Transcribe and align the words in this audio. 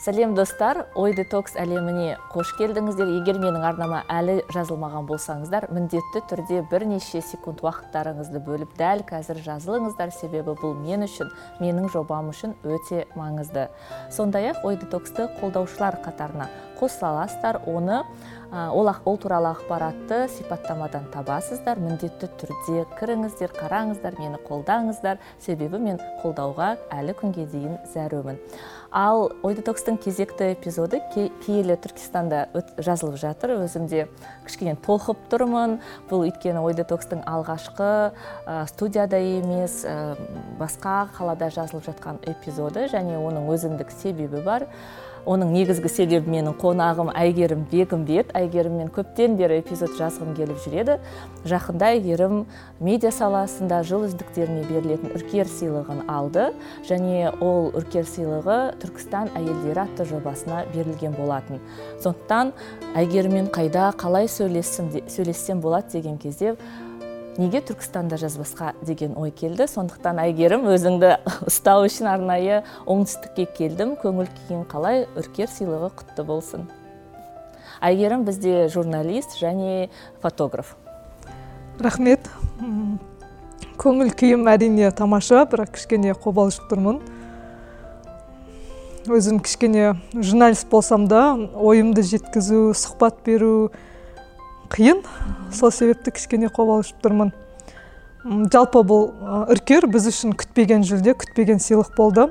Сәлем 0.00 0.34
достар. 0.34 0.86
Ой 0.96 1.12
детокс 1.12 1.56
әлеміне 1.60 2.14
қош 2.32 2.54
келдіңіздер. 2.56 3.10
Егер 3.18 3.36
менің 3.42 3.66
арнама 3.68 4.00
әлі 4.08 4.38
жазылмаған 4.54 5.04
болсаңыздар 5.10 5.68
міндетті 5.74 6.22
түрде 6.30 6.62
бірнеше 6.70 7.20
секунд 7.20 7.60
уақыттарыңызды 7.60 8.40
бөліп 8.46 8.72
дәл 8.80 9.04
қазір 9.10 9.42
жазылыңыздар. 9.44 10.14
Себебі 10.16 10.56
бұл 10.62 10.72
мен 10.80 11.04
үшін 11.04 11.28
менің 11.60 11.90
жобам 11.92 12.32
үшін 12.32 12.56
өте 12.64 13.04
маңызды. 13.12 13.68
Сондай 14.08 14.54
ақ 14.54 14.64
ой 14.64 14.80
детоксты 14.80 15.28
қолдаушылар 15.40 16.00
қатарына 16.06 16.48
қосыла 16.80 17.12
аласыздар. 17.14 17.60
Оны 17.68 18.02
ол, 18.50 19.16
туралы 19.16 19.52
ақпаратты 19.52 20.24
сипаттамадан 20.34 21.04
табасыздар. 21.12 21.78
Міндетті 21.78 22.26
түрде 22.40 22.82
кіріңіздер 22.98 23.52
қараңыздар 23.54 24.16
мені 24.18 24.40
қолдаңыздар. 24.48 25.20
Себебі 25.38 25.78
мен 25.78 26.00
қолдауға 26.24 26.74
әлі 26.90 27.14
күнге 27.20 27.46
дейін 27.46 27.78
зәрумін. 27.92 28.40
Ал 28.90 29.28
ой 29.46 29.54
детокстың 29.54 30.00
кезекті 30.02 30.48
эпизоды 30.56 30.98
киелі 31.14 31.76
түркістанда 31.78 32.48
жазылып 32.82 33.20
жатыр. 33.22 33.54
Өзім 33.62 33.86
де 33.86 34.08
кішкене 34.48 34.74
толқып 34.82 35.28
тұрмын. 35.30 35.76
Бұл 36.10 36.26
өйткені 36.26 36.58
ой 36.58 36.74
детокстың 36.74 37.22
алғашқы 37.22 38.10
студияда 38.72 39.20
емес 39.22 39.84
басқа 40.58 41.04
қалада 41.14 41.52
жазылып 41.54 41.86
жатқан 41.86 42.18
эпизоды 42.26 42.88
және 42.90 43.14
оның 43.14 43.46
өзіндік 43.54 43.94
себебі 43.94 44.42
бар. 44.42 44.66
Оның 45.28 45.52
негізгі 45.54 45.90
себебі 45.92 46.30
менің 46.30 46.54
қонағым 46.60 47.10
әйгерім 47.12 47.66
бегімбет. 47.70 48.32
Әйгеріммен 48.36 48.90
көптен 48.94 49.36
бері 49.38 49.60
эпизод 49.60 49.96
жазғым 49.98 50.34
келіп 50.38 50.60
жүреді. 50.64 50.98
Жақында 51.48 51.92
әйгерім 51.96 52.44
медиа 52.80 53.12
саласында 53.14 53.82
жыл 53.86 54.06
үздіктеріне 54.08 54.66
берілетін 54.68 55.14
үркер 55.16 55.50
сыйлығын 55.50 56.04
алды. 56.10 56.50
Және 56.88 57.32
ол 57.40 57.70
үркер 57.76 58.08
сыйлығы 58.08 58.58
түркістан 58.82 59.32
әйелдері 59.38 59.84
атты 59.86 60.08
жобасына 60.10 60.64
берілген 60.74 61.16
болатын. 61.18 61.60
Сондықтан 62.02 62.54
әйгеріммен 62.96 63.50
қайда 63.54 63.90
қалай 64.00 64.28
сөйлессем 64.28 65.60
болады 65.60 65.98
деген 65.98 66.18
кезде 66.18 66.56
неге 67.38 67.60
түркістанда 67.62 68.18
жазбасқа 68.20 68.72
деген 68.82 69.14
ой 69.20 69.30
келді? 69.30 69.68
Сондықтан 69.70 70.18
әйгерім 70.24 70.66
өзіңді 70.72 71.12
ұстау 71.50 71.86
үшін 71.86 72.10
арнайы 72.10 72.62
оңтүстікке 72.90 73.46
келдім. 73.56 73.94
Көңіл 74.00 74.30
күйің 74.34 74.64
қалай? 74.70 75.06
Үркер 75.18 75.50
сыйлығы 75.52 75.92
құтты 76.00 76.24
болсын. 76.26 76.66
Әйгерім 77.80 78.26
бізде 78.26 78.68
журналист 78.72 79.38
және 79.40 79.88
фотограф. 80.20 80.74
Рахмет. 81.80 82.26
Көңіл 83.80 84.10
күйім 84.12 84.44
әрине 84.52 84.90
тамаша 84.92 85.46
бірақ 85.48 85.76
кішкене 85.78 86.12
қобалжып 86.12 86.66
тұрмын. 86.68 86.98
Өзім 89.08 89.38
кішкене 89.40 89.94
журналист 90.12 90.68
болсам 90.68 91.06
да 91.08 91.32
ойымды 91.56 92.04
жеткізу 92.04 92.74
сұхбат 92.76 93.22
беру 93.24 93.70
қиын. 94.70 95.04
Сол 95.52 95.72
себепті 95.74 96.14
кішкене 96.14 96.50
қобалжып 96.50 97.00
тұрмын. 97.04 97.32
Жалпы 98.52 98.82
бұл 98.84 99.08
үркер 99.52 99.86
біз 99.90 100.10
үшін 100.10 100.34
күтпеген 100.38 100.84
жүлде 100.86 101.14
күтпеген 101.18 101.62
сыйлық 101.62 101.94
болды. 101.96 102.28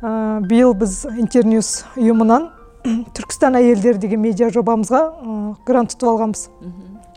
Ә, 0.00 0.40
биыл 0.48 0.72
біз 0.74 1.02
интерньюс 1.12 1.84
ұйымынан 1.98 2.48
түркістан 3.16 3.58
әйелдері 3.60 4.00
деген 4.00 4.22
медиа 4.24 4.48
жобамызға 4.54 5.02
грант 5.68 5.92
ұтып 5.94 6.08
алғанбыз. 6.08 6.46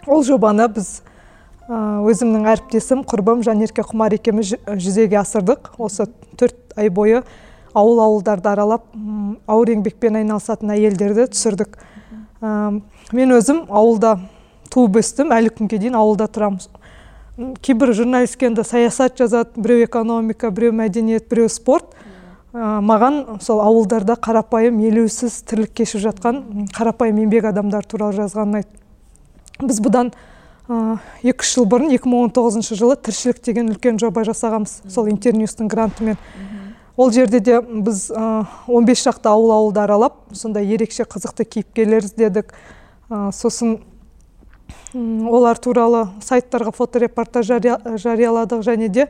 Ол 0.03 0.25
жобаны 0.27 0.67
біз 0.75 0.97
өзімнің 1.71 2.49
әріптесім 2.51 3.05
құрбым 3.07 3.43
жанерке 3.47 3.85
құмар 3.87 4.17
екеуміз 4.17 4.57
жүзеге 4.67 5.21
асырдық. 5.21 5.71
Осы 5.79 6.09
төрт 6.35 6.75
ай 6.75 6.91
бойы 6.91 7.23
ауыл 7.73 8.01
ауылдарды 8.03 8.51
аралап 8.51 8.85
ауыр 9.47 9.73
еңбекпен 9.77 10.19
айналысатын 10.19 10.75
әйелдерді 10.75 11.29
түсірдік. 11.31 11.79
Мен 12.43 13.35
өзім 13.37 13.63
ауылда 13.71 14.17
туып 14.73 14.97
өстім 15.03 15.33
әлі 15.35 15.53
күнге 15.53 15.79
дейін 15.81 15.97
ауылда 15.99 16.27
тұрамыз. 16.33 16.69
Кейбір 17.65 17.93
журналист 17.97 18.41
енді 18.45 18.65
саясат 18.65 19.17
жазады 19.17 19.61
біреу 19.61 19.85
экономика 19.85 20.51
біреу 20.51 20.73
мәдениет 20.73 21.29
біреу 21.29 21.49
спорт. 21.49 21.93
Ә, 22.53 22.77
маған 22.85 23.39
сол 23.41 23.63
ауылдарда 23.63 24.13
қарапайым 24.21 24.77
елеусіз 24.85 25.39
тірлік 25.49 25.73
кешіп 25.79 26.03
жатқан 26.03 26.67
қарапайым 26.75 27.23
еңбек 27.23 27.47
адамдар 27.49 27.85
туралы 27.89 28.13
жазған 28.19 28.51
ұнайды 28.51 29.65
біз 29.67 29.79
бұдан 29.81 30.11
екі 31.25 31.41
үш 31.41 31.53
жыл 31.55 31.65
бұрын 31.69 31.89
2019 31.91 32.77
жылы 32.77 32.95
тіршілік 33.01 33.41
деген 33.43 33.71
үлкен 33.73 33.97
жоба 34.01 34.23
жасағанбыз 34.27 34.93
сол 34.93 35.09
интерньюстың 35.11 35.67
грантымен. 35.71 36.19
Ол 36.95 37.09
жерде 37.11 37.39
де 37.41 37.57
біз 37.61 38.11
ә, 38.13 38.45
15 38.67 39.01
шақты 39.01 39.29
ауыл 39.29 39.51
ауылды 39.57 39.81
аралап 39.81 40.21
сондай 40.37 40.69
ерекше 40.69 41.03
қызықты 41.09 41.45
кейіпкерлер 41.45 42.05
іздедік. 42.05 42.53
Сосын 43.33 43.79
олар 44.93 45.57
туралы 45.57 46.07
сайттарға 46.21 46.73
фоторепортаж 46.75 47.47
жарияладық 48.03 48.65
және 48.65 48.89
де 48.89 49.07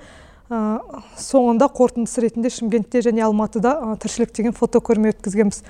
соңында 0.51 1.69
қорытындысы 1.73 2.21
ретінде 2.25 2.51
шымкентте 2.53 3.01
және 3.01 3.23
алматыда 3.25 3.95
тіршілік 4.03 4.33
деген 4.35 4.53
фотокөрме 4.53 5.13
өткізгенбіз. 5.13 5.63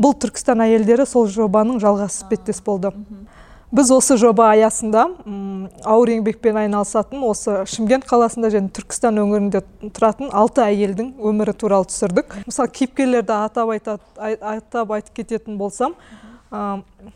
Бұл 0.00 0.16
түркістан 0.18 0.64
әйелдері 0.64 1.06
сол 1.06 1.28
жобаның 1.30 1.78
жалғасы 1.82 2.24
іспеттес 2.24 2.62
болды. 2.64 2.92
біз 3.74 3.90
осы 3.90 4.16
жоба 4.20 4.52
аясында 4.54 5.08
ауыр 5.82 6.12
еңбекпен 6.14 6.58
айналысатын 6.62 7.24
осы 7.26 7.56
шымкент 7.70 8.06
қаласында 8.06 8.50
және 8.54 8.70
түркістан 8.76 9.18
өңірінде 9.18 9.64
тұратын 9.96 10.30
алты 10.30 10.62
әйелдің 10.62 11.14
өмірі 11.18 11.56
туралы 11.58 11.88
түсірдік. 11.90 12.36
Мысалы 12.46 12.70
кейіпкерлерді 12.70 13.34
атап 13.34 13.72
айтады 13.74 14.38
атап 14.38 14.94
айтып 14.94 15.18
кететін 15.18 15.58
болсам 15.58 15.96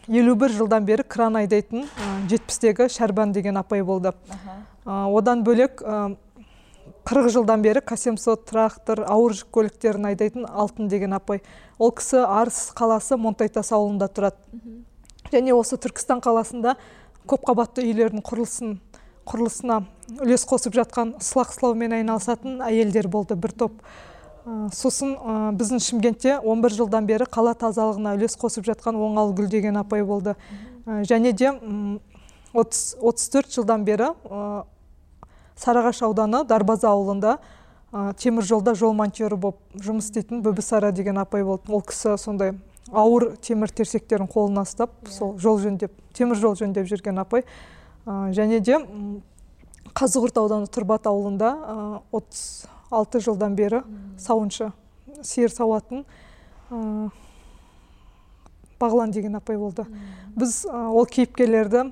елу 0.09 0.34
бір 0.38 0.54
жылдан 0.56 0.87
бері 0.88 1.04
кран 1.09 1.37
айдайтын 1.41 1.87
жетпістегі 2.31 2.88
шәрбан 2.93 3.32
деген 3.32 3.60
апай 3.60 3.82
болды. 3.82 4.12
Одан 4.84 5.44
бөлек 5.47 5.82
қырық 7.09 7.28
жылдан 7.32 7.62
бері 7.62 7.81
к 7.81 7.97
трактор 8.47 9.04
ауыр 9.06 9.32
жүк 9.32 9.50
көліктерін 9.53 10.10
айдайтын 10.10 10.47
алтын 10.47 10.88
деген 10.88 11.12
апай. 11.12 11.43
Ол 11.78 11.93
кісі 11.93 12.25
арыс 12.27 12.72
қаласы 12.75 13.16
монтайтас 13.16 13.72
ауылында 13.72 14.09
тұрады. 14.09 14.37
Және 15.32 15.53
осы 15.54 15.77
түркістан 15.77 16.21
қаласында 16.21 16.77
көпқабатты 17.28 17.84
үйлердің 17.84 18.25
құрылысын 18.25 18.78
құрылысына 19.28 19.82
үлес 20.25 20.44
қосып 20.48 20.77
жатқан 20.78 21.15
сылақ 21.21 21.53
сылаумен 21.53 21.93
айналысатын 21.98 22.62
әйелдер 22.65 23.09
болды 23.12 23.37
бір 23.37 23.53
топ. 23.53 23.75
Сосын 24.72 25.14
біздің 25.59 25.81
шымкентте 25.82 26.38
11 26.41 26.76
жылдан 26.78 27.06
бері 27.09 27.26
қала 27.28 27.53
тазалығына 27.59 28.14
үлес 28.16 28.36
қосып 28.41 28.64
жатқан 28.69 28.97
оңал 28.97 29.34
гүл 29.36 29.48
деген 29.50 29.76
апай 29.76 30.04
болды. 30.04 30.34
Және 30.86 31.32
де 31.36 31.53
34 32.54 33.53
жылдан 33.53 33.84
бері 33.84 34.12
сарыағаш 35.59 36.03
ауданы 36.06 36.44
дарбаза 36.48 36.88
ауылында 36.92 37.38
темір 38.16 38.44
жолда 38.44 38.75
жол 38.75 38.94
монтері 38.97 39.36
болып 39.36 39.60
жұмыс 39.75 40.09
істейтін 40.09 40.42
бөбісара 40.44 40.92
деген 40.92 41.19
апай 41.19 41.44
болды. 41.44 41.72
Ол 41.72 41.82
кісі 41.82 42.16
сондай 42.16 42.54
ауыр 42.92 43.34
темір 43.42 43.69
терсектерін 43.69 44.28
қолына 44.30 44.65
ұстап 44.65 44.94
иә. 45.04 45.12
сол 45.12 45.38
жол 45.38 45.60
жөндеп 45.60 45.92
темір 46.15 46.36
жол 46.36 46.56
жөндеп 46.56 46.88
жүрген 46.88 47.20
апай. 47.20 47.44
Және 48.06 48.60
де 48.60 48.80
қазығұрт 49.92 50.39
ауданы 50.41 50.66
тұрбат 50.72 51.06
ауылында 51.09 52.03
алты 52.91 53.21
жылдан 53.21 53.55
бері 53.59 53.83
сауыншы 54.19 54.73
сиыр 55.23 55.51
сауатын 55.53 56.05
бағлан 58.79 59.11
деген 59.11 59.37
апай 59.37 59.59
болды. 59.59 59.85
Біз 60.39 60.65
ол 60.71 61.07
кейіпкерлерді 61.11 61.89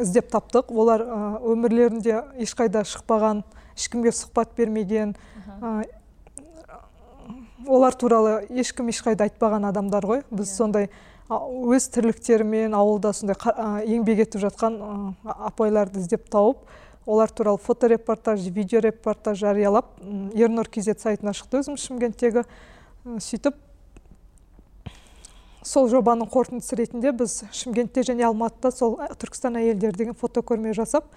іздеп 0.00 0.28
таптық. 0.32 0.68
Олар 0.68 1.04
өмірлерінде 1.40 2.20
ешқайда 2.44 2.84
шықпаған 2.88 3.42
ешкімге 3.78 4.12
сұхбат 4.12 4.52
бермеген 4.56 5.14
олар 7.66 7.96
туралы 7.96 8.44
ешкім 8.50 8.92
ешқайда 8.92 9.28
айтпаған 9.30 9.64
адамдар 9.70 10.04
ғой. 10.04 10.22
Біз 10.30 10.50
иә. 10.50 10.56
сондай 10.56 10.90
өз 11.30 11.88
тірліктерімен 11.88 12.74
ауылда 12.76 13.14
сондай 13.16 13.36
еңбек 13.88 14.26
етіп 14.26 14.42
жатқан 14.44 14.76
апайларды 15.24 16.02
іздеп 16.02 16.28
тауып 16.28 16.66
олар 17.06 17.30
туралы 17.30 17.58
фоторепортаж 17.58 18.40
видеорепортаж 18.48 19.38
жариялап 19.38 19.92
ернұр 20.34 20.70
kz 20.72 20.96
сайтына 21.02 21.34
шықты 21.36 21.60
өзім 21.60 21.76
шымкенттегі. 21.80 22.44
Сөйтіп 23.04 23.60
сол 25.64 25.88
жобаның 25.92 26.28
қорытындысы 26.32 26.76
ретінде 26.80 27.12
біз 27.12 27.42
шымкентте 27.52 28.04
және 28.08 28.26
алматыда 28.28 28.72
сол 28.72 28.98
түркістан 29.20 29.60
әйелдері 29.60 29.96
деген 29.96 30.18
фотокөрме 30.20 30.74
жасап 30.76 31.08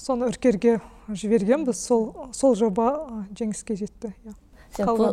соны 0.00 0.28
үркерге 0.30 0.80
жібергенбіз. 1.08 1.80
Сол 1.80 2.10
сол 2.32 2.56
жоба 2.56 2.90
жеңіске 3.36 3.76
жетті 3.76 4.12
иә. 4.24 4.36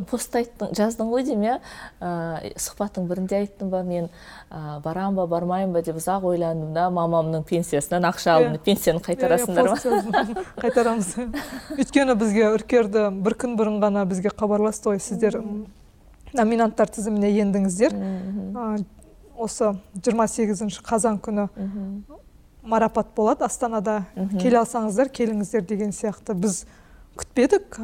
Пост 0.09 0.35
айттың 0.35 0.73
жаздың 0.75 1.11
ғой 1.13 1.25
деймін 1.27 1.47
иә? 1.47 2.53
Сұхбаттың 2.59 3.07
бірінде 3.09 3.39
айттың 3.41 3.69
ба 3.71 3.83
мен? 3.87 4.09
Ә, 4.51 4.79
барам 4.83 5.15
ба 5.15 5.25
бармаймын 5.27 5.73
ба 5.73 5.81
деп 5.85 5.97
ұзақ 6.01 6.25
ойландым 6.29 6.73
да 6.75 6.89
мамамның 6.93 7.45
пенсиясынан 7.47 8.05
ақша 8.09 8.35
алдым 8.37 8.57
yeah. 8.57 8.63
пенсияны 8.65 9.01
қайтарасыңдар 9.05 9.71
ма? 9.71 10.35
қайтарамыз. 10.63 11.13
Өйткені 11.77 12.17
бізге 12.19 12.49
үркерді 12.53 13.07
бір 13.23 13.37
күн 13.39 13.55
бұрын 13.59 13.79
ғана 13.83 14.03
бізге 14.09 14.33
хабарласты 14.35 14.91
ғой 14.91 15.01
сіздер 15.03 15.39
номинанттар 16.33 16.91
тізіміне 16.93 17.31
ендіңіздер. 17.45 17.97
Осы 19.33 19.73
28 19.97 20.81
қазан 20.85 21.17
күні 21.23 21.47
марапат 22.63 23.11
болады 23.15 23.45
астанада. 23.45 24.03
Келе 24.39 24.61
алсаңыздар 24.61 25.11
келіңіздер 25.13 25.65
деген 25.67 25.91
сияқты. 25.95 26.35
Біз 26.37 26.63
күтпедік 27.19 27.77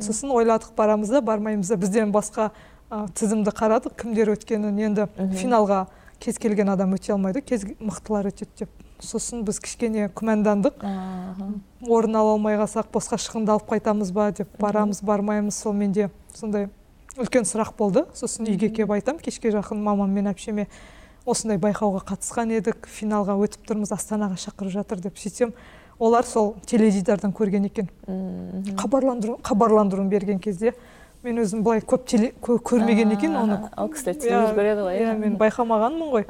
сосын 0.00 0.32
ойладық 0.34 0.74
барамыз 0.76 1.12
да 1.12 1.20
бармаймыз 1.22 1.68
да. 1.68 1.76
Бізден 1.76 2.12
басқа 2.12 2.50
тізімді 2.88 3.52
қарадық 3.54 3.94
кімдер 4.00 4.32
өткенін. 4.34 4.78
Енді 4.80 5.08
финалға 5.38 5.86
кез 6.18 6.38
келген 6.42 6.72
адам 6.72 6.96
өте 6.96 7.12
алмайды 7.14 7.42
кез 7.42 7.66
мықтылар 7.78 8.32
өтеді 8.32 8.64
деп. 8.64 8.70
Сосын 8.98 9.44
біз 9.46 9.60
кішкене 9.62 10.08
күмәндандық. 10.10 10.80
Орын 11.86 12.16
ала 12.18 12.32
алмай 12.34 12.58
қалсақ 12.58 12.88
босқа 12.90 13.14
шығындалып 13.22 13.68
қайтамыз 13.70 14.10
ба 14.10 14.32
деп 14.34 14.50
барамыз 14.58 15.04
бармаймыз. 15.06 15.54
Сол 15.54 15.76
менде 15.78 16.08
сондай 16.34 16.66
үлкен 17.14 17.46
сұрақ 17.46 17.76
болды. 17.78 18.08
Сосын 18.18 18.50
үйге 18.50 18.72
келіп 18.74 18.96
айтам 18.96 19.20
кешке 19.22 19.52
жақын 19.54 19.78
мамам 19.78 20.10
мен 20.10 20.26
әпшеме 20.32 20.66
осындай 21.26 21.60
байқауға 21.62 22.02
қатысқан 22.10 22.50
едік. 22.56 22.90
Финалға 22.90 23.38
өтіп 23.38 23.70
тұрмыз 23.70 23.94
астанаға 23.94 24.40
шақырып 24.42 24.74
жатыр 24.80 25.06
деп 25.06 25.22
сөйтсем 25.22 25.54
олар 25.98 26.24
сол 26.24 26.54
теледидардан 26.66 27.32
көрген 27.32 27.66
екен. 27.66 27.88
Хабарландыру 28.78 29.38
хабарландыруын 29.42 30.08
берген 30.08 30.38
кезде 30.38 30.74
мен 31.22 31.40
өзім 31.42 31.64
былай 31.66 31.80
көп 31.82 32.04
теле, 32.06 32.32
көрмеген 32.42 33.12
екен 33.16 33.34
оны. 33.36 33.58
ол 33.76 33.88
кісілер 33.90 34.14
телевизор 34.14 34.54
көреді 34.54 34.84
ғой. 34.86 34.98
иә 35.00 35.16
мен 35.18 35.36
байқамағанмын 35.36 36.12
ғой. 36.12 36.26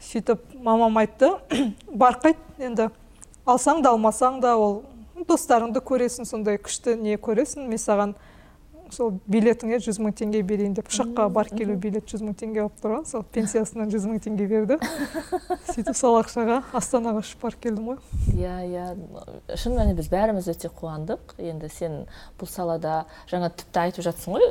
Сөйтіп 0.00 0.40
мамам 0.62 0.96
айтты 0.96 1.34
бар 1.92 2.16
қайт 2.22 2.38
енді 2.58 2.88
алсаң 3.46 3.82
да 3.82 3.92
алмасаң 3.92 4.40
да 4.40 4.56
ол 4.56 4.82
достарыңды 5.28 5.82
көресің 5.84 6.24
сондай 6.24 6.56
күшті 6.56 6.96
не 6.96 7.16
көресің 7.16 7.68
мен 7.68 7.78
саған 7.78 8.14
сол 8.94 9.14
билетіңе 9.30 9.78
жүз 9.84 10.00
мың 10.02 10.14
теңге 10.20 10.42
берейін 10.46 10.74
деп 10.78 10.90
ұшаққа 10.90 11.26
барып 11.34 11.56
келу 11.58 11.76
билет 11.80 12.06
жүз 12.10 12.24
мың 12.26 12.36
теңге 12.40 12.64
болып 12.64 12.82
тұрған 12.82 13.06
сол 13.10 13.24
пенсиясынан 13.34 13.92
жүз 13.92 14.06
мың 14.10 14.22
теңге 14.26 14.48
берді. 14.50 14.78
сөйтіп 15.72 15.96
сол 15.98 16.18
ақшаға 16.20 16.60
астанаға 16.80 17.24
ұшып 17.24 17.44
барып 17.46 17.64
келдім 17.66 17.90
ғой. 17.92 18.00
Иә 18.36 18.56
иә. 18.68 18.86
Шын 19.60 19.76
мәнінде 19.78 19.98
біз 20.00 20.10
бәріміз 20.12 20.50
өте 20.54 20.72
қуандық. 20.80 21.36
Енді 21.40 21.70
сен 21.72 22.02
бұл 22.40 22.50
салада 22.50 23.04
жаңа 23.30 23.52
тіпті 23.54 23.84
айтып 23.86 24.06
жатсың 24.10 24.38
ғой 24.38 24.48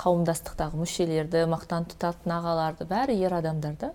қауымдастықтағы 0.00 0.78
мүшелерді 0.80 1.44
мақтан 1.50 1.86
тұтатын 1.90 2.32
ағаларды. 2.34 2.86
Бәрі 2.90 3.14
ер 3.20 3.36
адамдар 3.38 3.76
да. 3.80 3.92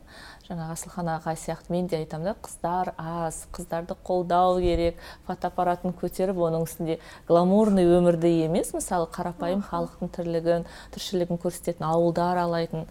Жаңағы 0.50 0.74
асылхан 0.74 1.10
ағай 1.14 1.38
сияқты. 1.38 1.72
Мен 1.74 1.88
де 1.88 2.00
айтамын 2.02 2.32
да 2.32 2.36
қыздар 2.42 2.94
аз 2.98 3.44
қыздарды 3.54 3.96
қолдау 4.06 4.60
керек 4.64 4.98
фотоаппаратын 5.28 5.94
көтеріп 5.94 6.40
оның 6.50 6.66
үстінде 6.66 7.00
гламурный 7.28 7.86
өмірді 7.86 8.32
емес 8.48 8.74
мысалы 8.74 9.10
қарапайым 9.14 9.62
халықтың 9.70 10.14
тірлігін 10.16 10.66
тіршілігін 10.96 11.42
көрсететін 11.44 11.86
ауылдар 11.86 12.42
алайтын. 12.46 12.88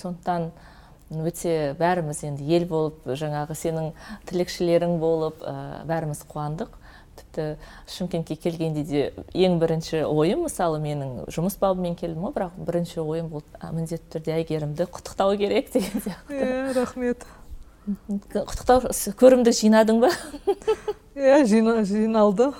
Сондықтан 0.00 0.48
өте 1.12 1.74
бәріміз 1.78 2.24
енді 2.30 2.48
ел 2.56 2.64
болып 2.70 3.04
жаңағы 3.04 3.54
сенің 3.58 3.92
тілекшілерің 4.30 4.96
болып 4.98 5.44
ә, 5.44 5.84
бәріміз 5.84 6.24
қуандық. 6.30 6.72
Тіпті 7.20 7.44
шымкентке 7.90 8.36
келгенде 8.36 8.82
де 8.84 9.02
ең 9.34 9.58
бірінші 9.62 10.04
ойым 10.08 10.44
мысалы 10.48 10.80
менің 10.82 11.30
жұмыс 11.34 11.56
бабымен 11.60 11.94
келдім 11.98 12.26
ғой 12.26 12.34
бірақ 12.36 12.58
бірінші 12.58 13.00
ойым 13.04 13.30
бұл 13.32 13.44
міндетті 13.70 14.10
түрде 14.16 14.36
әйгерімді 14.40 14.86
құттықтау 14.90 15.36
керек 15.38 15.72
деген 15.72 16.04
сияқты. 16.04 16.34
Иә 16.34 16.74
рахмет. 16.76 17.26
Құттықтау 18.32 18.88
көрімдік 19.20 19.54
жинадың 19.58 20.00
ба? 20.00 20.10
Иә 21.14 21.44
жиналды 21.44 22.50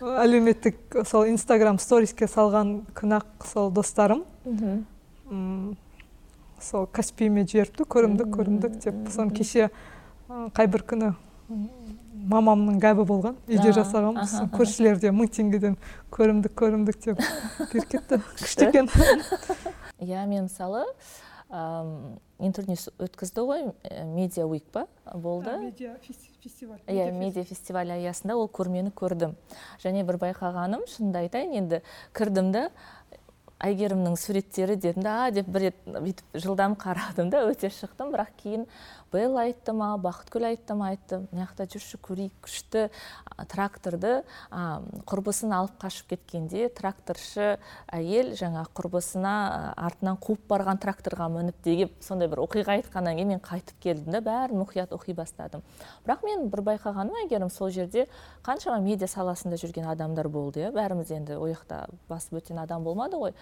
әлеуметтік 0.00 1.02
сол 1.06 1.28
инстаграм 1.28 1.78
сториске 1.78 2.26
салған 2.26 2.80
күні 2.96 3.20
ақ 3.20 3.46
сол 3.52 3.70
достарым. 3.70 4.24
Сол 6.62 6.86
каспиіме 6.86 7.44
жіберіпті 7.44 7.84
көрімдік 7.84 8.32
көрімдік 8.32 8.80
деп. 8.82 9.04
Соны 9.12 9.36
кеше 9.36 9.68
қай 10.56 10.66
бір 10.66 10.86
күні 10.88 11.12
мамамның 12.30 12.78
гәбі 12.82 13.06
болған 13.08 13.38
үйде 13.48 13.72
жасағанбыз. 13.76 14.34
көршілер 14.54 15.00
де 15.02 15.10
мың 15.14 15.30
теңгеден 15.32 15.78
көрімдік 16.14 16.54
көрімдік 16.58 17.00
деп 17.04 17.22
беріп 17.72 17.88
кетті. 17.88 18.20
Күшті. 18.38 18.68
Екен. 18.68 18.90
Иә 20.02 20.26
мен 20.26 20.48
мысалы 20.48 20.84
интервью 22.40 22.78
өткізді 23.02 23.44
ғой 23.44 23.66
медиа 24.08 24.46
уик 24.48 24.64
па 24.72 24.86
болды? 25.12 25.52
Медиа 25.60 25.98
фестиваль 26.42 26.80
иә 26.88 27.10
медиа 27.12 27.44
фестиваль 27.44 27.92
аясында 27.92 28.38
ол 28.40 28.48
көрмені 28.48 28.92
көрдім. 28.96 29.36
Және 29.82 30.06
бір 30.08 30.18
байқағаным 30.22 30.86
шынымды 30.88 31.26
айтайын 31.26 31.54
енді 31.60 31.82
кірдім 32.16 32.50
да 32.56 32.70
әйгерімнің 33.62 34.16
суреттері 34.18 34.76
дедім 34.80 35.04
да 35.04 35.30
деп 35.30 35.46
бір 35.52 35.68
рет 35.68 35.84
бүйтіп 35.86 36.40
жылдам 36.40 36.74
қарадым 36.74 37.30
да 37.30 37.44
өте 37.46 37.70
шықтым. 37.70 38.10
Бірақ 38.16 38.32
кейін 38.42 38.66
белла 39.12 39.44
айтты 39.46 39.72
ма 39.76 39.92
бақытгүл 40.00 40.46
айтты 40.48 40.74
ма 40.74 40.88
айтты. 40.92 41.20
Мына 41.30 41.46
жақта 41.46 41.66
жүрші 41.70 41.98
көрейік 42.02 42.34
күшті 42.44 42.88
тракторды 43.52 44.22
құрбысын 44.50 45.52
алып 45.54 45.76
қашып 45.82 46.14
кеткенде 46.14 46.68
тракторшы 46.72 47.58
әйел 47.92 48.32
жаңа 48.38 48.64
құрбысына 48.72 49.34
артынан 49.76 50.16
қуып 50.22 50.46
барған 50.50 50.80
тракторға 50.82 51.28
мініп 51.32 51.60
деген 51.64 51.92
сондай 52.00 52.30
бір 52.32 52.42
оқиға 52.46 52.78
айтқаннан 52.78 53.18
кейін 53.18 53.34
мен 53.34 53.42
қайтып 53.44 53.78
келдім 53.82 54.16
да 54.16 54.22
бәрін 54.24 54.62
мұқият 54.62 54.94
оқи 54.96 55.14
бастадым. 55.16 55.62
Бірақ 56.06 56.24
мен 56.26 56.48
бір 56.52 56.64
байқағаным 56.72 57.22
әйгерім 57.24 57.50
сол 57.52 57.70
жерде 57.70 58.08
қаншама 58.46 58.80
медиа 58.82 59.08
саласында 59.08 59.60
жүрген 59.60 59.88
адамдар 59.92 60.28
болды 60.28 60.64
иә. 60.64 60.72
Бәріміз 60.72 61.12
енді 61.14 61.36
ол 61.36 61.52
жақта 61.52 61.86
басып 62.08 62.40
өткен 62.40 62.62
адам 62.62 62.84
болмады 62.84 63.20
ғой. 63.20 63.34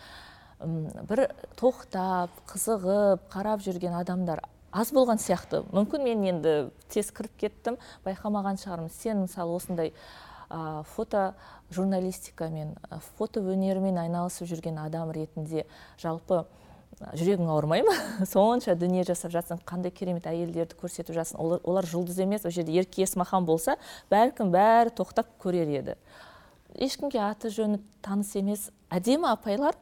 Бір 0.61 1.31
тоқтап 1.57 2.35
қызығып 2.51 3.31
қарап 3.33 3.63
жүрген 3.65 3.95
адамдар 3.97 4.43
аз 4.73 4.93
болған 4.95 5.21
сияқты. 5.21 5.65
Мүмкін 5.75 6.05
мен 6.07 6.25
енді 6.31 6.55
тез 6.93 7.11
кіріп 7.15 7.37
кеттім 7.41 7.79
байқамаған 8.07 8.61
шығармын. 8.63 8.93
Сен 8.95 9.25
мысалы 9.25 9.57
осындай 9.57 9.93
ә, 10.51 10.83
фото 10.95 11.35
журналистикамен 11.75 12.75
фото 13.19 13.43
өнерімен 13.43 13.99
айналысып 14.03 14.49
жүрген 14.51 14.81
адам 14.83 15.13
ретінде 15.15 15.67
жалпы 16.01 16.45
жүрегің 17.01 17.49
ауырмай 17.49 17.85
ма? 17.87 17.95
Сонша 18.33 18.75
дүние 18.79 19.05
жасап 19.09 19.33
жатсың 19.35 19.63
қандай 19.67 19.95
керемет 19.95 20.27
әйелдерді 20.29 20.77
көрсетіп 20.81 21.15
жатсың. 21.17 21.41
Олар, 21.41 21.63
олар 21.65 21.89
жұлдыз 21.89 22.21
емес 22.23 22.45
ол 22.45 22.55
жерде 22.55 22.75
ерке 22.77 23.05
есмахан 23.07 23.47
болса 23.49 23.79
бәлкім 24.11 24.53
бәрі 24.53 24.93
тоқтап 24.99 25.31
көрер 25.43 25.71
еді. 25.81 25.97
Ешкімге 26.79 27.23
аты 27.25 27.51
жөні 27.51 27.81
таныс 28.05 28.35
емес 28.39 28.69
әдемі 28.91 29.31
апайлар 29.33 29.79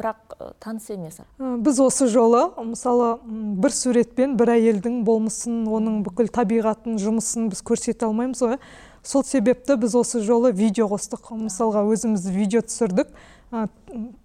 бірақ 0.00 0.36
таныс 0.64 0.88
емес. 0.90 1.20
Біз 1.38 1.80
осы 1.84 2.08
жолы 2.08 2.46
мысалы 2.56 3.18
бір 3.60 3.74
суретпен 3.76 4.36
бір 4.40 4.54
әйелдің 4.56 5.02
болмысын 5.04 5.66
оның 5.68 6.00
бүкіл 6.06 6.30
табиғатын 6.32 6.96
жұмысын 7.00 7.50
біз 7.52 7.60
көрсете 7.60 8.08
алмаймыз 8.08 8.40
ғой. 8.40 8.56
Сол 9.02 9.24
себепті 9.24 9.76
біз 9.80 9.94
осы 10.00 10.20
жолы 10.24 10.52
видео 10.52 10.88
қостық. 10.88 11.30
Мысалға 11.36 11.84
өзіміз 11.92 12.26
видео 12.32 12.64
түсірдік. 12.64 13.12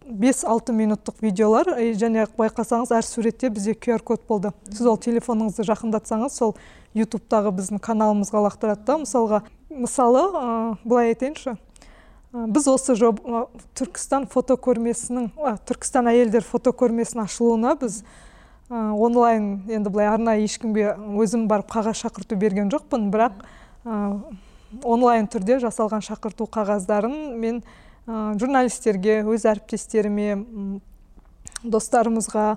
Бес 0.06 0.44
алты 0.46 0.76
минуттық 0.76 1.22
видеолар. 1.24 1.76
Және 1.96 2.28
байқасаңыз 2.38 2.92
әр 2.96 3.08
суретте 3.08 3.50
бізде 3.50 3.74
qr 3.74 4.04
код 4.04 4.26
болды. 4.28 4.52
Сіз 4.70 4.88
ол 4.92 5.00
телефоныңызды 5.02 5.66
жақындатсаңыз 5.72 6.40
сол 6.40 6.56
ютубтағы 6.96 7.52
біздің 7.56 7.82
каналымызға 7.84 8.44
лақтырады 8.48 8.86
да. 8.86 9.00
Мысалға 9.02 9.42
мысалы 9.70 10.28
былай 10.84 11.16
айтайыншы. 11.16 11.58
Біз 12.36 12.68
осы 12.68 12.96
жоб, 13.00 13.22
түркістан 13.80 14.26
фотокөрмесінің 14.32 15.30
түркістан 15.70 16.10
әйелдер 16.12 16.44
фотокөрмесінің 16.44 17.24
ашылуына 17.24 17.76
біз 17.80 18.02
онлайн 18.70 19.62
енді 19.70 19.92
былай 19.94 20.10
арнайы 20.10 20.44
ешкімге 20.44 20.96
өзім 21.22 21.48
барып 21.48 21.70
қағаз 21.72 22.02
шақырту 22.02 22.36
берген 22.36 22.72
жоқпын. 22.74 23.08
Бірақ 23.14 23.46
онлайн 24.84 25.30
түрде 25.32 25.60
жасалған 25.64 26.04
шақырту 26.04 26.50
қағаздарын 26.52 27.38
мен 27.40 27.62
журналистерге 28.06 29.22
өз 29.24 29.46
әріптестеріме 29.54 30.36
достарымызға 31.64 32.48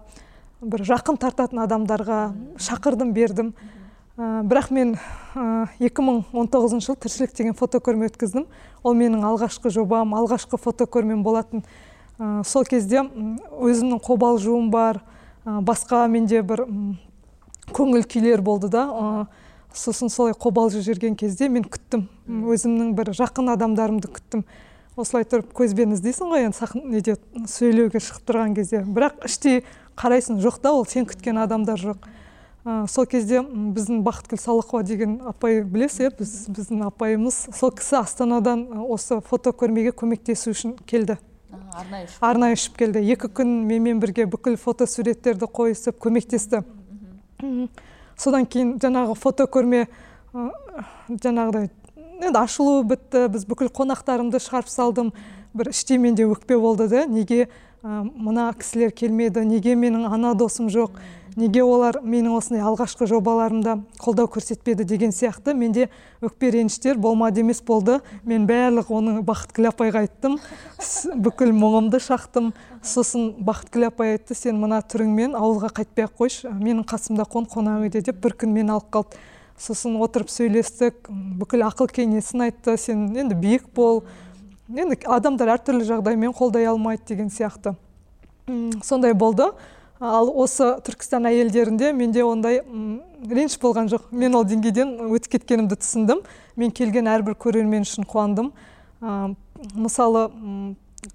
бір 0.61 0.87
жақын 0.89 1.21
тартатын 1.21 1.63
адамдарға 1.69 2.23
шақырдым 2.59 3.13
бердім. 3.15 3.53
ә, 3.53 3.78
бірақ 4.19 4.73
мен 4.75 4.97
ә, 5.39 5.69
2019 5.79 6.83
жыл 6.83 6.97
тіршілік 6.99 7.35
деген 7.39 7.55
фотокөрме 7.55 8.09
өткіздім. 8.11 8.49
Ол 8.83 8.97
менің 8.99 9.23
алғашқы 9.23 9.71
жобам 9.71 10.17
алғашқы 10.19 10.59
фотокөрмем 10.59 11.23
болатын. 11.23 11.63
Сол 12.19 12.67
кезде 12.67 13.05
өзімнің 13.07 14.01
қобалжуым 14.03 14.73
бар 14.75 15.05
басқа 15.47 16.09
менде 16.11 16.43
бір 16.43 16.65
көңіл 17.71 18.03
күйлер 18.11 18.43
болды 18.43 18.73
да. 18.73 19.29
Сосын 19.71 20.11
солай 20.11 20.35
қобалжып 20.35 20.83
жүрген 20.83 21.15
кезде 21.15 21.47
мен 21.49 21.63
күттім. 21.63 22.09
Өзімнің 22.27 22.97
бір 22.99 23.15
жақын 23.15 23.55
адамдарымды 23.55 24.11
күттім. 24.11 24.43
Осылай 24.99 25.29
тұрып 25.31 25.53
көзбен 25.55 25.95
іздейсің 25.95 26.33
ғой 26.33 26.49
енді 26.49 26.59
сахн 26.59 26.83
неде 26.91 27.15
сөйлеуге 27.47 28.03
шығып 28.03 28.27
тұрған 28.27 28.59
кезде. 28.59 28.83
Бірақ 28.83 29.23
іштей 29.29 29.63
қарайсың 29.95 30.41
жоқ 30.43 30.59
та 30.65 30.73
ол 30.75 30.89
сен 30.91 31.07
күткен 31.07 31.39
адамдар 31.39 31.79
жоқ. 31.79 32.09
Ә, 32.65 32.87
сол 32.91 33.07
кезде 33.07 33.43
біздің 33.43 34.03
бақытгүл 34.07 34.41
салықова 34.43 34.83
деген 34.83 35.21
апай 35.29 35.63
білесіз 35.63 36.09
иә 36.09 36.11
біз 36.19 36.35
біздің 36.51 36.85
апайымыз 36.89 37.39
сол 37.57 37.71
кісі 37.71 38.01
астанадан 38.03 38.67
осы 38.89 39.21
фотокөрмеге 39.29 39.93
көмектесу 39.93 40.53
үшін 40.55 40.77
келді. 40.87 41.19
Арнайы 41.49 42.09
арнайы 42.21 42.57
ұшып 42.59 42.77
келді. 42.81 43.03
Екі 43.13 43.31
күн 43.33 43.55
менімен 43.69 44.01
бірге 44.03 44.27
бүкіл 44.29 44.59
фотосуреттерді 44.61 45.47
қойысып 45.47 45.99
көмектесті. 46.03 46.65
Содан 48.19 48.47
кейін 48.51 48.77
жаңағы 48.83 49.15
фотокөрме 49.15 49.87
ә, 49.87 50.49
жаңағыдай 51.09 51.71
енді 52.19 52.39
ашылу 52.41 52.83
бітті. 52.83 53.29
Біз 53.33 53.47
бүкіл 53.49 53.71
қонақтарымды 53.71 54.43
шығарып 54.43 54.69
салдым. 54.69 55.13
бір 55.55 55.71
іштей 55.71 55.99
менде 55.99 56.27
өкпе 56.27 56.59
болды 56.59 56.89
да. 56.89 57.07
Неге 57.07 57.49
ә, 57.83 58.03
мына 58.05 58.53
кісілер 58.59 58.93
келмеді? 58.93 59.45
Неге 59.47 59.75
менің 59.75 60.07
ана 60.13 60.35
досым 60.35 60.69
жоқ? 60.69 60.99
Неге 61.39 61.63
олар 61.63 62.01
менің 62.03 62.35
осындай 62.37 62.63
алғашқы 62.67 63.07
жобаларымда 63.09 63.77
қолдау 64.03 64.29
көрсетпеді 64.35 64.85
деген 64.89 65.13
сияқты. 65.15 65.55
Менде 65.55 65.89
өкпе 66.25 66.51
реніштер 66.51 66.99
болмады 66.99 67.45
емес 67.45 67.61
болды. 67.63 68.01
Мен 68.27 68.47
барлық 68.49 68.91
оны 68.91 69.15
бақытгүл 69.27 69.71
апайға 69.71 70.03
айттым. 70.05 70.39
Бүкіл 71.15 71.55
мұңымды 71.55 72.01
шақтым. 72.03 72.53
Сосын 72.83 73.31
бақытгүл 73.47 73.89
апай 73.89 74.17
айтты 74.17 74.35
сен 74.35 74.59
мына 74.59 74.83
түріңмен 74.83 75.39
ауылға 75.39 75.71
қайтпай 75.79 76.09
ақ 76.09 76.19
қойшы. 76.19 76.51
Менің 76.51 76.85
қасымда 76.91 77.29
қон 77.31 77.47
қонақ 77.51 77.87
үйде 77.87 78.03
деп 78.11 78.21
бір 78.25 78.35
күн 78.43 78.55
мені 78.59 78.75
алып 78.75 78.91
қалды. 78.99 79.23
Сосын 79.59 79.97
отырып 80.03 80.31
сөйлестік. 80.35 81.07
Бүкіл 81.09 81.67
ақыл 81.71 81.91
кеңесін 81.91 82.49
айтты. 82.49 82.77
Сен 82.77 83.09
енді 83.15 83.39
биік 83.39 83.71
бол. 83.77 84.05
Енді 84.69 85.01
адамдар 85.07 85.55
әртүрлі 85.55 85.87
жағдаймен 85.87 86.35
қолдай 86.37 86.67
алмайды 86.69 87.15
деген 87.15 87.31
сияқты. 87.31 87.77
Сондай 88.83 89.15
болды. 89.15 89.53
Ал 90.01 90.31
осы 90.31 90.77
түркістан 90.87 91.27
әйелдерінде 91.29 91.93
менде 91.93 92.23
ондай 92.23 92.61
реніш 93.27 93.59
болған 93.61 93.91
жоқ. 93.91 94.09
Мен 94.15 94.37
ол 94.39 94.47
деңгейден 94.47 94.95
өтіп 95.09 95.39
кеткенімді 95.39 95.79
түсіндім. 95.81 96.23
Мен 96.57 96.71
келген 96.75 97.11
әрбір 97.11 97.35
көрермен 97.39 97.87
үшін 97.87 98.07
қуандым. 98.07 98.53
Ә, 99.03 99.35
мысалы 99.75 100.29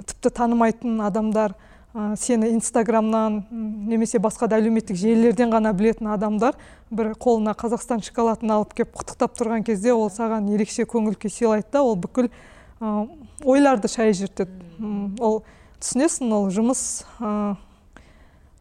тіпті 0.04 0.32
танымайтын 0.36 1.00
адамдар 1.04 1.56
ә, 1.96 2.14
сені 2.20 2.52
инстаграмнан 2.56 3.44
немесе 3.52 4.20
басқа 4.20 4.48
да 4.52 4.60
әлеуметтік 4.60 5.00
желілерден 5.00 5.52
ғана 5.54 5.74
білетін 5.76 6.12
адамдар 6.16 6.56
бір 6.92 7.14
қолына 7.16 7.56
қазақстан 7.60 8.04
шоколадын 8.04 8.52
алып 8.56 8.76
келіп 8.78 8.96
құттықтап 9.00 9.36
тұрған 9.40 9.68
кезде 9.68 9.94
ол 9.96 10.10
саған 10.12 10.50
ерекше 10.56 10.88
көңіл 10.90 11.16
күй 11.20 11.32
сыйлайды 11.32 11.72
да 11.72 11.84
ол 11.84 11.96
бүкіл 12.00 12.32
ә, 12.80 13.08
ойларды 13.44 13.92
шайып 13.92 14.48
ол 15.20 15.44
түсінесің 15.80 16.34
ол 16.36 16.50
жұмыс 16.52 17.04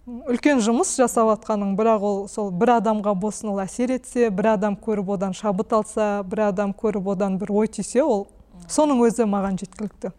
үлкен 0.03 0.59
жұмыс 0.59 0.97
жасап 0.99 1.29
жатқаның 1.29 1.77
бірақ 1.79 2.03
ол 2.03 2.17
сол 2.31 2.51
бір 2.51 2.77
адамға 2.81 3.13
болсын 3.23 3.53
ол 3.53 3.61
әсер 3.63 3.93
етсе 3.95 4.33
бір 4.35 4.57
адам 4.57 4.75
көріп 4.75 5.13
одан 5.15 5.37
шабыт 5.37 5.73
алса 5.77 6.25
бір 6.27 6.49
адам 6.49 6.73
көріп 6.75 7.13
одан 7.15 7.39
бір 7.39 7.53
ой 7.55 7.71
түйсе 7.71 8.03
ол 8.03 8.27
соның 8.67 9.05
өзі 9.07 9.29
маған 9.31 9.61
жеткілікті. 9.63 10.11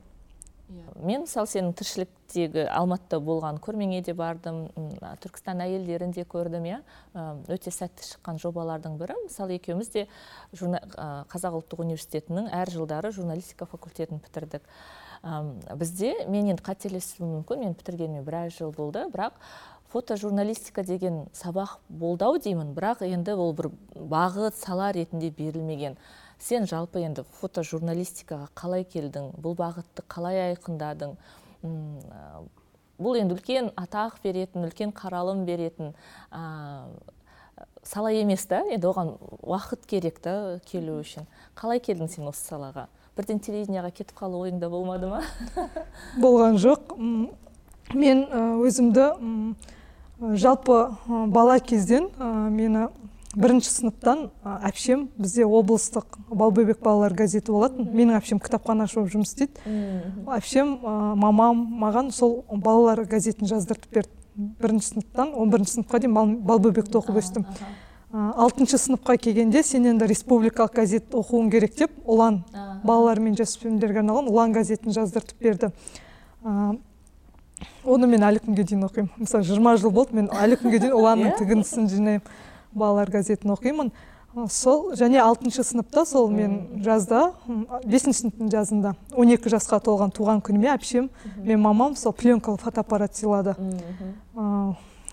Мен 1.03 1.25
мысалы 1.25 1.49
сенің 1.51 1.73
тіршіліктегі 1.75 2.63
алматыда 2.71 3.19
болған 3.19 3.59
көрмеңе 3.59 3.99
де 4.07 4.13
бардым 4.15 4.69
түркістан 5.19 5.59
әйелдерін 5.65 6.15
де 6.15 6.23
көрдім 6.23 6.63
иә. 6.69 6.79
Өте 7.51 7.73
сәтті 7.75 8.07
шыққан 8.07 8.39
жобалардың 8.39 8.95
бірі. 9.01 9.17
Мысалы 9.25 9.57
екеуміз 9.59 9.91
де 9.91 10.07
қазақ 10.55 11.59
ұлттық 11.59 11.83
университетінің 11.83 12.47
әр 12.55 12.71
жылдары 12.71 13.11
журналистика 13.11 13.67
факультетін 13.67 14.23
бітірдік. 14.23 14.63
Бізде 15.79 16.13
мен 16.27 16.49
енді 16.51 16.63
қателесуім 16.63 17.29
мүмкін 17.37 17.61
мен 17.63 17.75
бітіргеніме 17.79 18.23
біраз 18.23 18.57
жыл 18.57 18.73
болды 18.75 19.05
бірақ 19.11 19.37
фотожурналистика 19.93 20.83
деген 20.83 21.27
сабақ 21.37 21.77
болды 21.87 22.25
ау 22.25 22.39
деймін 22.41 22.73
бірақ 22.73 23.05
енді 23.05 23.35
ол 23.37 23.53
бір 23.53 23.69
бағыт 23.93 24.57
сала 24.57 24.91
ретінде 24.91 25.29
берілмеген. 25.29 25.97
Сен 26.41 26.65
жалпы 26.67 27.03
енді 27.05 27.23
фотожурналистикаға 27.39 28.49
қалай 28.57 28.87
келдің 28.89 29.31
бұл 29.37 29.53
бағытты 29.59 30.03
қалай 30.09 30.41
айқындадың? 30.49 31.13
Бұл 33.03 33.19
енді 33.19 33.37
үлкен 33.37 33.69
атақ 33.79 34.17
беретін 34.23 34.65
үлкен 34.67 34.91
қаралым 34.97 35.45
беретін 35.45 35.93
ә, 36.31 36.89
сала 37.83 38.11
емес 38.11 38.45
та 38.49 38.63
енді 38.65 38.89
оған 38.89 39.13
уақыт 39.41 39.85
керек 39.87 40.19
та 40.23 40.59
келу 40.65 40.99
үшін. 41.01 41.29
Қалай 41.55 41.81
келдің 41.83 42.09
сен 42.11 42.27
осы 42.29 42.43
салаға? 42.49 42.87
Бірден 43.17 43.39
телевидениеға 43.39 43.93
кетіп 43.93 44.17
қалу 44.17 44.43
ойыңда 44.45 44.69
болмады 44.73 45.09
ма? 45.11 45.21
Болған 46.17 46.57
жоқ. 46.57 46.95
Мен 47.93 48.25
өзімді 48.63 49.11
жалпы 50.31 50.95
бала 51.07 51.59
кезден 51.59 52.07
мені 52.17 52.87
бірінші 53.35 53.71
сыныптан 53.73 54.27
әпшем 54.45 55.07
бізде 55.17 55.43
облыстық 55.43 56.19
балбөбек 56.29 56.79
балалар 56.83 57.15
газеті 57.17 57.51
болатын. 57.51 57.87
Менің 57.89 58.19
әпшем 58.19 58.39
кітапханашы 58.39 58.99
болып 58.99 59.13
жұмыс 59.15 59.33
істейді. 59.33 59.57
Әпшем 60.29 60.75
мамам 61.19 61.63
маған 61.81 62.11
сол 62.13 62.43
балалар 62.49 63.03
газетін 63.09 63.49
жаздыртып 63.49 63.89
берді. 63.93 64.13
Бірінші 64.35 64.93
сыныптан 64.93 65.33
он 65.33 65.49
бірінші 65.49 65.79
сыныпқа 65.79 66.03
дейін 66.05 66.37
балбөбекті 66.45 67.01
оқып 67.01 67.19
өстім. 67.23 67.49
Алтыншы 68.13 68.77
сыныпқа 68.77 69.17
келгенде 69.17 69.63
сен 69.65 69.89
енді 69.89 70.05
республикалық 70.09 70.77
газет 70.77 71.13
оқуың 71.17 71.49
керек 71.49 71.75
деп 71.77 71.91
ұлан 72.05 72.43
балалар 72.85 73.19
мен 73.19 73.33
жасөспірімдерге 73.33 74.03
арналған 74.03 74.29
ұлан 74.29 74.53
газетін 74.53 74.93
жаздыртып 74.93 75.41
берді. 75.41 75.71
Оны 77.83 78.07
мен 78.07 78.23
әлі 78.23 78.41
күнге 78.43 78.63
дейін 78.63 78.87
оқимын. 78.87 79.11
Мысалы 79.17 79.43
жиырма 79.47 79.75
жыл 79.77 79.91
болды 79.91 80.15
мен 80.17 80.29
әлі 80.31 80.57
күнге 80.61 80.79
дейін 80.83 80.97
ұланның 80.97 81.31
иә? 81.31 81.37
тігіндісін 81.39 81.89
жинаймын 81.91 82.21
балалар 82.73 83.11
газетін 83.11 83.53
оқимын. 83.55 83.91
Сол 84.49 84.95
және 84.97 85.19
алтыншы 85.21 85.61
сыныпта 85.61 86.07
сол 86.09 86.31
мен 86.33 86.81
жазда 86.81 87.35
бесінші 87.85 88.23
сыныптың 88.23 88.49
жазында 88.49 88.95
12 89.13 89.51
жасқа 89.53 89.77
толған 89.85 90.09
туған 90.09 90.41
күніме 90.41 90.71
әпшем 90.73 91.11
мен 91.37 91.61
мамам 91.61 91.93
сол 91.95 92.15
пленкалы 92.17 92.57
фотоаппарат 92.57 93.13
сыйлады. 93.13 93.53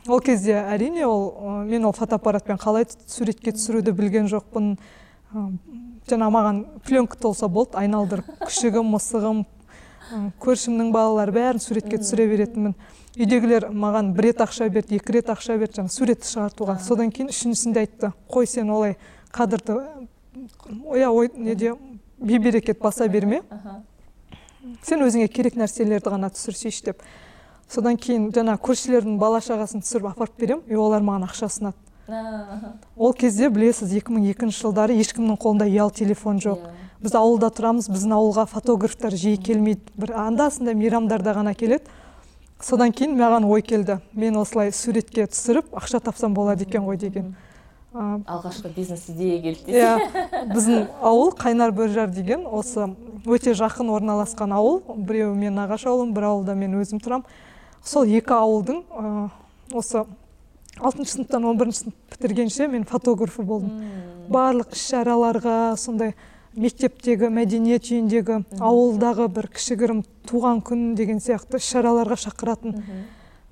Ол 0.09 0.21
кезде 0.25 0.57
әрине 0.63 1.05
ол 1.05 1.65
мен 1.69 1.85
ол 1.85 1.93
фотоаппаратпен 1.93 2.57
қалай 2.57 2.89
суретке 3.07 3.53
түсіруді 3.53 3.93
білген 3.93 4.31
жоқпын. 4.33 4.79
Жаңа 6.09 6.31
маған 6.33 6.65
пленка 6.89 7.21
толса 7.21 7.47
болды 7.47 7.77
айналдырып 7.77 8.25
күшігім 8.41 8.89
мысығым 8.97 9.45
көршімнің 10.43 10.91
балалары 10.95 11.35
бәрін 11.35 11.63
суретке 11.63 11.99
түсіре 12.01 12.27
беретінмін. 12.31 12.75
Үйдегілер 13.19 13.69
маған 13.75 14.13
бір 14.15 14.31
рет 14.31 14.43
ақша 14.45 14.69
берді 14.71 14.99
екі 14.99 15.17
рет 15.19 15.31
ақша 15.33 15.57
берді 15.59 15.81
жаңағы 15.81 15.95
суретті 15.95 16.29
шығартуға. 16.31 16.79
Содан 16.85 17.11
кейін 17.15 17.33
үшіншісінде 17.33 17.85
айтты. 17.85 18.13
Қой 18.31 18.47
сен 18.47 18.71
олай 18.71 18.97
кадрды 19.31 19.79
иә 20.95 21.11
ой 21.11 21.31
неде 21.37 21.75
бейберекет 22.19 22.81
баса 22.81 23.09
берме. 23.09 23.43
сен 24.83 25.03
өзіңе 25.03 25.29
керек 25.29 25.57
нәрселерді 25.57 26.11
ғана 26.11 26.31
түсірсейші 26.31 26.85
деп 26.85 27.03
содан 27.71 27.97
кейін 27.97 28.31
жаңа 28.35 28.57
көршілердің 28.61 29.17
бала 29.19 29.41
шағасын 29.41 29.85
түсіріп 29.85 30.11
апарып 30.13 30.39
беремін. 30.39 30.63
И 30.67 30.75
олар 30.75 31.03
маған 31.03 31.29
ақша 31.29 31.49
ұсынады. 31.49 31.77
Ол 32.97 33.13
кезде 33.15 33.49
білесіз 33.49 33.93
2002 33.95 34.51
жылдары 34.51 34.97
ешкімнің 34.99 35.39
қолында 35.39 35.69
ұялы 35.71 35.95
телефон 35.95 36.41
жоқ. 36.43 36.59
Yeah. 36.59 36.90
Біз 37.01 37.15
ауылда 37.17 37.49
тұрамыз 37.57 37.89
біздің 37.89 38.13
ауылға 38.13 38.45
фотографтар 38.51 39.15
жиі 39.17 39.39
келмейді. 39.41 39.81
Бір 39.97 40.13
анда 40.21 40.51
санда 40.53 40.75
мейрамдарда 40.77 41.33
ғана 41.39 41.55
келеді. 41.57 41.89
Содан 42.61 42.93
кейін 42.93 43.17
маған 43.17 43.47
ой 43.49 43.63
келді. 43.65 44.01
Мен 44.13 44.37
осылай 44.37 44.73
суретке 44.73 45.25
түсіріп 45.25 45.73
ақша 45.73 46.03
тапсам 46.05 46.35
болады 46.37 46.67
екен 46.69 46.85
ғой 46.85 47.01
деген. 47.01 47.33
Алғашқы 47.95 48.71
бизнес 48.77 49.09
идея 49.09 49.41
келді 49.43 49.73
иә 49.73 49.95
біздің 50.53 50.85
ауыл 51.01 51.33
қайнар 51.35 51.73
бөржар 51.75 52.13
деген 52.13 52.45
осы 52.47 52.91
өте 53.25 53.57
жақын 53.57 53.89
орналасқан 53.97 54.53
ауыл. 54.55 54.83
Біреуі 54.95 55.35
мен 55.41 55.57
нағашы 55.57 55.89
ауылым 55.89 56.13
бір 56.15 56.29
ауылда 56.29 56.55
мен 56.55 56.77
өзім 56.79 57.01
тұрам. 57.01 57.25
сол 57.83 58.05
екі 58.05 58.35
ауылдың 58.37 58.83
осы 59.73 60.05
алтыншы 60.79 61.17
сыныптан 61.17 61.45
он 61.49 61.59
бірінші 61.59 61.85
сынып 61.85 61.95
бітіргенше 62.13 62.69
мен 62.69 62.85
фотографы 62.85 63.43
болдым. 63.43 63.89
Барлық 64.29 64.75
іс 64.77 64.85
шараларға 64.91 65.77
сондай 65.77 66.15
мектептегі 66.57 67.31
мәдениет 67.31 67.91
үйіндегі 67.91 68.43
ауылдағы 68.59 69.29
бір 69.31 69.49
кішігірім 69.55 70.03
туған 70.29 70.63
күн 70.67 70.95
деген 70.99 71.21
сияқты 71.23 71.61
іс 71.61 71.69
шараларға 71.71 72.19
шақыратын 72.19 72.77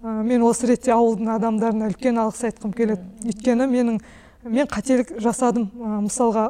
мен 0.03 0.43
осы 0.47 0.69
ретте 0.71 0.93
ауылдың 0.95 1.31
адамдарына 1.35 1.89
үлкен 1.91 2.19
алғыс 2.23 2.45
айтқым 2.49 2.73
келеді. 2.75 3.03
Өйткені 3.27 3.67
менің 3.71 3.99
мен 4.47 4.69
қателік 4.71 5.17
жасадым. 5.19 5.69
Ә, 5.75 5.99
мысалға 6.07 6.45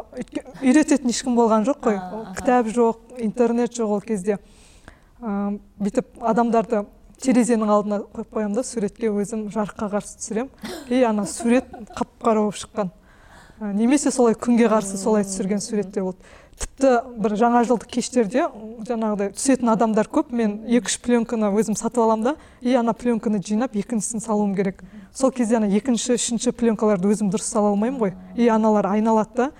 үйрететін 0.61 1.09
ешкім 1.09 1.37
болған 1.38 1.64
жоқ 1.69 1.81
қой. 1.87 1.99
Кітап 2.37 2.69
жоқ 2.75 3.17
интернет 3.25 3.73
жоқ 3.73 3.97
ол 3.97 4.05
кезде. 4.05 4.38
Ә, 5.21 5.57
бүйтіп 5.81 6.21
адамдарды 6.21 6.85
терезенің 7.23 7.73
алдына 7.73 8.02
қойып 8.12 8.37
қоямын 8.37 8.61
да 8.61 8.62
суретке 8.62 9.09
өзім 9.09 9.49
жарыққа 9.55 9.88
қарсы 9.97 10.21
түсіремін. 10.21 10.52
И 10.93 11.02
ана 11.02 11.25
сурет 11.26 11.73
қап 11.97 12.12
қара 12.21 12.45
болып 12.45 12.61
шыққан. 12.61 12.93
Ә, 12.93 12.98
немесе 13.61 14.11
солай 14.11 14.35
күнге 14.35 14.69
қарсы 14.71 14.99
солай 14.99 15.25
түсірген 15.27 15.61
суреттер 15.62 16.05
болды. 16.07 16.19
Тіпті 16.59 16.91
бір 17.23 17.35
жаңа 17.38 17.62
жылдық 17.67 17.91
кештерде 17.91 18.49
жаңағыдай 18.87 19.31
түсетін 19.37 19.71
адамдар 19.73 20.09
көп. 20.11 20.33
Мен 20.35 20.65
екі 20.67 20.91
үш 20.91 20.99
пленканы 21.03 21.50
өзім 21.55 21.77
сатып 21.79 22.03
аламын 22.03 22.33
да 22.33 22.35
и 22.61 22.75
ана 22.75 22.95
пленканы 22.99 23.38
жинап 23.38 23.77
екіншісін 23.79 24.23
салуым 24.25 24.57
керек. 24.59 24.83
Сол 25.15 25.31
кезде 25.31 25.59
ана 25.61 25.71
екінші 25.71 26.17
үшінші 26.19 26.53
пленкаларды 26.59 27.11
өзім 27.11 27.31
дұрыс 27.31 27.50
сала 27.53 27.71
алмаймын 27.71 28.00
ғой. 28.03 28.15
И 28.35 28.49
аналар 28.49 28.91
айналады 28.91 29.37
да 29.37 29.50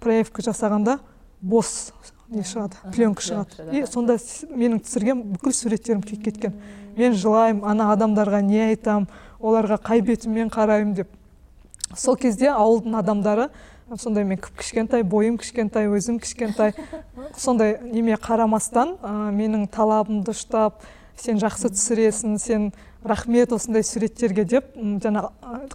проявка 0.00 0.42
жасағанда 0.42 0.98
бос 1.40 1.92
не 2.28 2.42
шығады 2.42 2.92
пленка 2.94 3.22
шығады. 3.22 3.68
и 3.72 3.84
сонда 3.86 4.16
менің 4.50 4.80
түсірген 4.82 5.22
бүкіл 5.36 5.52
суреттерім 5.52 6.02
күйіп 6.02 6.24
кеткен. 6.24 6.56
Мен 6.96 7.12
жылаймын 7.12 7.64
ана 7.68 7.92
адамдарға 7.92 8.40
не 8.42 8.62
айтам 8.70 9.06
оларға 9.40 9.78
қай 9.78 10.00
бетіммен 10.00 10.48
қараймын 10.48 10.94
деп. 10.94 11.08
Сол 11.96 12.16
кезде 12.20 12.50
ауылдың 12.52 12.98
адамдары 13.00 13.48
сондай 13.96 14.24
мен 14.24 14.40
кіп 14.42 14.58
кішкентай 14.60 15.04
бойым 15.06 15.38
кішкентай 15.38 15.88
өзім 15.88 16.20
кішкентай 16.22 16.74
сондай 17.36 17.78
неме 17.82 18.18
қарамастан 18.18 18.96
ә, 19.00 19.30
менің 19.32 19.68
талабымды 19.72 20.34
ұштап 20.34 20.82
сен 21.16 21.38
жақсы 21.40 21.70
түсіресің 21.72 22.36
сен 22.42 22.70
рахмет 23.06 23.52
осындай 23.54 23.84
суреттерге 23.86 24.44
деп 24.44 24.74
жаңа 24.74 25.28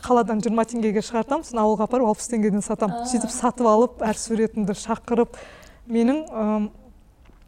қаладан 0.03 0.41
жиырма 0.43 0.65
теңгеге 0.69 1.03
шығартамын 1.05 1.47
сосын 1.47 1.61
ауылға 1.63 1.87
апарып 1.87 2.11
алпыс 2.11 2.29
теңгеден 2.31 2.63
сатамын. 2.65 3.07
Сөйтіп 3.09 3.31
сатып 3.33 3.69
алып 3.71 4.03
әр 4.05 4.19
суретімді 4.19 4.75
шақырып 4.77 5.39
менің 5.91 6.69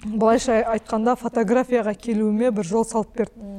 былайша 0.03 0.61
айтқанда 0.73 1.17
фотографияға 1.19 1.93
келуіме 1.99 2.51
бір 2.51 2.67
жол 2.67 2.87
салып 2.87 3.13
берді. 3.17 3.49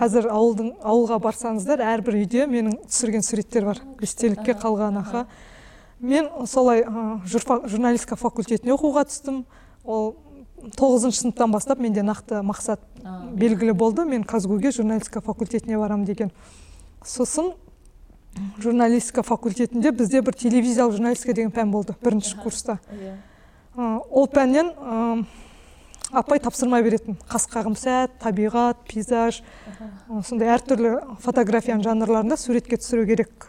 Қазір 0.00 0.30
ауылдың 0.32 0.70
ауылға 0.80 1.18
барсаңыздар 1.20 1.82
әрбір 1.84 2.16
үйде 2.22 2.46
менің 2.48 2.78
түсірген 2.88 3.24
суреттер 3.26 3.66
бар. 3.68 3.80
Естелікке 4.00 4.54
қалған 4.56 4.96
аха. 5.02 5.26
Мен 6.00 6.30
солай 6.48 6.86
журналистика 7.28 8.16
факультетіне 8.16 8.72
оқуға 8.72 9.04
түстім. 9.10 9.42
Ол 9.84 10.14
тоғызыншы 10.76 11.20
сыныптан 11.20 11.52
бастап 11.52 11.82
менде 11.84 12.00
нақты 12.00 12.40
мақсат 12.40 12.80
белгілі 13.36 13.74
болды. 13.76 14.06
Мен 14.08 14.24
казгуге 14.24 14.72
журналистика 14.72 15.20
факультетіне 15.20 15.76
барам 15.76 16.06
деген. 16.08 16.32
Сосын 17.04 17.52
журналистика 18.58 19.22
факультетінде 19.22 19.92
бізде 19.92 20.22
бір 20.24 20.36
телевизиялық 20.40 20.96
журналистика 20.96 21.34
деген 21.36 21.52
пән 21.52 21.70
болды 21.72 21.96
бірінші 22.00 22.40
курста. 22.40 22.78
Ол 23.76 24.26
пәннен 24.32 24.72
апай 26.12 26.40
тапсырма 26.42 26.80
беретін. 26.82 27.16
Қас 27.30 27.46
қағым 27.50 27.76
сәт 27.78 28.16
табиғат 28.22 28.80
пейзаж 28.88 29.42
сондай 30.26 30.50
әртүрлі 30.56 30.96
фотографияның 31.24 31.84
жанрларында 31.86 32.38
суретке 32.40 32.78
түсіру 32.80 33.06
керек. 33.08 33.46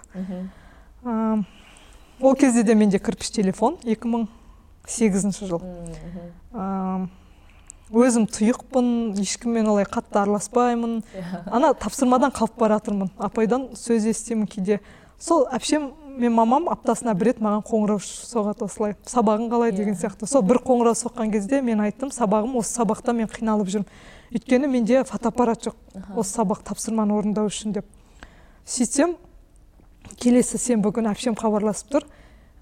Ол 2.22 2.36
кезде 2.38 2.64
де 2.64 2.76
менде 2.76 3.00
кірпіш 3.00 3.32
телефон 3.34 3.78
2008 3.84 5.42
жыл. 5.50 5.62
Өзім 7.92 8.24
тұйықпын 8.32 9.20
ешкіммен 9.20 9.68
олай 9.68 9.86
қатты 9.90 10.22
араласпаймын. 10.22 11.02
Ана 11.52 11.74
тапсырмадан 11.74 12.32
қалып 12.32 12.56
бара 12.62 12.80
апайдан 13.18 13.72
сөз 13.76 14.06
естимін 14.08 14.48
кейде. 14.48 14.80
Сол 15.20 15.48
әпшем 15.52 15.92
мен 16.22 16.34
мамам 16.38 16.70
аптасына 16.70 17.16
бір 17.18 17.32
рет 17.32 17.40
маған 17.42 17.64
қоңырау 17.66 18.02
соғады 18.02 18.66
осылай. 18.68 18.96
Сабағың 19.10 19.50
қалай? 19.50 19.72
деген 19.74 19.96
сияқты. 19.98 20.28
Сол 20.30 20.44
бір 20.46 20.62
қоңырау 20.62 20.94
соққан 20.98 21.32
кезде 21.34 21.62
мен 21.66 21.82
айттым 21.82 22.12
сабағым 22.14 22.56
осы 22.62 22.76
сабақта 22.78 23.16
мен 23.18 23.30
қиналып 23.32 23.72
жүрмін. 23.74 23.88
Өйткені 24.32 24.70
менде 24.70 25.04
фотоаппарат 25.04 25.66
жоқ. 25.66 25.76
Осы 26.16 26.38
сабақ 26.38 26.62
тапсырманы 26.68 27.18
орындау 27.18 27.50
үшін 27.50 27.74
деп. 27.74 27.90
Сөйтсем 28.66 29.18
келесі 30.22 30.62
сенбі 30.62 30.94
күні 30.94 31.12
әпшем 31.12 31.36
хабарласып 31.40 31.96
тұр. 31.96 32.08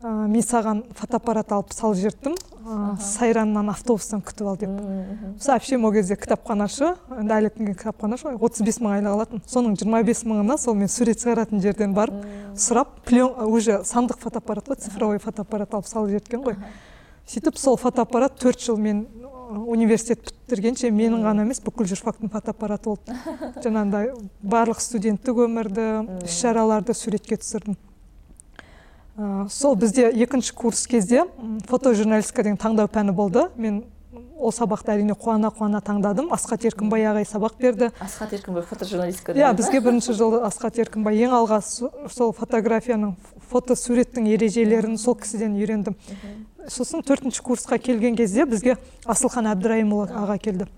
Ә, 0.02 0.12
мен 0.28 0.44
саған 0.44 0.84
фотоаппарат 0.98 1.52
алып 1.56 1.74
салып 1.76 2.00
жіберттім. 2.00 2.36
Ә, 2.60 2.98
сайраннан 3.02 3.72
автобустан 3.72 4.22
күтіп 4.26 4.48
ал 4.48 4.60
деп. 4.60 4.76
Сол 5.42 5.56
әпшем 5.56 5.86
ол 5.88 5.94
кезде 5.96 6.18
кітапханашы 6.20 6.94
енді 7.18 7.36
әлі 7.38 7.52
күнге 7.56 7.76
кітапханашы 7.80 8.36
отыз 8.36 8.66
бес 8.68 8.80
мың 8.84 9.00
айлық 9.00 9.16
алатын. 9.18 9.44
Соның 9.48 9.78
жиырма 9.80 10.04
бес 10.08 10.24
мыңына 10.28 10.60
сол 10.60 10.78
мен 10.80 10.92
сурет 10.92 11.24
шығаратын 11.24 11.64
жерден 11.64 11.96
барып 11.98 12.24
сұрап 12.56 13.00
плен 13.08 13.34
уже 13.48 13.82
сандық 13.88 14.22
фотоаппарат 14.24 14.70
қой 14.70 14.80
цифровой 14.84 15.20
фотоаппарат 15.24 15.74
алып 15.74 15.90
салып 15.90 16.14
жіберген 16.16 16.46
ғой. 16.46 16.60
Сөйтіп 17.30 17.58
сол 17.62 17.78
фотоаппарат 17.78 18.40
төрт 18.42 18.62
жыл 18.64 18.78
мен 18.78 19.06
университет 19.50 20.32
бітіргенше 20.46 20.90
менің 20.94 21.24
ғана 21.26 21.44
емес 21.46 21.62
бүкіл 21.66 21.88
журфактың 21.90 22.30
фотоаппараты 22.34 22.90
болды. 22.90 23.18
Жаңағыдай 23.66 24.12
барлық 24.42 24.82
студенттік 24.82 25.44
өмірді 25.46 25.86
іс 26.26 26.40
шараларды 26.42 26.94
суретке 26.98 27.38
түсірдім. 27.38 27.78
Сол 29.50 29.76
бізде 29.76 30.10
екінші 30.16 30.54
курс 30.56 30.88
кезде 30.88 31.26
фотожурналистика 31.68 32.44
деген 32.44 32.58
таңдау 32.58 32.88
пәні 32.88 33.12
болды. 33.12 33.50
Мен 33.58 33.84
ол 34.40 34.54
сабақты 34.56 34.94
әрине 34.94 35.14
қуана 35.14 35.52
қуана 35.52 35.82
таңдадым. 35.84 36.30
Асхат 36.32 36.64
еркінбай 36.64 37.04
ағай 37.04 37.28
сабақ 37.28 37.58
берді. 37.60 37.92
Асхат 38.00 38.34
еркінбай 38.34 38.64
фотожурналистика 38.64 39.36
иә 39.36 39.52
бізге 39.58 39.82
бірінші 39.84 40.16
жылы 40.16 40.40
асхат 40.48 40.80
еркінбай 40.80 41.20
ең 41.26 41.36
алғаш 41.36 41.74
сол 42.16 42.32
фотографияның 42.38 43.18
фотосуреттің 43.52 44.30
ережелерін 44.32 44.96
сол 44.98 45.18
кісіден 45.20 45.58
үйрендім. 45.60 45.98
Сосын 46.70 47.04
төртінші 47.04 47.44
курсқа 47.44 47.80
келген 47.82 48.16
кезде 48.16 48.46
бізге 48.46 48.78
асылхан 49.06 49.52
әбдірайымұлы 49.52 50.14
аға 50.16 50.38
келді. 50.40 50.70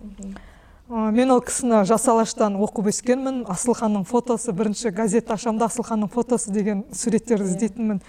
Мен 0.90 1.32
ол 1.32 1.40
кісіні 1.40 1.86
жас 1.88 2.08
алаштан 2.12 2.58
оқып 2.60 2.90
өскенмін. 2.92 3.46
Асылханның 3.48 4.04
фотосы 4.10 4.52
бірінші 4.52 4.92
газет 4.92 5.30
ашамын 5.32 5.62
да 5.62 5.70
асылханның 5.70 6.10
фотосы 6.12 6.52
деген 6.52 6.84
суреттерді 6.92 7.48
іздейтінмін. 7.48 8.02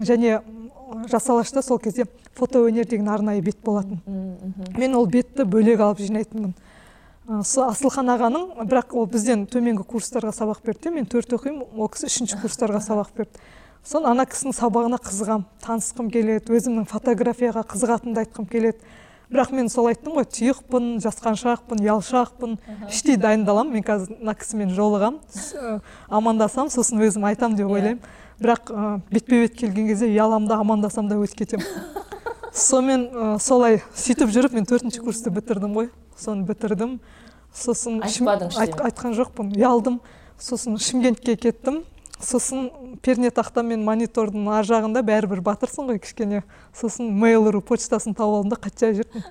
Және 0.00 0.40
жас 1.10 1.28
алашта 1.30 1.62
сол 1.62 1.78
кезде 1.78 2.06
фотоөнер 2.34 2.86
деген 2.86 3.08
арнайы 3.08 3.42
бет 3.42 3.58
болатын. 3.64 4.00
Мен 4.76 4.94
ол 4.94 5.06
бетті 5.06 5.44
бөлек 5.44 5.80
алып 5.80 6.00
жинайтынмын. 6.02 6.54
Сол 7.44 7.70
асылхан 7.70 8.10
ағаның 8.12 8.66
бірақ 8.68 8.92
ол 8.92 9.06
бізден 9.08 9.46
төменгі 9.46 9.86
курстарға 9.88 10.32
сабақ 10.34 10.64
берді 10.66 10.90
мен 10.92 11.06
төрт 11.06 11.32
оқимын 11.32 11.78
ол 11.78 11.88
кісі 11.88 12.10
үшінші 12.10 12.40
курстарға 12.42 12.82
сабақ 12.84 13.14
берді. 13.16 13.40
Соны 13.84 14.10
ана 14.10 14.26
кісінің 14.28 14.56
сабағына 14.56 14.98
қызығамын 15.00 15.46
танысқым 15.64 16.10
келеді 16.12 16.52
өзімнің 16.56 16.86
фотографияға 16.88 17.64
қызығатынымды 17.68 18.24
айтқым 18.24 18.46
келеді. 18.48 18.78
Бірақ 19.32 19.54
мен 19.56 19.70
сол 19.72 19.88
айттым 19.88 20.18
ғой 20.18 20.26
тұйықпын 20.28 20.98
жасқаншақпын 21.04 21.80
ұялшақпын 21.80 22.58
іштей 22.90 23.16
дайындаламын 23.16 23.72
мен 23.72 23.84
қазір 23.84 24.18
мына 24.20 24.34
кісімен 24.36 24.74
жолығамын 24.76 25.80
амандасамын 26.12 26.72
сосын 26.72 27.00
өзім 27.04 27.24
айтамын 27.30 27.56
деп 27.56 27.72
ойлаймын. 27.72 28.02
Бірақ 28.40 28.72
бетпе 29.10 29.44
бет 29.44 29.58
келген 29.58 29.88
кезде 29.90 30.08
ұяламын 30.10 30.48
да 30.50 30.58
амандасам 30.62 31.08
да 31.08 31.18
өтіп 31.20 31.44
кетемін 31.44 32.02
сонымен 32.54 33.08
ә, 33.10 33.38
солай 33.42 33.80
сөйтіп 33.98 34.30
жүріп 34.30 34.54
мен 34.54 34.66
төртінші 34.68 35.02
курсты 35.02 35.32
бітірдім 35.34 35.74
ғой. 35.74 35.88
Соны 36.18 36.46
бітірдім. 36.46 37.00
Сосын 37.54 37.98
айтпадың 38.06 38.54
айт, 38.62 38.76
айтқан 38.78 39.16
жоқпын 39.18 39.50
ұялдым. 39.56 39.98
Сосын 40.38 40.78
шымкентке 40.78 41.34
кеттім. 41.34 41.82
Сосын 42.22 42.70
пернетақта 43.02 43.64
мен 43.66 43.82
монитордың 43.86 44.46
ар 44.54 44.66
жағында 44.66 45.02
бәрібір 45.06 45.42
батырсың 45.42 45.90
ғой 45.90 45.98
кішкене. 46.02 46.44
Сосын 46.74 47.10
mail.ru 47.10 47.60
почтасын 47.60 48.14
тауып 48.14 48.38
алдым 48.38 48.54
да 48.54 48.60
қатжай 48.62 48.94
жүрдім 49.00 49.26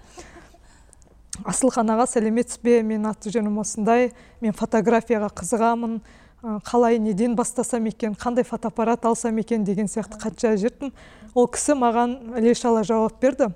асылхан 1.50 1.90
аға 1.90 2.06
сәлеметсіз 2.12 2.60
бе? 2.64 2.82
Менің 2.86 3.10
аты 3.10 3.32
жөнім 3.34 3.58
осындай. 3.64 4.12
Мен 4.44 4.54
фотографияға 4.54 5.32
қызығамын. 5.34 5.98
Қалай 6.44 7.00
неден 7.00 7.36
бастасам 7.36 7.86
екен 7.88 8.16
қандай 8.20 8.44
фотоаппарат 8.44 9.06
алсам 9.06 9.38
екен 9.40 9.64
деген 9.64 9.88
сияқты 9.88 10.20
хат 10.20 10.40
жазып 10.42 10.74
жүрдім 10.74 10.92
ол 11.36 11.48
кісі 11.48 11.78
маған 11.80 12.18
іле 12.40 12.54
шала 12.54 12.84
жауап 12.84 13.16
берді. 13.22 13.48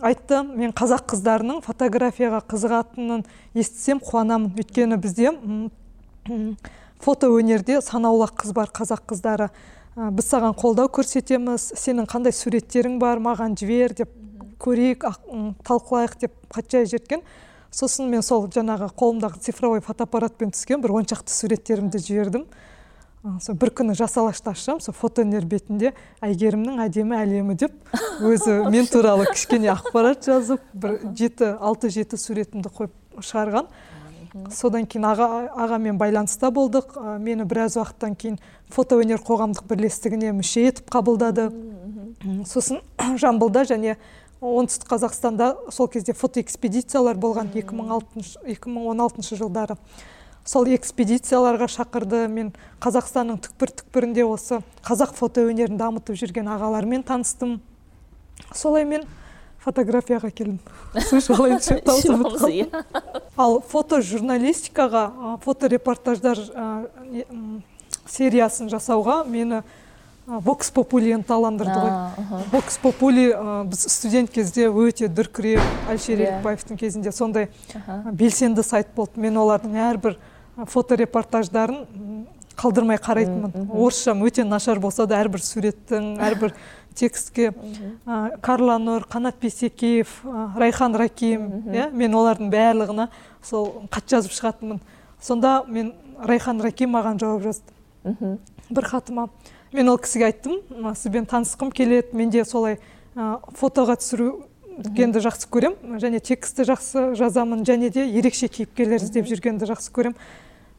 Айтты 0.00 0.40
мен 0.48 0.72
қазақ 0.72 1.12
қыздарының 1.12 1.60
фотографияға 1.62 2.40
қызығатынын 2.48 3.26
естісем 3.54 4.00
қуанамын. 4.00 4.54
Өйткені 4.56 4.96
бізде 4.98 5.34
фото 7.04 7.28
өнерде 7.36 7.82
санаулы 7.84 8.30
қыз 8.32 8.54
бар 8.56 8.72
қазақ 8.72 9.04
қыздары. 9.12 9.50
Біз 9.94 10.26
саған 10.32 10.56
қолдау 10.58 10.88
көрсетеміз 10.88 11.72
сенің 11.76 12.08
қандай 12.08 12.32
суреттерің 12.32 12.98
бар 12.98 13.20
маған 13.22 13.54
жібер 13.58 13.94
деп 13.98 14.10
көрейік 14.58 15.04
талқылайық 15.68 16.18
деп 16.24 16.32
хат 16.50 16.72
жазып 16.72 16.96
жіберген 16.96 17.22
сосын 17.74 18.08
мен 18.10 18.24
сол 18.24 18.48
жаңағы 18.52 18.90
қолымдағы 18.98 19.42
цифровой 19.44 19.82
фотоаппаратпен 19.84 20.52
түскен 20.54 20.82
бір 20.82 20.96
он 20.98 21.08
шақты 21.08 21.32
суреттерімді 21.32 22.00
жібердім. 22.02 22.46
Сол 23.42 23.58
бір 23.58 23.72
күні 23.74 23.96
жас 23.98 24.14
алашты 24.16 24.52
ашсам 24.52 24.80
сол 24.80 24.94
фотоөнер 24.96 25.44
бетінде 25.44 25.92
әйгерімнің 26.24 26.80
әдемі 26.86 27.18
әлемі 27.18 27.56
деп 27.58 27.74
өзі 28.24 28.62
мен 28.72 28.86
туралы 28.88 29.26
кішкене 29.32 29.72
ақпарат 29.74 30.24
жазып 30.30 30.62
бір 30.72 31.00
жеті 31.18 31.52
алты 31.58 31.90
жеті 31.92 32.16
суретімді 32.20 32.72
қойып 32.72 32.94
шығарған. 33.18 33.68
Содан 34.54 34.86
кейін 34.86 35.08
аға 35.08 35.28
ағамен 35.64 35.98
байланыста 35.98 36.52
болдық. 36.54 36.94
Мені 37.18 37.44
біраз 37.48 37.76
уақыттан 37.80 38.14
кейін 38.16 38.38
фотоөнер 38.72 39.22
қоғамдық 39.24 39.66
бірлестігіне 39.70 40.32
мүше 40.36 40.68
етіп 40.70 40.92
қабылдады. 40.92 41.48
Сосын 42.46 42.82
жамбылда 43.22 43.64
және 43.68 43.96
оңтүстік 44.40 44.88
қазақстанда 44.92 45.52
сол 45.74 45.88
кезде 45.90 46.14
фотоэкспедициялар 46.14 47.18
болған 47.18 47.50
2016 47.54 49.38
жылдары. 49.38 49.76
Сол 50.48 50.68
экспедицияларға 50.72 51.66
шақырды. 51.68 52.26
Мен 52.32 52.52
қазақстанның 52.80 53.40
түкпір 53.44 53.72
түкпірінде 53.82 54.24
осы 54.24 54.62
қазақ 54.86 55.12
фото 55.18 55.44
өнерін 55.48 55.76
дамытып 55.80 56.16
жүрген 56.16 56.48
ағалармен 56.54 57.02
таныстым. 57.04 57.58
Солай 58.54 58.86
мен 58.88 59.04
фотографияға 59.60 60.30
келдім. 60.30 60.60
Иә. 62.48 62.84
ал 63.36 63.58
фотожурналистикаға 63.68 65.36
фоторепортаждар 65.44 66.40
сериясын 68.08 68.70
жасауға 68.72 69.20
мені 69.28 69.62
вокс 70.28 70.70
попули 70.70 71.14
ынталандырды 71.16 71.72
ғой. 71.72 72.42
вокс 72.52 72.78
попули 72.82 73.30
біз 73.64 73.84
студент 73.88 74.30
кезде 74.30 74.68
өте 74.68 75.08
дүркіреп 75.08 75.62
әлішер 75.88 76.20
иә. 76.20 76.26
ерікбаевтың 76.28 76.76
кезінде 76.76 77.12
сондай 77.12 77.48
белсенді 78.12 78.62
сайт 78.62 78.88
болды. 78.94 79.16
Мен 79.16 79.38
олардың 79.40 79.78
әрбір 79.88 80.18
фоторепортаждарын 80.68 82.26
қалдырмай 82.58 82.98
қарайтынмын. 83.00 83.70
Орысшам 83.72 84.22
өте 84.26 84.44
нашар 84.44 84.78
болса 84.80 85.06
да 85.06 85.16
әрбір 85.22 85.40
суреттің 85.40 86.18
әрбір 86.28 86.52
текстке. 86.94 87.52
Карла 88.42 88.76
нұр 88.82 89.06
қанат 89.08 89.40
бейсекеев 89.40 90.20
райхан 90.58 90.96
раким 90.98 91.48
иә 91.72 91.88
мен 91.92 92.12
олардың 92.12 92.50
барлығына 92.52 93.08
сол 93.42 93.84
хат 93.90 94.10
жазып 94.10 94.34
шығатынмын. 94.34 94.80
Сонда 95.22 95.62
мен 95.66 95.94
райхан 96.20 96.60
раким 96.60 96.92
маған 96.96 97.18
жауап 97.22 97.46
жазды. 97.48 98.36
Бір 98.68 98.84
хатыма. 98.84 99.28
Мен 99.72 99.88
ол 99.88 99.98
кісіге 99.98 100.30
айттым. 100.30 100.60
Сізбен 100.94 101.26
танысқым 101.28 101.72
келеді. 101.72 102.14
Менде 102.16 102.44
солай 102.44 102.78
фотоға 103.14 103.98
түсіргенді 104.00 105.22
жақсы 105.24 105.48
көрем 105.50 105.76
және 106.00 106.20
текстті 106.20 106.66
жақсы 106.68 107.14
жазамын. 107.18 107.64
Және 107.68 107.90
де 107.90 108.06
ерекше 108.06 108.48
кейіпкерлер 108.48 109.02
іздеп 109.02 109.28
жүргенді 109.28 109.68
жақсы 109.68 109.92
көрем 109.92 110.16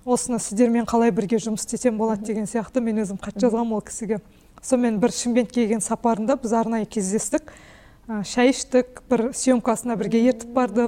осыны 0.06 0.40
сіздермен 0.40 0.88
қалай 0.90 1.12
бірге 1.12 1.38
жұмыс 1.38 1.68
істесем 1.68 1.98
болады 2.00 2.26
деген 2.26 2.48
сияқты 2.50 2.82
мен 2.82 3.04
өзім 3.04 3.20
хат 3.22 3.38
жазғанмын 3.38 3.78
ол 3.78 3.84
кісіге. 3.86 4.22
Сонымен 4.62 5.00
бір 5.00 5.12
шымкентке 5.14 5.62
келген 5.62 5.84
сапарында 5.84 6.40
біз 6.40 6.54
арнайы 6.56 6.88
кездестік. 6.90 7.54
Шай 8.26 8.50
іштік 8.50 9.04
бір 9.10 9.30
съемкасына 9.38 9.96
бірге 10.00 10.24
ертіп 10.32 10.50
барды 10.56 10.88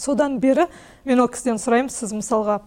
содан 0.00 0.38
бері 0.40 0.64
мен 1.04 1.20
ол 1.20 1.28
кісіден 1.28 1.60
сұраймын 1.60 1.92
сіз 1.92 2.14
мысалға 2.16 2.62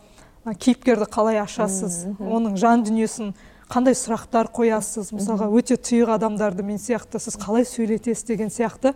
кейіпкерді 0.45 1.07
қалай 1.09 1.39
ашасыз 1.41 2.03
оның 2.21 2.59
жан 2.61 2.83
дүниесін 2.85 3.33
қандай 3.71 3.95
сұрақтар 3.95 4.49
қоясыз? 4.51 5.13
Мысалға 5.15 5.47
өте 5.55 5.77
тұйық 5.79 6.11
адамдарды 6.17 6.63
мен 6.67 6.79
сияқты 6.81 7.21
сіз 7.23 7.37
қалай 7.39 7.65
сөйлетесіз 7.67 8.25
деген 8.27 8.51
сияқты 8.51 8.93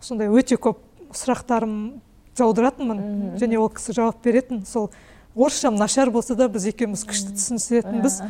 сондай 0.00 0.32
өте 0.32 0.56
көп 0.56 0.80
сұрақтарым 1.12 2.00
жаудыратынмын. 2.38 3.36
Және 3.40 3.60
ол 3.60 3.68
кісі 3.68 3.94
жауап 3.94 4.22
беретін. 4.24 4.64
Сол 4.66 4.90
орысшам 5.36 5.76
нашар 5.76 6.10
болса 6.10 6.34
да 6.34 6.48
біз 6.48 6.66
екеуміз 6.72 7.04
күшті 7.06 7.36
түсінісетінбіз. 7.36 8.20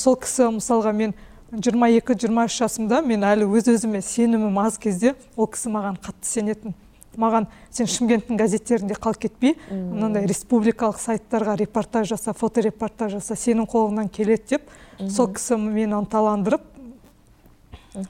Сол 0.00 0.16
кісі 0.16 0.50
мысалға 0.58 0.94
мен 0.96 1.14
22-23 1.52 2.58
жасымда 2.58 3.00
мен 3.04 3.24
әлі 3.24 3.46
өз 3.48 3.70
өзіме 3.72 4.02
сенімім 4.04 4.58
аз 4.60 4.76
кезде 4.80 5.14
ол 5.36 5.48
кісі 5.48 5.72
маған 5.72 5.96
қатты 6.02 6.28
сенетін. 6.28 6.74
Маған 7.18 7.48
сен 7.74 7.90
шымкенттің 7.90 8.38
газеттерінде 8.38 8.94
қалып 8.94 9.26
кетпей 9.26 9.56
мынандай 9.70 10.26
республикалық 10.30 11.00
сайттарға 11.02 11.58
репортаж 11.60 12.12
жаса 12.14 12.32
фоторепортаж 12.32 13.18
жаса 13.18 13.36
сенің 13.36 13.68
қолыңнан 13.68 14.08
келеді 14.08 14.56
деп 14.56 14.72
сол 15.10 15.32
кісі 15.34 15.58
мені 15.60 15.98
ынталандырып 15.98 16.64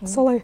солай 0.04 0.42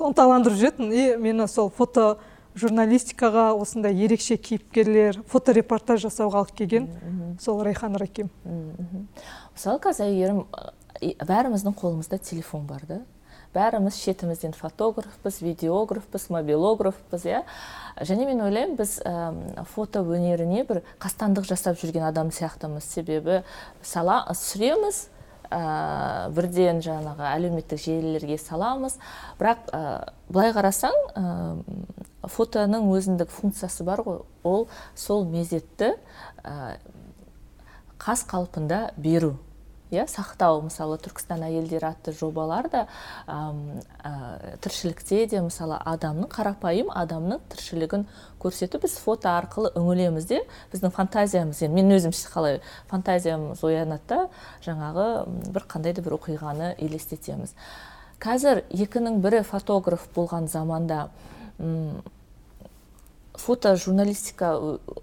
ынталандырып 0.00 0.58
жүретін. 0.58 0.92
И 0.92 1.16
мені 1.20 1.46
сол 1.48 1.70
фото 1.70 2.18
журналистикаға 2.54 3.52
осындай 3.56 3.96
ерекше 4.04 4.36
кейіпкерлер 4.36 5.22
фоторепортаж 5.28 6.04
жасауға 6.06 6.42
алып 6.42 6.54
келген 6.56 6.88
сол 7.40 7.62
райхан 7.64 7.96
раким. 7.96 8.30
Мысалы 9.54 9.80
қазір 9.82 10.08
әйгерім 10.08 10.42
бәріміздің 11.28 11.76
қолымызда 11.78 12.18
телефон 12.22 12.66
бар 12.68 12.84
да? 12.88 13.00
Бәріміз 13.54 13.98
шетімізден 14.00 14.54
фотографпыз 14.56 15.40
видеографпыз 15.44 16.28
мобилографпыз 16.32 17.26
иә? 17.28 17.42
Және 18.00 18.26
мен 18.28 18.40
ойлаймын 18.46 18.76
біз 18.78 18.98
ә, 19.04 19.64
фото 19.74 20.00
өнеріне 20.00 20.64
бір 20.68 20.82
қастандық 21.02 21.46
жасап 21.48 21.80
жүрген 21.80 22.06
адам 22.08 22.32
сияқтымыз. 22.32 22.86
Себебі 22.88 23.42
сала 23.82 24.22
түсіреміз 24.30 25.04
ә, 25.52 26.30
бірден 26.32 26.80
жаңағы 26.84 27.28
әлеуметтік 27.28 27.80
желілерге 27.82 28.38
саламыз. 28.40 28.96
Бірақ 29.40 29.68
ә, 29.68 29.82
былай 30.32 30.54
қарасаң 30.56 30.96
ә, 31.12 31.26
фотоның 32.32 32.88
өзіндік 32.96 33.32
функциясы 33.32 33.84
бар 33.84 34.02
ғой. 34.06 34.22
Ол 34.42 34.68
сол 34.96 35.26
мезетті 35.28 35.92
ә, 36.42 36.78
қас 38.00 38.24
қалпында 38.26 38.92
беру. 38.96 39.36
Иә 39.92 40.06
сақтау. 40.08 40.62
Мысалы 40.66 40.96
түркістан 41.02 41.44
әйелдері 41.46 41.90
атты 41.92 42.14
жобалар 42.16 42.68
да 42.72 42.86
ә, 43.28 44.56
тіршілікте 44.64 45.26
де 45.30 45.42
мысалы 45.44 45.76
адамның 45.78 46.30
қарапайым 46.32 46.92
адамның 46.96 47.42
тіршілігін 47.52 48.06
көрсету 48.42 48.80
біз 48.82 48.96
фото 49.04 49.34
арқылы 49.36 49.72
үңілеміз 49.78 50.28
де 50.30 50.40
біздің 50.72 50.94
фантазиямыз 50.96 51.62
енді 51.62 51.76
мен 51.76 51.96
өзім 51.98 52.16
қалай 52.32 52.60
фантазиямыз 52.90 53.62
оянады 53.62 54.08
да 54.08 54.20
жаңағы 54.64 55.06
бір 55.52 55.68
қандай 55.68 55.94
да 55.94 56.02
бір 56.02 56.16
оқиғаны 56.18 56.72
елестетеміз. 56.78 57.54
Қазір 58.22 58.62
екінің 58.70 59.20
бірі 59.22 59.42
фотограф 59.44 60.08
болған 60.14 60.48
заманда 60.48 61.08
фото 63.42 63.74
журналистика 63.76 64.54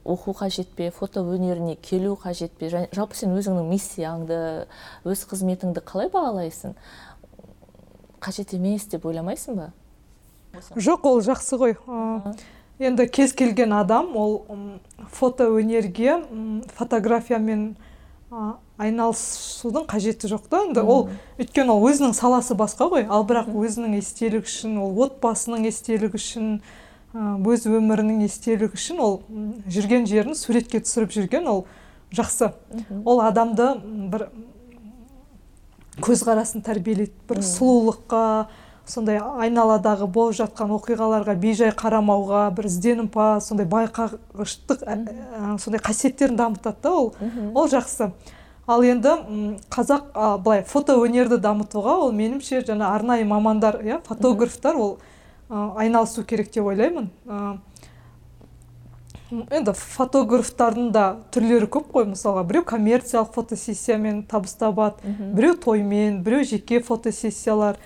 оқу 0.05 0.33
қажет 0.37 0.71
пе 0.75 0.89
фото 0.95 1.21
өнеріне 1.27 1.75
келу 1.75 2.15
қажет 2.15 2.55
пе 2.59 2.69
жалпы 2.71 3.17
сен 3.19 3.35
өзіңнің 3.35 3.67
миссияңды 3.67 4.39
өз 5.03 5.25
қызметіңді 5.27 5.83
қалай 5.83 6.07
бағалайсың? 6.13 6.77
Қажет 8.23 8.55
емес 8.55 8.87
деп 8.91 9.05
ойламайсың 9.05 9.59
ба? 9.59 9.67
Жоқ 10.75 11.05
ол 11.11 11.21
жақсы 11.25 11.59
ғой. 11.59 11.75
Енді 12.79 13.09
кез 13.11 13.35
келген 13.35 13.73
адам 13.75 14.15
ол 14.15 14.41
фото 15.11 15.49
өнерге 15.59 16.21
фотографиямен 16.79 17.75
айналысудың 18.79 19.87
қажеті 19.89 20.31
жоқ 20.31 20.47
та. 20.47 20.63
Енді 20.63 20.83
ол 20.87 21.09
өйткені 21.37 21.75
ол 21.75 21.87
өзінің 21.91 22.15
саласы 22.15 22.55
басқа 22.55 22.87
ғой. 22.93 23.07
Ал 23.09 23.27
бірақ 23.27 23.51
өзінің 23.51 23.97
естелік 23.99 24.47
үшін 24.47 24.77
ол 24.79 24.95
отбасының 25.07 25.67
естелігі 25.67 26.15
үшін 26.15 26.53
өз 27.13 27.65
өмірінің 27.65 28.21
естелігі 28.27 28.77
үшін 28.77 28.99
ол 29.01 29.19
жүрген 29.65 30.05
жерін 30.09 30.37
суретке 30.37 30.81
түсіріп 30.83 31.13
жүрген 31.15 31.47
ол 31.49 31.65
жақсы. 32.13 32.51
Ол 33.05 33.21
адамды 33.25 33.71
бір 34.13 34.29
көзқарасын 36.05 36.61
тәрбиелейді 36.65 37.13
бір 37.29 37.41
сұлулыққа 37.43 38.23
сондай 38.89 39.19
айналадағы 39.19 40.07
болып 40.09 40.37
жатқан 40.37 40.71
оқиғаларға 40.77 41.35
бейжай 41.41 41.73
қарамауға 41.77 42.47
бір 42.57 42.69
ізденімпаз 42.69 43.49
сондай 43.49 43.67
байқағыштық 43.69 44.85
сондай 45.61 45.81
қасиеттерін 45.81 46.37
дамытады 46.37 46.81
да 46.83 46.93
ол. 46.93 47.13
Ол 47.53 47.69
жақсы. 47.69 48.11
Ал 48.69 48.83
енді 48.85 49.15
қазақ 49.73 50.13
былай 50.45 50.61
фото 50.61 50.97
өнерді 51.01 51.41
дамытуға 51.41 51.95
ол 52.05 52.11
меніңше 52.13 52.61
жаңа 52.67 52.93
арнайы 52.93 53.25
мамандар 53.25 53.81
иә 53.81 54.01
фотографтар 54.05 54.77
ол 54.77 54.99
айналысу 55.49 56.23
керек 56.23 56.51
деп 56.53 56.65
ойлаймын. 56.69 57.09
Енді 59.29 59.73
фотографтардың 59.77 60.87
да 60.93 61.03
түрлері 61.33 61.67
көп 61.69 61.91
қой. 61.93 62.07
Мысалға 62.13 62.43
біреу 62.49 62.63
коммерциялық 62.65 63.33
фотосессиямен 63.35 64.23
табыс 64.29 64.55
табады 64.57 65.15
біреу 65.35 65.53
тоймен 65.53 66.23
біреу 66.25 66.45
жеке 66.49 66.79
фотосессиялар 66.81 67.77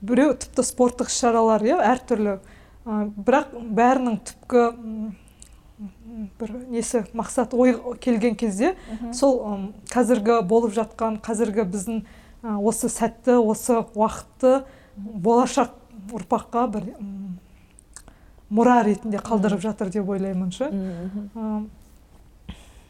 біреу 0.00 0.34
тіпті 0.34 0.64
спорттық 0.66 1.10
іс 1.10 1.18
шаралар 1.22 1.62
иә 1.62 1.78
әртүрлі. 1.92 2.40
Бірақ 2.82 3.54
бәрінің 3.78 4.16
түпкі 4.26 4.64
бір 6.38 6.50
несі 6.70 7.04
мақсат 7.14 7.54
ой 7.54 7.76
келген 8.02 8.34
кезде 8.34 8.74
сол 9.14 9.38
қазіргі 9.90 10.40
болып 10.46 10.74
жатқан 10.74 11.20
қазіргі 11.22 11.62
біздің 11.70 12.02
осы 12.42 12.90
сәтті 12.90 13.38
осы 13.38 13.84
уақытты 13.94 14.64
болашақ 14.96 15.78
ұрпаққа 16.10 16.66
бір 16.72 16.88
мұра 18.52 18.80
ретінде 18.84 19.22
қалдырып 19.22 19.62
жатыр 19.62 19.92
деп 19.94 20.10
ойлаймын 20.10 20.50
шы 20.52 20.68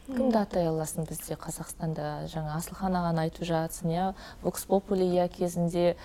кімді 0.03 0.35
атай 0.35 0.65
аласың 0.67 1.05
бізде? 1.07 1.37
Қазақстанда 1.39 2.25
жаңа 2.27 2.57
асылхан 2.57 2.91
ағаны 2.99 3.21
айтып 3.23 3.45
жатсың 3.47 3.93
иә? 3.93 4.07
Вокс 4.43 4.65
популия 4.67 5.29
кезінде 5.31 5.95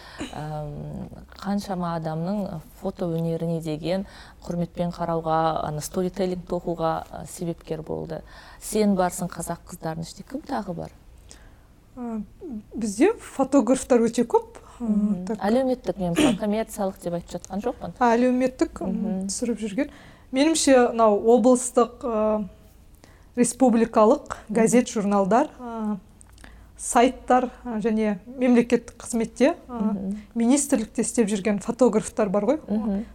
қаншама 1.42 1.96
адамның 1.98 2.60
фото 2.78 3.08
өнеріне 3.10 3.58
деген 3.60 4.06
құрметпен 4.46 4.94
қарауға 4.94 5.40
ана 5.66 5.82
сторителлингті 5.82 6.54
оқуға 6.60 6.92
себепкер 7.26 7.82
болды. 7.82 8.22
Сен 8.62 8.94
барсың 8.94 9.34
қазақ 9.34 9.66
қыздарының 9.72 10.06
ішінде 10.06 10.28
кім 10.30 10.46
тағы 10.46 10.78
бар? 10.78 10.94
Бізде 12.78 13.12
фотографтар 13.18 14.06
өте 14.06 14.22
көп. 14.22 14.62
Әлеуметтік 14.80 15.98
мен 15.98 16.14
мысалы 16.14 16.36
коммерциялық 16.38 16.98
деп 17.02 17.16
айтып 17.18 17.36
жатқан 17.36 17.62
жоқпын. 17.64 17.94
Әлеуметтік 17.98 18.82
түсіріп 19.28 19.62
жүрген. 19.62 19.90
Меніңше 20.34 20.76
мынау 20.92 21.18
облыстық 21.34 22.04
республикалық 23.38 24.36
газет 24.50 24.90
журналдар 24.90 25.48
сайттар 26.78 27.48
және 27.82 28.18
мемлекеттік 28.38 28.94
қызметте 29.02 29.54
министрлікте 30.38 31.02
істеп 31.02 31.26
жүрген 31.30 31.58
фотографтар 31.64 32.30
бар 32.30 32.46
ғой. 32.52 32.60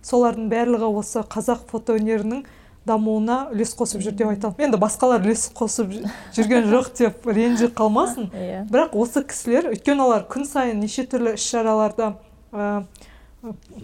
Солардың 0.04 0.50
барлығы 0.52 0.90
осы 1.00 1.24
қазақ 1.24 1.64
фото 1.72 1.96
өнерінің 2.00 2.44
дамуына 2.88 3.38
үлес 3.54 3.72
қосып 3.78 4.04
жүр 4.04 4.16
деп 4.18 4.30
айта 4.34 4.50
аламын 4.50 4.68
енді 4.68 4.80
басқалар 4.82 5.24
үлес 5.24 5.46
қосып 5.56 5.94
жүрген 6.36 6.68
жоқ 6.72 6.90
деп 6.98 7.28
ренжіп 7.28 7.76
қалмасын. 7.78 8.30
Иә. 8.36 8.64
Бірақ 8.72 8.98
осы 9.00 9.24
кісілер 9.24 9.72
өйткені 9.72 10.04
олар 10.04 10.26
күн 10.30 10.44
сайын 10.50 10.82
неше 10.84 11.06
түрлі 11.08 11.38
іс 11.38 11.48
шараларда 11.48 12.14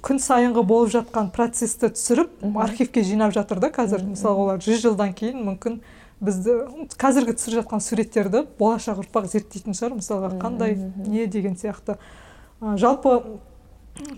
күн 0.03 0.19
сайынғы 0.23 0.63
болып 0.67 0.91
жатқан 0.93 1.31
процесті 1.35 1.91
түсіріп 1.95 2.43
архивке 2.59 3.03
жинап 3.03 3.33
жатыр 3.35 3.59
да 3.63 3.71
қазір. 3.71 4.03
Мысалы 4.11 4.45
олар 4.45 4.63
жүз 4.63 4.83
жылдан 4.85 5.15
кейін 5.15 5.43
мүмкін 5.47 5.79
бізді 6.23 6.55
қазіргі 6.99 7.35
түсіріп 7.39 7.63
жатқан 7.63 7.83
суреттерді 7.83 8.45
болашақ 8.59 9.03
ұрпақ 9.05 9.27
зерттейтін 9.31 9.75
шығар. 9.75 9.95
Мысалға 9.99 10.33
қандай 10.39 10.75
не 11.07 11.27
деген 11.27 11.55
сияқты. 11.59 11.97
Жалпы 12.59 13.19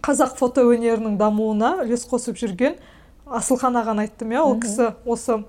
қазақ 0.05 0.37
фото 0.37 0.65
өнерінің 0.69 1.17
дамуына 1.17 1.75
үлес 1.85 2.05
қосып 2.09 2.37
жүрген 2.41 2.77
асылхан 3.37 3.79
ағаны 3.81 4.05
айттым 4.05 4.35
иә 4.35 4.43
ол 4.43 4.59
кісі 4.61 4.91
осы 5.05 5.41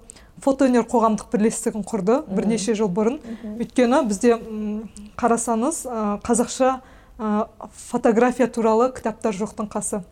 фотоөнер 0.42 0.86
қоғамдық 0.90 1.28
бірлестігін 1.32 1.84
құрды 1.86 2.22
бірнеше 2.26 2.74
жыл 2.78 2.88
бұрын. 2.90 3.20
Өйткені 3.58 4.02
бізде 4.08 4.38
қарасаңыз 5.20 5.84
қазақша 6.24 6.80
фотография 7.90 8.48
туралы 8.50 8.88
кітаптар 8.96 9.36
жоқтың 9.36 9.68
қасы. 9.70 10.02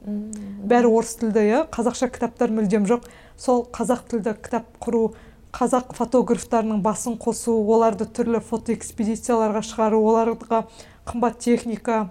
Бәрі 0.70 0.92
орыс 0.92 1.16
тілді 1.18 1.42
иә 1.48 1.64
қазақша 1.72 2.10
кітаптар 2.12 2.52
мүлдем 2.54 2.86
жоқ. 2.86 3.08
Сол 3.40 3.64
қазақ 3.72 4.04
тілді 4.12 4.36
кітап 4.44 4.68
құру 4.84 5.14
қазақ 5.50 5.96
фотографтарының 5.98 6.82
басын 6.84 7.16
қосу 7.18 7.56
оларды 7.74 8.06
түрлі 8.06 8.38
фотоэкспедицияларға 8.44 9.64
шығару 9.66 9.98
оларға 10.12 10.66
қымбат 11.08 11.40
техника. 11.42 12.10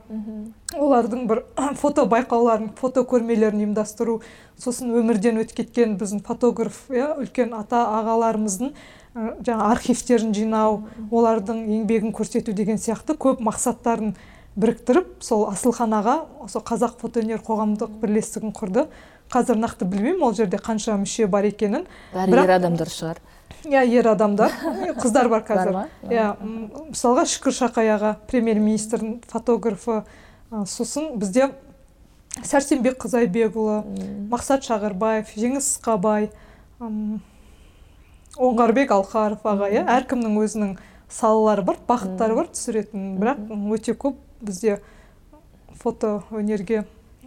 Олардың 0.78 1.26
бір 1.30 1.44
фото 1.82 2.06
байқауларын 2.10 2.72
фото 2.78 3.04
көрмелерін 3.10 3.64
ұйымдастыру 3.64 4.20
сосын 4.60 4.92
өмірден 5.00 5.42
өтіп 5.42 5.64
кеткен 5.64 5.96
біздің 6.00 6.24
фотограф 6.28 6.84
иә 6.94 7.14
үлкен 7.24 7.56
ата 7.58 7.82
ағаларымыздың 8.00 8.74
жаңа 9.16 9.70
архивтерін 9.74 10.34
жинау 10.36 10.84
олардың 11.10 11.64
еңбегін 11.80 12.14
көрсету 12.16 12.54
деген 12.54 12.78
сияқты 12.78 13.18
көп 13.18 13.42
мақсаттарын 13.42 14.14
біріктіріп 14.60 15.24
сол 15.24 15.48
асылхан 15.50 15.94
аға 15.98 16.16
осы 16.44 16.62
қазақ 16.66 17.00
фотоөнер 17.02 17.42
қоғамдық 17.46 18.00
бірлестігін 18.02 18.54
құрды. 18.56 18.86
Қазір 19.30 19.60
нақты 19.62 19.86
білмеймін 19.86 20.24
ол 20.26 20.34
жерде 20.34 20.58
қанша 20.58 20.96
мүше 20.98 21.28
бар 21.30 21.46
екенін. 21.50 21.86
Бәрі 22.14 22.34
ер 22.44 22.56
адамдар 22.58 22.90
шығар. 22.90 23.20
иә 23.66 23.84
ер 23.86 24.08
адамдар. 24.10 24.52
Қыздар 25.02 25.30
бар 25.30 25.46
қазір. 25.50 25.86
Иә 26.10 26.34
мысалға 26.90 27.28
шүкір 27.30 27.54
шақай 27.54 27.94
аға 27.94 28.16
премьер 28.28 28.60
министрдің 28.60 29.20
фотографы 29.30 30.04
сосын 30.50 31.18
бізде 31.20 31.52
сәрсенбек 32.46 32.98
қызайбекұлы 33.04 33.82
мақсат 34.32 34.66
шағырбаев 34.66 35.34
жеңіс 35.38 35.66
ысқабай 35.76 36.30
оңғарбек 38.40 38.94
алқаров 38.96 39.44
аға 39.50 39.70
иә? 39.74 39.84
Әркімнің 40.00 40.38
өзінің 40.40 40.78
салалары 41.10 41.66
бар 41.66 41.80
бағыттары 41.90 42.38
бар 42.38 42.50
түсіретін. 42.54 43.18
Бірақ 43.20 43.42
өте 43.76 43.96
көп 43.98 44.20
бізде 44.42 44.80
фото 45.82 46.22
өнерге 46.32 46.86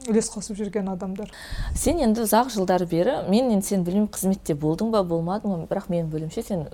үлес 0.08 0.30
қосып 0.32 0.56
жүрген 0.58 0.88
адамдар. 0.90 1.30
Сен 1.78 2.00
енді 2.02 2.24
ұзақ 2.24 2.50
жылдар 2.54 2.86
бері 2.90 3.20
мен 3.28 3.50
енді 3.52 3.66
сен 3.66 3.84
білмеймін 3.86 4.10
қызметте 4.14 4.54
болдың 4.58 4.90
ба 4.94 5.02
болмадың 5.06 5.52
ба? 5.52 5.66
Бірақ 5.70 5.90
менің 5.92 6.08
білуімше 6.14 6.42
сен 6.46 6.64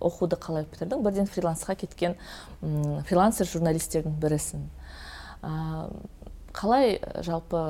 оқуды 0.00 0.38
қалай 0.40 0.66
бітірдің? 0.70 1.02
Бірден 1.04 1.28
фрилансқа 1.30 1.76
кеткен 1.78 2.16
фрилансер 3.08 3.46
журналистердің 3.50 4.16
бірісің. 4.22 4.64
Қалай 6.54 7.00
жалпы 7.26 7.60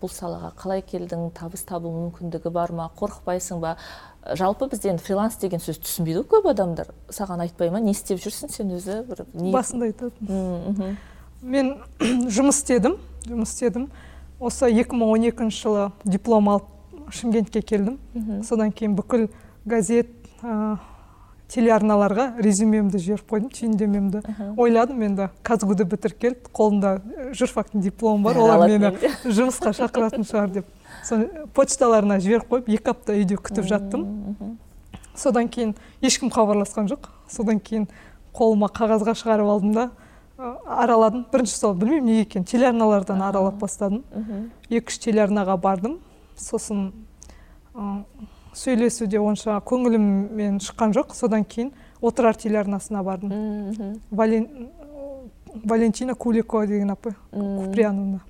бұл 0.00 0.12
салаға 0.12 0.52
қалай 0.60 0.84
келдің 0.86 1.32
табыс 1.36 1.64
табу 1.66 1.90
мүмкіндігі 1.90 2.52
бар 2.54 2.72
ма 2.72 2.88
қорықпайсың 2.98 3.60
ба? 3.62 3.76
Жалпы 4.38 4.68
бізде 4.70 4.92
енді 4.92 5.02
фриланс 5.02 5.38
деген 5.42 5.62
сөз 5.62 5.80
түсінбейді 5.82 6.22
ғой 6.22 6.30
көп 6.36 6.50
адамдар. 6.52 6.92
Саған 7.10 7.42
айтпай 7.46 7.72
ма 7.74 7.80
не 7.82 7.96
істеп 7.96 8.22
жүрсің 8.22 8.52
сен 8.54 8.72
өзі? 8.76 9.02
Бір 9.08 9.24
басында 9.56 9.90
айтатын. 9.90 10.96
Мен 11.42 11.74
жұмыс 12.38 12.62
істедім 12.62 12.98
жұмыс 13.28 13.52
істедім. 13.54 13.88
Осы 14.38 14.70
2012 14.70 15.50
жылы 15.50 15.88
диплом 16.04 16.48
алып 16.52 16.68
шымкентке 17.14 17.62
келдім. 17.62 17.98
Содан 18.46 18.72
кейін 18.72 18.94
бүкіл 18.98 19.28
газет 19.66 20.10
ә, 20.42 20.78
телеарналарға 21.48 22.26
резюмемді 22.44 23.00
жіберіп 23.00 23.30
қойдым 23.32 23.52
түйіндемемді. 23.56 24.20
Ойладым 24.60 25.02
енді 25.06 25.28
казгуді 25.46 25.86
бітіріп 25.88 26.18
келді 26.20 26.50
қолында 26.52 26.92
журфактың 27.32 27.84
дипломы 27.84 28.28
бар 28.28 28.40
олар 28.42 28.64
мені 28.68 28.90
жұмысқа 29.38 29.72
шақыратын 29.78 30.26
шығар 30.28 30.52
деп. 30.58 30.66
Соны 31.08 31.46
почталарына 31.56 32.18
жіберіп 32.20 32.52
қойып 32.52 32.68
екі 32.76 32.92
апта 32.92 33.16
үйде 33.16 33.40
күтіп 33.40 33.68
жаттым. 33.70 34.04
содан 35.14 35.48
кейін 35.48 35.74
ешкім 36.02 36.30
хабарласқан 36.30 36.88
жоқ. 36.92 37.08
Содан 37.28 37.60
кейін 37.60 37.88
қолыма 38.36 38.68
қағазға 38.68 39.16
шығарып 39.16 39.48
алдым 39.48 39.72
да 39.72 39.90
араладым. 40.38 41.24
Бірінші 41.32 41.56
сол 41.56 41.74
білмеймін 41.74 42.06
неге 42.06 42.22
екенін. 42.22 42.44
Телеарналардан 42.44 43.22
аралап 43.22 43.58
бастадым. 43.58 44.04
Екі 44.70 44.92
үш 44.92 44.98
телеарнаға 45.02 45.56
бардым. 45.58 45.98
Сосын 46.36 46.92
сөйлесуде 48.58 49.20
онша 49.22 49.58
көңіліммен 49.66 50.58
шыққан 50.62 50.94
жоқ. 50.96 51.14
Содан 51.14 51.44
кейін 51.46 51.72
отырар 52.02 52.36
телеарнасына 52.36 53.02
бардым. 53.06 53.92
Валентина 55.64 56.14
куликова 56.14 56.66
деген 56.66 56.90
апай 56.90 57.14
куприяновна. 57.32 58.20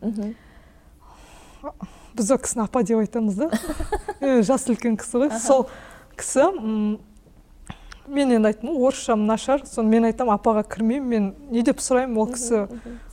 Біз 2.15 2.31
ол 2.33 2.39
кісіні 2.39 2.65
апа 2.65 2.83
деп 2.83 2.99
айтамыз 2.99 3.35
да. 3.39 3.51
Жасы 4.43 4.73
үлкен 4.75 4.97
кісі 5.01 5.25
ғой. 5.25 5.31
Сол 5.41 5.69
кісі 6.19 6.49
мен 8.09 8.33
енді 8.33 8.49
айттым 8.49 8.73
орысшам 8.73 9.27
нашар 9.29 9.65
соны 9.69 9.93
мен 9.93 10.09
айтамын 10.09 10.35
апаға 10.39 10.65
кірмеймін 10.65 11.09
мен 11.09 11.29
не 11.53 11.63
деп 11.63 11.83
сұраймын? 11.85 12.17
Ол 12.19 12.33
кісі 12.33 12.67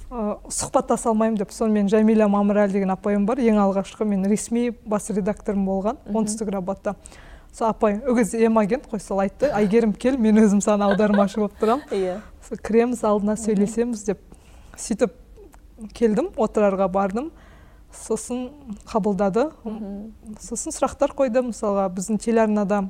сұхбаттаса 0.09 1.09
алмаймын 1.09 1.39
деп 1.39 1.53
сонымен 1.53 1.87
жәмила 1.89 2.27
мамырәлі 2.29 2.75
деген 2.77 2.93
апайым 2.93 3.25
бар. 3.25 3.39
Ең 3.41 3.57
алғашқы 3.63 4.05
мен 4.05 4.25
ресми 4.29 4.69
бас 4.85 5.09
редакторым 5.09 5.65
болған 5.65 5.97
оңтүстік 6.11 6.51
рабатта 6.53 6.95
сол 7.55 7.69
апай 7.69 8.01
ол 8.07 8.15
кезде 8.17 8.45
эмагент 8.45 8.87
қой 8.91 8.99
сол 8.99 9.19
айтты. 9.23 9.49
Әйгерім 9.49 9.93
кел 9.93 10.17
мен 10.19 10.37
өзім 10.43 10.61
саған 10.61 10.85
аудармашы 10.89 11.39
болып 11.39 11.55
тұрамын. 11.61 11.87
Иә. 11.95 12.19
Кіреміз 12.61 13.03
алдына 13.07 13.37
сөйлесеміз 13.39 14.03
деп 14.09 14.21
сөйтіп 14.77 15.15
келдім 15.95 16.29
отырарға 16.35 16.89
бардым. 16.91 17.31
Сосын 17.95 18.49
қабылдады. 18.91 19.49
Сосын 20.43 20.75
сұрақтар 20.75 21.15
қойды. 21.15 21.47
Мысалға 21.47 21.87
біздің 21.95 22.19
телеарнада 22.21 22.83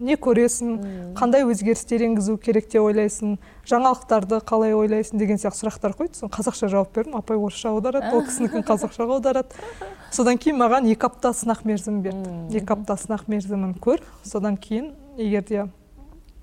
не 0.00 0.16
көресің 0.16 1.14
қандай 1.18 1.44
өзгерістер 1.48 2.02
енгізу 2.06 2.36
керек 2.38 2.68
деп 2.70 2.84
ойлайсың 2.84 3.36
жаңалықтарды 3.68 4.40
қалай 4.46 4.74
ойлайсың 4.76 5.18
деген 5.18 5.40
сияқты 5.40 5.64
сұрақтар 5.64 5.96
қойды 5.98 6.18
соны 6.20 6.32
қазақша 6.34 6.68
жауап 6.70 6.94
бердім 6.94 7.16
апай 7.18 7.36
орысша 7.36 7.72
аударады 7.72 8.12
ол 8.14 8.24
кісінікін 8.26 8.64
қазақшаға 8.68 9.18
аударады. 9.18 9.66
Содан 10.12 10.38
кейін 10.38 10.60
маған 10.62 10.88
екі 10.92 11.08
апта 11.08 11.34
сынақ 11.34 11.66
мерзімі 11.68 12.02
берді. 12.06 12.36
Екі 12.56 12.74
апта 12.76 12.96
сынақ 12.96 13.26
мерзімін 13.28 13.74
көр 13.82 14.00
содан 14.22 14.56
кейін 14.56 14.94
егер 15.18 15.44
де 15.48 15.66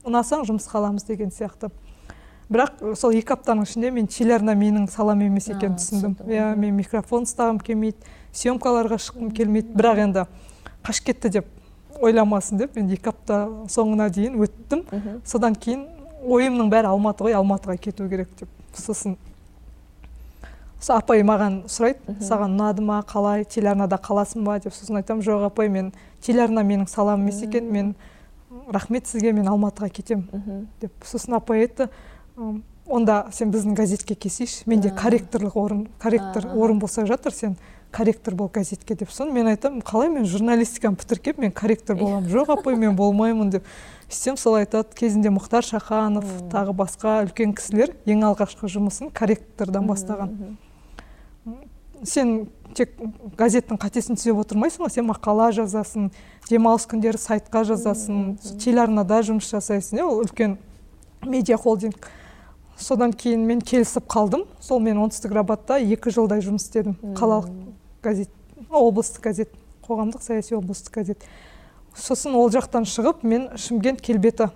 ұнасаң 0.05 0.45
жұмысқа 0.45 0.79
аламыз 0.81 1.07
деген 1.07 1.31
сияқты. 1.33 1.71
Бірақ 2.45 2.93
сол 2.93 3.15
екі 3.17 3.33
аптаның 3.33 3.65
ішінде 3.65 3.89
мен 3.89 4.05
телеарна 4.05 4.53
менің 4.53 4.85
салам 4.93 5.23
емес 5.25 5.47
екенін 5.49 5.79
түсіндім. 5.79 6.13
иә 6.29 6.51
мен 6.55 6.75
микрофон 6.77 7.25
ұстағым 7.25 7.57
келмейді 7.57 7.97
съемкаларға 8.37 8.99
шыққым 9.01 9.31
келмейді. 9.33 9.73
Бірақ 9.73 10.03
енді 10.03 10.25
қашып 10.85 11.09
кетті 11.09 11.29
деп 11.39 11.47
ойламасын 12.01 12.57
деп 12.57 12.75
мен 12.75 12.89
екі 12.91 13.11
апта 13.11 13.45
соңына 13.71 14.09
дейін 14.09 14.39
өттім. 14.43 14.83
Содан 15.25 15.55
кейін 15.55 15.87
ойымның 16.25 16.69
бәрі 16.71 16.89
алматы 16.91 17.27
ғой 17.27 17.37
алматыға 17.37 17.77
кету 17.77 18.09
керек 18.09 18.29
деп 18.39 18.49
сосын. 18.73 19.17
Сол 20.81 20.97
апай 20.97 21.23
маған 21.25 21.63
сұрайды 21.71 22.17
саған 22.21 22.57
ұнады 22.57 22.83
ма 22.85 22.99
қалай 23.07 23.45
телеарнада 23.45 23.97
қаласың 23.97 24.43
ба 24.45 24.59
деп 24.59 24.73
сосын 24.73 24.99
айтамын. 24.99 25.23
Жоқ 25.23 25.47
апай 25.47 25.69
мен 25.69 25.93
телеарна 26.21 26.61
менің 26.61 26.87
салам 26.89 27.21
емес 27.21 27.41
екен 27.41 27.71
мен 27.71 27.95
рахмет 28.69 29.07
сізге 29.07 29.31
мен 29.33 29.47
алматыға 29.47 29.89
кетемін 29.89 30.67
деп 30.81 30.91
сосын 31.05 31.37
апай 31.39 31.65
айтты. 31.65 31.89
Онда 32.85 33.25
сен 33.33 33.49
біздің 33.49 33.73
газетке 33.73 34.13
келсейші 34.13 34.67
менде 34.69 34.91
корректорлық 34.93 35.55
орын 35.57 35.87
корректор 35.97 36.45
орын 36.53 36.79
болса 36.79 37.05
жатыр 37.05 37.33
сен. 37.33 37.57
Корректор 37.95 38.35
бол 38.35 38.49
газетке 38.51 38.95
деп 38.95 39.11
соны 39.11 39.31
мен 39.31 39.47
айтамын 39.47 39.79
қалай 39.85 40.09
мен 40.11 40.25
журналистиканы 40.27 40.97
бітіріп 40.99 41.39
мен 41.39 41.51
корректор 41.55 41.95
боламын? 41.95 42.27
Жоқ 42.27 42.51
апай 42.57 42.75
мен 42.75 42.95
болмаймын 42.95 43.53
деп. 43.53 43.69
Сөйтсем 44.09 44.37
сол 44.37 44.57
айтады. 44.59 44.91
Кезінде 44.99 45.31
мұхтар 45.31 45.63
шаханов 45.63 46.27
тағы 46.51 46.75
басқа 46.75 47.21
үлкен 47.23 47.55
кісілер 47.55 47.95
ең 48.05 48.25
алғашқы 48.27 48.67
жұмысын 48.67 49.13
корректордан 49.15 49.87
бастаған. 49.87 50.57
сен 52.03 52.49
тек 52.75 52.91
газеттің 53.37 53.79
қатесін 53.79 54.19
түзеп 54.19 54.41
отырмайсың 54.43 54.83
ғой 54.83 54.91
сен 54.91 55.07
мақала 55.07 55.47
жазасың 55.55 56.11
демалыс 56.49 56.85
күндері 56.91 57.17
сайтқа 57.17 57.63
жазасың 57.63 58.35
телеарнада 58.59 59.21
жұмыс 59.23 59.47
жасайсың. 59.49 60.01
Иә 60.01 60.03
ол 60.03 60.19
үлкен 60.25 60.57
медиа 61.23 61.57
холдинг. 61.57 61.95
Содан 62.77 63.13
кейін 63.13 63.45
мен 63.47 63.61
келісіп 63.61 64.03
қалдым. 64.11 64.43
Сол 64.59 64.83
мен 64.83 64.99
оңтүстік 64.99 65.31
рабатта 65.31 65.79
екі 65.79 66.11
жылдай 66.11 66.43
жұмыс 66.43 66.67
істедім 66.67 66.97
қалалық 67.15 67.47
газет 68.05 68.29
облыстық 68.69 69.27
газет 69.27 69.51
қоғамдық 69.85 70.23
саяси 70.23 70.55
облыстық 70.55 71.01
газет. 71.01 71.25
Сосын 71.95 72.35
ол 72.35 72.49
жақтан 72.51 72.83
шығып 72.89 73.23
мен 73.23 73.49
шымкент 73.55 74.01
келбеті 74.03 74.49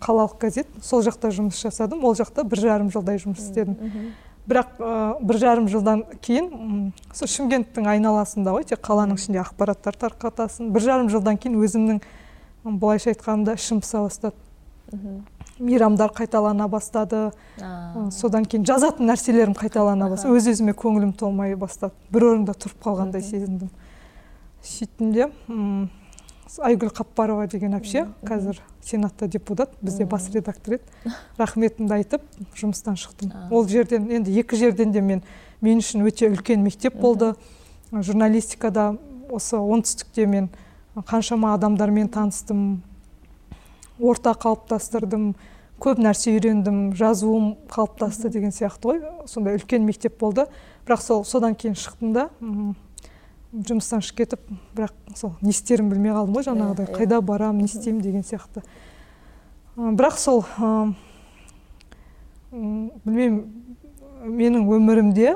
қалалық 0.00 0.36
газет. 0.40 0.68
Сол 0.82 1.02
жақта 1.02 1.32
жұмыс 1.34 1.58
жасадым 1.58 2.04
ол 2.04 2.14
жақта 2.14 2.44
бір 2.46 2.60
жарым 2.66 2.90
жылдай 2.94 3.18
жұмыс 3.18 3.48
істедім. 3.48 3.76
бірақ 4.50 4.78
бір 5.22 5.38
жарым 5.38 5.68
жылдан 5.70 6.04
кейін 6.24 6.92
сол 7.14 7.28
шымкенттің 7.30 7.86
айналасында 7.92 8.54
ғой 8.54 8.64
тек 8.66 8.80
қаланың 8.82 9.18
ішінде 9.20 9.42
ақпараттар 9.42 9.98
тарқатасың. 10.00 10.72
Бір 10.74 10.86
жарым 10.86 11.10
жылдан 11.12 11.38
кейін 11.38 11.58
өзімнің 11.60 12.00
былайша 12.64 13.12
айтқанда 13.12 13.54
ішім 13.58 13.82
пыса 13.84 14.02
бастады. 14.02 14.34
Мейрамдар 15.60 16.10
қайталана 16.16 16.66
бастады. 16.68 17.30
Содан 18.10 18.44
кейін 18.48 18.66
жазатын 18.68 19.10
нәрселерім 19.10 19.54
қайталана 19.58 20.08
бастады. 20.10 20.34
Өз 20.36 20.48
өзіме 20.54 20.74
көңілім 20.74 21.14
толмай 21.20 21.54
бастады. 21.60 21.94
Бір 22.10 22.32
орында 22.32 22.56
тұрып 22.56 22.82
қалғандай 22.84 23.22
сезіндім. 23.24 23.70
Сөйттім 24.64 25.12
де 25.14 25.30
айгүл 26.58 26.90
қаппарова 26.90 27.46
деген 27.46 27.76
әпше 27.78 28.08
қазір 28.26 28.58
сенатта 28.82 29.28
депутат 29.30 29.70
бізде 29.82 30.04
бас 30.04 30.26
редактор 30.34 30.80
еді. 30.80 31.14
Рахметімді 31.38 31.94
айтып 31.94 32.24
жұмыстан 32.58 32.98
шықтым. 32.98 33.30
Ол 33.54 33.68
жерден 33.70 34.08
енді 34.10 34.34
екі 34.40 34.58
жерден 34.58 34.90
де 34.92 35.00
мен 35.00 35.22
мен 35.60 35.78
үшін 35.78 36.02
өте 36.08 36.26
үлкен 36.32 36.64
мектеп 36.64 36.98
болды. 36.98 37.34
Журналистикада 37.92 38.96
осы 39.30 39.60
оңтүстікте 39.60 40.26
мен 40.26 40.48
қаншама 40.96 41.54
адамдармен 41.54 42.08
таныстым. 42.08 42.82
Орта 44.00 44.34
қалыптастырдым 44.34 45.32
көп 45.80 46.00
нәрсе 46.02 46.34
үйрендім 46.34 46.92
жазуым 46.96 47.54
қалыптасты 47.72 48.30
деген 48.32 48.52
сияқты 48.52 48.90
ғой. 48.90 49.02
Сондай 49.26 49.56
үлкен 49.56 49.84
мектеп 49.86 50.18
болды. 50.20 50.46
Бірақ 50.86 51.02
сол 51.04 51.24
содан 51.24 51.54
кейін 51.54 51.76
шықтым 51.78 52.12
да. 52.16 52.28
Жұмыстан 53.50 54.04
шығып 54.04 54.24
кетіп 54.24 54.50
бірақ 54.76 55.16
сол 55.16 55.34
не 55.40 55.54
істерімді 55.54 55.96
білмей 55.96 56.12
қалдым 56.14 56.36
ғой 56.36 56.46
жаңағыдай. 56.46 56.86
Иә, 56.86 56.92
иә. 56.92 56.98
қайда 56.98 57.20
барамын 57.20 57.64
не 57.64 57.70
істеймін 57.70 58.02
деген 58.04 58.22
сияқты. 58.22 58.62
Бірақ 59.76 60.18
сол 60.20 60.44
білмеймін 62.52 63.44
менің 64.20 64.68
өмірімде 64.68 65.34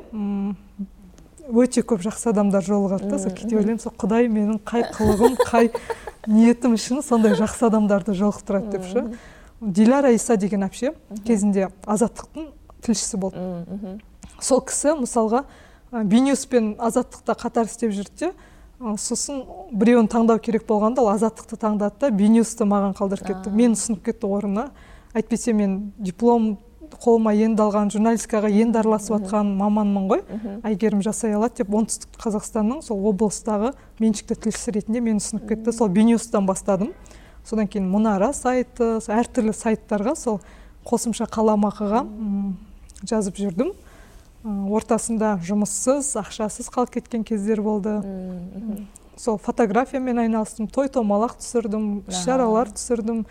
өте 1.50 1.82
көп 1.84 2.04
жақсы 2.04 2.30
адамдар 2.30 2.64
жолығады 2.64 3.08
да. 3.10 3.18
Сол 3.18 3.32
кейде 3.36 3.56
ойлаймын 3.56 3.80
сол 3.82 3.94
құдай 3.98 4.28
менің 4.28 4.60
қай 4.64 4.84
қылығым 4.94 5.36
қай 5.50 5.70
ниетім 6.26 6.76
үшін 6.78 7.02
сондай 7.04 7.36
жақсы 7.40 7.66
адамдарды 7.68 8.14
жолықтырады 8.16 8.76
деп 8.76 8.88
ше. 8.90 9.04
Диляра 9.60 10.12
иса 10.14 10.36
деген 10.36 10.66
әпше 10.66 10.94
кезінде 11.26 11.68
азаттықтың 11.86 12.50
тілшісі 12.84 13.20
болды. 13.20 14.00
Сол 14.40 14.60
кісі 14.66 14.98
мысалға 15.00 15.44
бейнюс 15.92 16.44
пен 16.50 16.74
азаттықта 16.78 17.36
қатар 17.38 17.70
істеп 17.70 17.94
жүрді 17.94 18.26
де 18.26 18.32
сосын 19.00 19.44
біреуін 19.72 20.08
таңдау 20.10 20.40
керек 20.42 20.66
болғанда 20.68 21.04
ол 21.04 21.12
азаттықты 21.14 21.56
таңдады 21.60 22.00
да 22.00 22.10
бейнюсты 22.10 22.66
маған 22.68 22.96
қалдырып 22.98 23.30
кетті. 23.30 23.54
Мен 23.54 23.76
ұсынып 23.78 24.04
кетті 24.10 24.28
орнына. 24.28 24.68
Әйтпесе 25.14 25.54
мен 25.54 25.92
диплом 25.98 26.58
қолыма 27.02 27.32
енді 27.34 27.62
алған 27.64 27.90
журналистикаға 27.94 28.50
енді 28.50 28.80
араласып 28.80 29.16
жатқан 29.16 29.50
маманмын 29.58 30.08
ғой. 30.10 30.22
Әйгерім 30.64 31.02
жасай 31.04 31.34
алады 31.34 31.62
деп 31.62 31.74
оңтүстік 31.74 32.18
қазақстанның 32.20 32.82
сол 32.86 33.04
облыстағы 33.10 33.72
меншікті 34.00 34.36
тілшісі 34.46 34.74
ретінде 34.78 35.00
мені 35.04 35.22
ұсынып 35.22 35.48
кетті. 35.48 35.72
Сол 35.72 35.88
бейнюстан 35.88 36.46
бастадым. 36.46 36.92
Содан 37.44 37.68
кейін 37.68 37.90
мұнара 37.92 38.32
сайты 38.32 38.98
әртүрлі 39.00 39.52
сайттарға 39.56 40.14
сол 40.16 40.40
қосымша 40.84 41.28
қаламақыға 41.28 42.04
жазып 43.04 43.40
жүрдім. 43.42 43.74
Ортасында 44.44 45.38
жұмыссыз 45.44 46.14
ақшасыз 46.20 46.68
қалып 46.72 46.98
кеткен 46.98 47.24
кездер 47.24 47.62
болды. 47.64 47.98
Сол 49.16 49.38
фотографиямен 49.38 50.18
айналыстым 50.24 50.66
той 50.68 50.88
томалақ 50.92 51.38
түсірдім 51.38 52.02
іс 52.10 52.24
шаралар 52.26 52.72
түсірдім. 52.74 53.22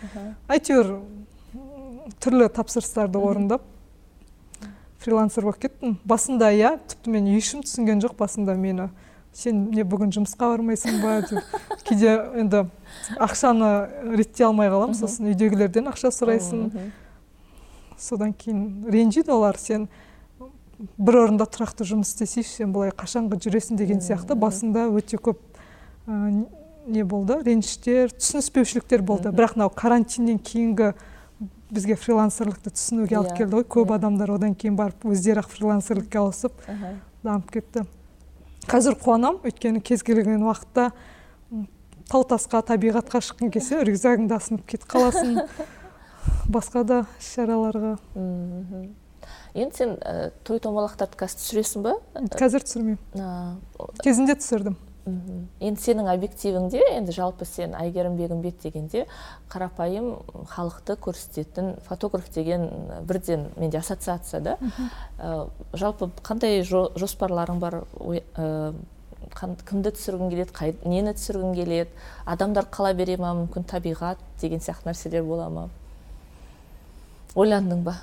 Әйтеуір 0.48 0.94
түрлі 2.20 2.48
тапсырыстарды 2.52 3.20
орындап 3.20 3.62
фрилансер 5.04 5.44
болып 5.44 5.60
кеттім. 5.64 5.98
Басында 6.08 6.50
иә 6.54 6.76
тіпті 6.88 7.12
мен 7.12 7.28
ішім 7.36 7.64
түсінген 7.64 8.00
жоқ 8.04 8.16
басында 8.18 8.56
мені. 8.56 8.88
Сен 9.34 9.66
не 9.74 9.84
бүгін 9.84 10.12
жұмысқа 10.14 10.52
бармайсың 10.52 11.00
ба? 11.02 11.18
деп. 11.28 11.56
Кейде 11.88 12.14
енді 12.40 12.64
ақшаны 13.18 13.70
реттей 14.14 14.46
алмай 14.46 14.70
қаламын 14.72 14.96
сосын 14.96 15.28
үйдегілерден 15.32 15.90
ақша 15.90 16.12
сұрайсың. 16.14 16.68
Содан 18.00 18.32
кейін 18.32 18.86
ренжиді 18.90 19.34
олар. 19.34 19.58
Сен 19.60 19.88
бір 20.96 21.24
орында 21.24 21.48
тұрақты 21.50 21.86
жұмыс 21.88 22.14
істесейші 22.14 22.62
сен 22.62 22.72
былай 22.74 22.94
қашанғы 22.94 23.40
жүресің 23.44 23.80
деген 23.80 24.00
сияқты. 24.00 24.38
басында 24.38 24.86
өте 24.88 25.18
көп 25.18 25.42
не 26.86 27.02
болды? 27.04 27.40
Реніштер 27.42 28.14
түсініспеушіліктер 28.14 29.02
болды. 29.02 29.34
Бірақ 29.34 29.56
мынау 29.58 29.70
карантиннен 29.74 30.38
кейінгі 30.38 30.92
бізге 31.74 31.96
фрилансерлікті 31.98 32.72
түсінуге 32.74 33.18
алып 33.18 33.34
иә, 33.34 33.38
келді 33.42 33.58
ғой. 33.58 33.66
Көп 33.74 33.90
иә. 33.90 33.98
адамдар 33.98 34.32
одан 34.36 34.54
кейін 34.54 34.78
барып 34.78 35.04
өздері 35.10 35.42
ақ 35.42 35.50
фрилансерлікке 35.52 36.20
ауысып 36.22 36.64
дамып 37.24 37.50
кетті. 37.54 37.84
Қазір 38.70 38.96
қуанамын. 39.02 39.42
Өйткені 39.44 39.82
кез 39.84 40.02
келген 40.06 40.42
уақытта 40.46 40.90
тау 42.10 42.24
тасқа 42.28 42.62
табиғатқа 42.70 43.20
шыққың 43.24 43.52
келсе 43.54 43.82
рюкзагыңды 43.84 44.36
асынып 44.36 44.66
кетіп 44.70 44.88
қаласың. 44.94 45.40
Басқа 46.54 46.84
да 46.84 47.00
іс 47.20 47.34
шараларға 47.34 47.96
енді 49.54 49.76
сен 49.76 49.94
той 50.44 50.60
томалақтарды 50.62 51.18
қазір 51.20 51.40
түсіресің 51.40 51.84
ба? 51.84 51.94
Қазір 52.34 52.64
түсірмеймін. 52.66 53.60
Кезінде 54.02 54.36
түсірдім. 54.40 54.76
Енді 55.04 55.80
сенің 55.82 56.06
объективіңде 56.08 56.80
енді 56.94 57.12
жалпы 57.12 57.44
сен 57.44 57.74
әйгерім 57.76 58.16
бегімбет 58.16 58.62
дегенде 58.62 59.04
қарапайым 59.52 60.14
халықты 60.48 60.96
көрсететін 60.96 61.74
фотограф 61.84 62.30
деген 62.32 62.70
бірден 63.04 63.50
менде 63.56 63.78
ассоциация 63.78 64.40
да. 64.40 64.56
Ә, 65.18 65.48
жалпы 65.74 66.08
қандай 66.24 66.62
жоспарларың 66.64 67.60
бар? 67.60 67.82
Ә, 68.36 68.72
кімді 69.68 69.92
түсіргің 69.92 70.32
келеді 70.32 70.56
қай, 70.56 70.72
нені 70.88 71.12
түсіргің 71.18 71.52
келеді? 71.58 71.90
Адамдар 72.24 72.64
қала 72.72 72.94
бере 72.96 73.18
ма? 73.20 73.34
Мүмкін 73.42 73.68
табиғат 73.68 74.22
деген 74.40 74.64
сияқты 74.64 74.88
нәрселер 74.88 75.26
бола 75.26 75.50
ма? 75.52 75.68
Ойландың 77.36 77.84
ба? 77.84 77.98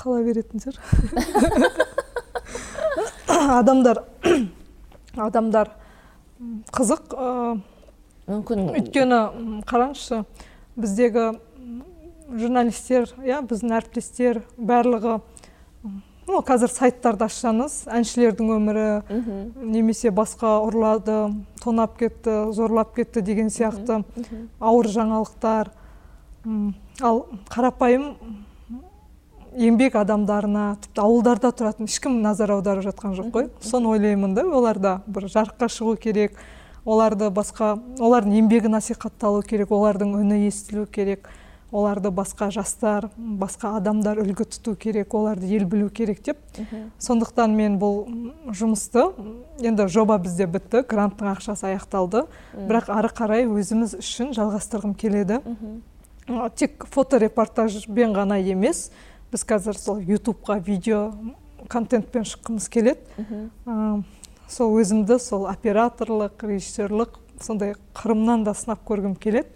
Қала 0.00 0.24
беретін 0.24 0.64
шығар. 0.64 0.80
Адамдар 3.58 4.04
адамдар 5.16 5.72
қызық 6.72 7.14
мүмкін 8.30 8.68
өйткені 8.72 9.20
қараңызшы 9.68 10.22
біздегі 10.76 11.26
журналистер 12.32 13.10
иә 13.20 13.42
біздің 13.44 13.76
әріптестер 13.78 14.42
барлығы 14.56 15.18
ну 16.28 16.40
қазір 16.46 16.70
сайттарды 16.72 17.26
ашсаңыз 17.26 17.82
әншілердің 17.92 18.52
өмірі 18.56 18.86
немесе 19.58 20.12
басқа 20.14 20.54
ұрлады 20.64 21.18
тонап 21.62 21.98
кетті 21.98 22.52
зорлап 22.56 22.94
кетті 22.96 23.22
деген 23.26 23.50
сияқты 23.52 24.00
ауыр 24.60 24.88
жаңалықтар. 24.94 25.72
Ал 27.02 27.24
қарапайым 27.50 28.14
еңбек 29.58 29.96
адамдарына 30.00 30.64
тіпті 30.82 31.02
ауылдарда 31.04 31.52
тұратын 31.56 31.90
ешкім 31.90 32.20
назар 32.24 32.54
аударып 32.56 32.86
жатқан 32.88 33.14
жоқ 33.18 33.30
қой. 33.34 33.50
Соны 33.60 33.92
ойлаймын 33.92 34.34
да 34.34 34.46
оларда 34.46 35.00
бір 35.06 35.28
жарыққа 35.32 35.68
шығу 35.72 35.96
керек 36.00 36.38
оларды 36.84 37.28
басқа 37.30 37.76
олардың 38.00 38.40
еңбегі 38.40 38.72
насихатталу 38.72 39.42
керек 39.46 39.70
олардың 39.70 40.16
үні 40.18 40.46
естілу 40.48 40.86
керек 40.86 41.28
оларды 41.72 42.10
басқа 42.12 42.50
жастар 42.52 43.08
басқа 43.16 43.76
адамдар 43.78 44.18
үлгі 44.20 44.44
тұту 44.52 44.74
керек 44.76 45.14
оларды 45.16 45.48
ел 45.48 45.64
білу 45.64 45.88
керек 45.88 46.20
деп. 46.24 46.40
Сондықтан 47.00 47.54
мен 47.56 47.78
бұл 47.80 48.04
жұмысты 48.52 49.06
енді 49.64 49.88
жоба 49.88 50.18
бізде 50.20 50.46
бітті 50.46 50.84
гранттың 50.88 51.32
ақшасы 51.32 51.70
аяқталды. 51.72 52.26
Бірақ 52.52 52.92
ары 52.92 53.08
қарай 53.08 53.48
өзіміз 53.48 53.96
үшін 54.00 54.34
жалғастырғым 54.36 54.92
келеді. 54.94 55.40
Тек 56.54 56.84
фоторепортажбен 56.92 58.12
ғана 58.14 58.36
емес 58.38 58.90
біз 59.32 59.44
қазір 59.48 59.78
сол 59.78 60.02
ютубқа 60.04 60.58
видео 60.60 61.12
контентпен 61.72 62.26
шыққымыз 62.28 62.68
келеді. 62.68 63.00
Сол 64.48 64.76
өзімді 64.76 65.16
сол 65.18 65.46
операторлық 65.48 66.44
режиссерлық 66.44 67.16
сондай 67.40 67.74
қырымнан 67.96 68.44
да 68.44 68.52
сынап 68.54 68.84
көргім 68.86 69.16
келеді. 69.16 69.48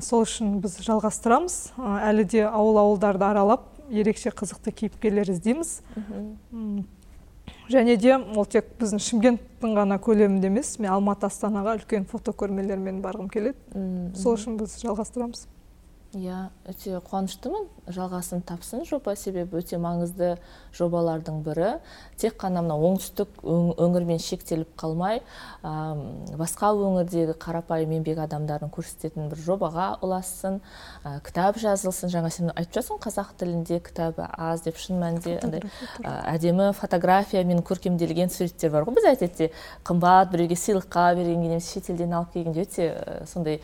Сол 0.00 0.24
үшін 0.24 0.60
біз 0.64 0.78
жалғастырамыз. 0.86 1.58
Әлі 1.76 2.24
де 2.24 2.46
ауыл 2.48 2.80
ауылдарды 2.80 3.26
аралап 3.28 3.68
ерекше 3.90 4.32
қызықты 4.32 4.72
кейіпкерлер 4.72 5.28
іздейміз. 5.30 5.82
Және 7.70 7.96
де 7.98 8.16
ол 8.16 8.46
тек 8.46 8.72
біздің 8.80 9.02
шымкенттің 9.02 9.76
ғана 9.76 9.98
көлемінде 10.02 10.48
емес 10.48 10.78
мен 10.78 10.90
алматы 10.94 11.26
астанаға 11.28 11.76
үлкен 11.80 12.06
фотокөрмелермен 12.08 13.02
барғым 13.04 13.28
келеді. 13.28 13.58
Сол 14.16 14.38
үшін 14.38 14.56
біз 14.58 14.78
жалғастырамыз. 14.82 15.46
Иә 16.14 16.48
өте 16.68 17.00
қуаныштымын. 17.02 17.66
Жалғасын 17.90 18.42
тапсын 18.46 18.84
жоба. 18.86 19.16
Себебі 19.18 19.58
өте 19.60 19.78
маңызды 19.80 20.36
жобалардың 20.76 21.42
бірі. 21.46 21.70
Тек 22.20 22.36
қана 22.40 22.62
мына 22.64 22.76
оңтүстік 22.78 23.42
өңірмен 23.42 24.20
шектеліп 24.22 24.72
қалмай 24.80 25.20
ә, 25.62 25.72
басқа 26.38 26.72
өңірдегі 26.76 27.36
қарапайым 27.42 27.96
еңбек 27.98 28.20
адамдарын 28.24 28.72
көрсететін 28.74 29.30
бір 29.32 29.42
жобаға 29.44 29.88
ұлассын. 30.04 30.60
Ә, 31.04 31.18
кітап 31.26 31.60
жазылсын. 31.62 32.12
Жаңа 32.12 32.30
сен 32.34 32.52
айтып 32.54 32.78
жатсың 32.80 33.00
қазақ 33.02 33.34
тілінде 33.40 33.80
кітабы 33.84 34.28
аз 34.32 34.64
деп. 34.66 34.78
Шын 34.80 35.00
мәнінде 35.02 35.38
андай 35.44 35.66
әдемі 36.04 36.72
фотографиямен 36.76 37.62
көркемделген 37.66 38.32
суреттер 38.32 38.72
бар 38.74 38.86
ғой. 38.88 38.96
Біз 38.98 39.10
әдетте 39.14 39.50
қымбат 39.86 40.32
біреуге 40.32 40.56
сыйлыққа 40.58 41.10
бергенге 41.16 41.56
немесе 41.56 41.80
шетелден 41.80 42.16
алып 42.16 42.34
келгенде 42.36 42.66
өте 42.66 42.88
сондай 43.28 43.60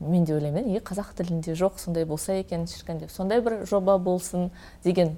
мен 0.00 0.24
де 0.24 0.34
ойлаймын 0.34 0.66
неге 0.66 0.80
қазақ 0.84 1.14
тілінде 1.18 1.54
жоқ 1.58 1.78
сондай 1.78 2.04
болса 2.04 2.32
екен 2.32 2.66
шіркін 2.66 2.98
деп. 3.04 3.10
Сондай 3.10 3.40
бір 3.40 3.64
жоба 3.66 3.98
болсын 3.98 4.50
деген 4.84 5.16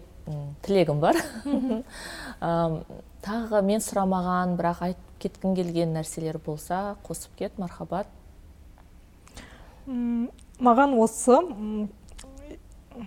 тілегім 0.66 1.00
бар. 1.00 1.16
Тағы 3.26 3.62
мен 3.66 3.82
сұрамаған 3.82 4.56
бірақ 4.58 4.82
айтып 4.86 5.20
кеткім 5.22 5.54
келген 5.56 5.94
нәрселер 5.96 6.38
болса 6.44 6.96
қосып 7.06 7.38
кет 7.38 7.58
мархабат. 7.58 8.06
Маған 9.86 10.96
осы 11.00 11.38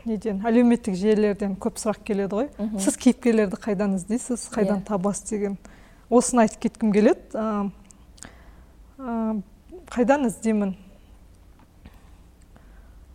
неден 0.06 0.42
әлеуметтік 0.46 0.96
желілерден 0.98 1.56
көп 1.60 1.80
сұрақ 1.82 2.04
келеді 2.08 2.42
ғой. 2.42 2.50
Сіз 2.80 2.98
кейіпкерлерді 3.00 3.60
қайдан 3.62 3.96
іздейсіз 3.98 4.48
қайдан 4.54 4.82
иә. 4.82 4.88
табасыз 4.88 5.30
деген 5.30 5.58
осыны 6.10 6.46
айтып 6.46 6.68
кеткім 6.68 6.94
келеді. 6.94 7.72
Қайдан 9.90 10.28
іздеймін? 10.30 10.76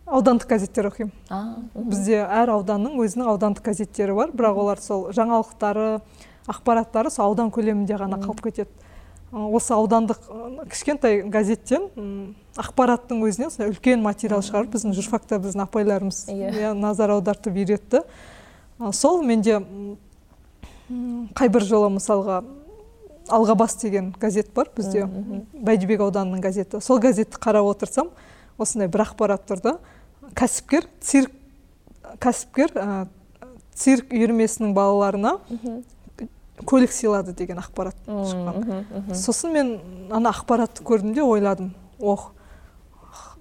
Аудандық 0.05 0.47
газеттер 0.49 0.89
оқимын. 0.91 1.11
Бізде 1.73 2.21
әр 2.21 2.51
ауданның 2.53 2.97
өзінің 3.01 3.29
аудандық 3.33 3.65
газеттері 3.65 4.15
бар 4.17 4.33
бірақ 4.35 4.59
олар 4.61 4.81
сол 4.81 5.07
жаңалықтары 5.15 5.99
ақпараттары 6.45 7.09
сол 7.09 7.31
аудан 7.31 7.49
көлемінде 7.53 7.97
ғана 7.97 8.19
қалып 8.21 8.43
кетеді. 8.45 8.69
Осы 9.33 9.73
аудандық 9.73 10.19
кішкентай 10.69 11.23
газеттен 11.27 11.89
ақпараттың 12.55 13.23
өзінен 13.25 13.49
осындай 13.49 13.71
үлкен 13.73 14.03
материал 14.05 14.43
шығарып 14.45 14.75
біздің 14.75 14.93
журфакта 14.95 15.39
біздің 15.41 15.65
апайларымыз 15.65 16.27
иә. 16.29 16.53
иә 16.53 16.73
назар 16.77 17.15
аудартып 17.17 17.57
үйретті. 17.57 18.03
Сол 18.93 19.23
менде 19.25 19.59
қай 21.33 21.49
бір 21.49 21.65
жолы 21.65 21.89
мысалға 21.97 22.43
алғабас 23.27 23.79
деген 23.81 24.13
газет 24.21 24.53
бар 24.53 24.69
бізде. 24.77 25.09
Бәйдібек 25.51 26.05
ауданының 26.05 26.45
газеті. 26.45 26.79
Сол 26.79 27.01
газетті 27.01 27.41
қарап 27.41 27.73
отырсам 27.73 28.13
осындай 28.57 28.87
бір 28.87 29.07
ақпарат 29.07 29.49
тұр 29.49 29.61
да. 29.63 29.77
Кәсіпкер 30.33 30.87
цирк 31.01 31.31
кәсіпкер 32.23 32.73
ә, 32.75 33.07
цирк 33.75 34.13
үйірмесінің 34.13 34.73
балаларына 34.75 35.35
көлік 36.65 36.93
сыйлады 36.95 37.35
деген 37.35 37.59
ақпарат 37.59 37.97
шыққан. 38.07 39.13
сосын 39.13 39.53
мен 39.53 39.71
ана 40.11 40.31
ақпаратты 40.31 40.83
көрдім 40.83 41.13
де 41.13 41.21
ойладым. 41.21 41.73
Ох 41.99 42.31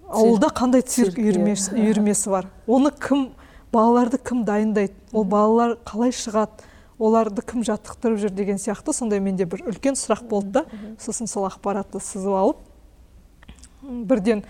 ауылда 0.08 0.50
қандай 0.54 0.82
цирк 0.82 1.18
иә. 1.18 1.30
үйірмесі, 1.30 1.74
үйірмесі 1.78 2.30
бар? 2.30 2.50
Оны 2.66 2.90
кім 2.90 3.30
балаларды 3.72 4.18
кім 4.18 4.44
дайындайды? 4.44 4.94
Ол 5.12 5.24
балалар 5.24 5.78
қалай 5.86 6.10
шығады? 6.10 6.66
Оларды 6.98 7.42
кім 7.42 7.64
жаттықтырып 7.66 8.20
жүр 8.22 8.30
деген 8.30 8.58
сияқты. 8.58 8.92
Сондай 8.92 9.20
менде 9.20 9.46
бір 9.46 9.64
үлкен 9.70 9.96
сұрақ 9.98 10.28
болды 10.28 10.60
да. 10.60 10.64
Сосын 11.02 11.26
сол 11.26 11.48
ақпаратты 11.48 12.00
сызып 12.00 12.34
алып 12.34 12.56
бірден 13.84 14.44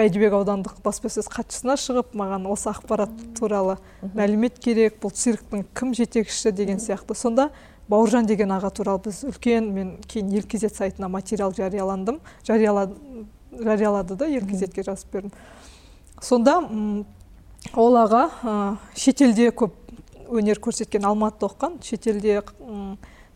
бәйдібек 0.00 0.32
аудандық 0.38 0.78
баспасөз 0.84 1.28
хатшысына 1.28 1.76
шығып 1.80 2.14
маған 2.16 2.46
осы 2.48 2.70
ақпарат 2.72 3.12
туралы 3.36 3.76
мәлімет 4.16 4.56
керек 4.62 4.96
бұл 5.02 5.12
цирктің 5.12 5.66
кім 5.76 5.92
жетекшісі 5.98 6.54
деген 6.56 6.80
сияқты. 6.80 7.16
Сонда 7.18 7.50
бауыржан 7.90 8.28
деген 8.28 8.54
аға 8.54 8.70
туралы 8.72 9.04
біз 9.08 9.22
үлкен 9.28 9.68
мен 9.74 9.92
кейін 10.08 10.32
ел 10.38 10.68
сайтына 10.70 11.08
материал 11.08 11.52
жарияландым. 11.52 12.20
Жариялады, 12.46 12.96
жариялады 13.52 14.16
да 14.16 14.26
ел 14.26 14.46
жазып 14.48 15.12
бердім. 15.12 15.32
Сонда 16.22 16.60
ол 17.74 17.96
аға 17.96 18.30
ә, 18.42 18.76
шетелде 18.96 19.50
көп 19.50 19.74
өнер 20.30 20.60
көрсеткен 20.62 21.04
алматыда 21.04 21.50
оқыған 21.50 21.80
шетелде 21.84 22.40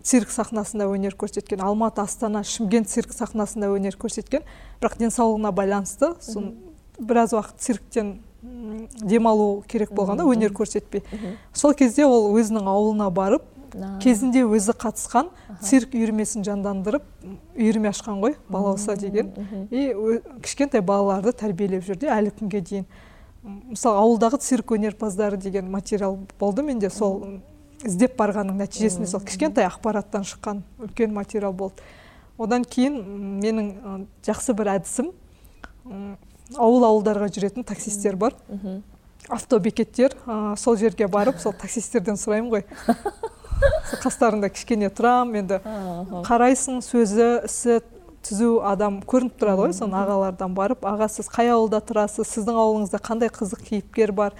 цирк 0.04 0.30
сахнасында 0.30 0.86
өнер 0.92 1.16
көрсеткен 1.16 1.62
алматы 1.64 2.02
астана 2.04 2.44
шымкент 2.44 2.90
цирк 2.92 3.14
сахнасында 3.16 3.70
өнер 3.72 3.96
көрсеткен. 3.96 4.44
Бірақ 4.82 4.98
денсаулығына 5.00 5.52
байланысты 5.56 6.12
сон 6.20 6.52
біраз 6.98 7.32
уақыт 7.32 7.58
цирктен 7.64 8.18
демалу 9.00 9.64
керек 9.68 9.94
болғанда 9.96 10.26
өнер 10.28 10.52
көрсетпей. 10.52 11.02
Сол 11.52 11.72
кезде 11.74 12.04
ол 12.04 12.28
өзінің 12.36 12.68
ауылына 12.68 13.08
барып 13.10 13.48
кезінде 14.04 14.44
өзі 14.44 14.76
қатысқан 14.78 15.32
цирк 15.64 15.96
үйірмесін 15.96 16.44
жандандырып 16.46 17.02
үйірме 17.56 17.88
ашқан 17.90 18.20
ғой 18.20 18.36
балауса 18.48 18.94
деген. 19.00 19.32
И 19.70 20.20
кішкентай 20.44 20.84
балаларды 20.84 21.32
тәрбиелеп 21.32 21.82
жүр 21.88 21.98
де 22.04 22.12
әлі 22.12 22.30
күнге 22.36 22.60
дейін. 22.60 22.86
Мысалы 23.42 23.98
ауылдағы 24.04 24.38
цирк 24.44 24.76
өнерпаздары 24.76 25.36
деген 25.40 25.70
материал 25.72 26.18
болды 26.38 26.62
менде 26.62 26.90
сол 26.90 27.40
іздеп 27.84 28.16
барғанның 28.18 28.58
нәтижесінде 28.62 29.08
сол 29.10 29.22
кішкентай 29.26 29.66
ақпараттан 29.68 30.24
шыққан 30.28 30.62
үлкен 30.84 31.12
материал 31.14 31.52
болды. 31.52 31.82
Одан 32.38 32.64
кейін 32.64 32.96
менің 33.42 34.06
жақсы 34.26 34.56
бір 34.58 34.72
әдісім 34.78 35.12
ауыл 36.58 36.88
ауылдарға 36.88 37.28
жүретін 37.34 37.66
таксисттер 37.66 38.16
бар. 38.16 38.34
Автобекеттер 39.32 40.12
ә, 40.26 40.56
сол 40.60 40.76
жерге 40.76 41.06
барып 41.08 41.38
сол 41.40 41.54
таксистерден 41.56 42.18
сұраймын 42.20 42.50
ғой. 42.52 42.64
Қастарында 44.04 44.50
кішкене 44.52 44.90
тұрамын 44.92 45.38
енді 45.40 45.60
қарайсың 46.26 46.82
сөзі 46.84 47.28
ісі 47.46 47.78
түзу 48.24 48.48
адам 48.64 49.00
көрініп 49.04 49.36
тұрады 49.40 49.66
ғой 49.66 49.74
соны 49.76 49.98
ағалардан 50.00 50.54
барып 50.56 50.84
аға 50.88 51.08
сіз 51.12 51.28
қай 51.32 51.50
ауылда 51.52 51.80
тұрасыз? 51.84 52.28
Сіздің 52.30 52.58
ауылыңызда 52.62 53.00
қандай 53.04 53.30
қызық 53.34 53.62
кейіпкер 53.68 54.12
бар? 54.16 54.36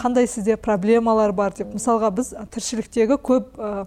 Қандай 0.00 0.28
сізде 0.30 0.56
проблемалар 0.56 1.34
бар? 1.36 1.52
деп. 1.56 1.74
Мысалға 1.76 2.10
біз 2.16 2.32
тіршіліктегі 2.54 3.18
көп 3.20 3.56
ә, 3.60 3.86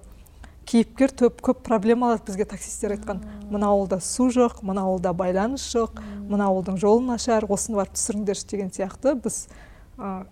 кейіпкер 0.70 1.14
төп 1.18 1.42
көп 1.42 1.64
проблемалар 1.66 2.22
бізге 2.26 2.46
таксисттер 2.46 2.94
айтқан. 2.98 3.24
Мына 3.50 3.72
ауылда 3.74 4.00
су 4.06 4.30
жоқ 4.34 4.62
мына 4.62 4.86
ауылда 4.86 5.14
байланыс 5.18 5.66
жоқ 5.74 6.02
мына 6.30 6.50
ауылдың 6.50 6.78
жолы 6.78 7.08
нашар 7.08 7.48
осыны 7.50 7.82
барып 7.82 7.98
түсіріңдерші 7.98 8.52
деген 8.54 8.70
сияқты. 8.76 9.16
Біз 9.18 9.48
ә, 9.98 10.26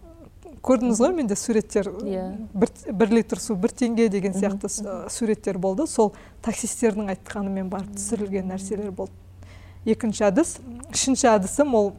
көрдіңіз 0.64 1.02
ғой 1.04 1.14
менде 1.16 1.36
суреттер 1.36 1.90
иә. 2.04 2.26
бір, 2.54 2.72
бір 2.94 3.14
литр 3.20 3.40
су 3.40 3.56
бір 3.56 3.74
теңге 3.76 4.10
деген 4.10 4.34
сияқты 4.34 4.70
суреттер 5.10 5.58
болды. 5.58 5.88
Сол 5.88 6.14
таксистердің 6.46 7.12
айтқанымен 7.14 7.70
барып 7.70 7.96
түсірілген 7.96 8.52
нәрселер 8.52 8.92
болды. 8.92 9.14
Екінші 9.86 10.28
әдіс 10.32 10.58
үшінші 10.92 11.32
әдісім 11.36 11.74
ол 11.78 11.94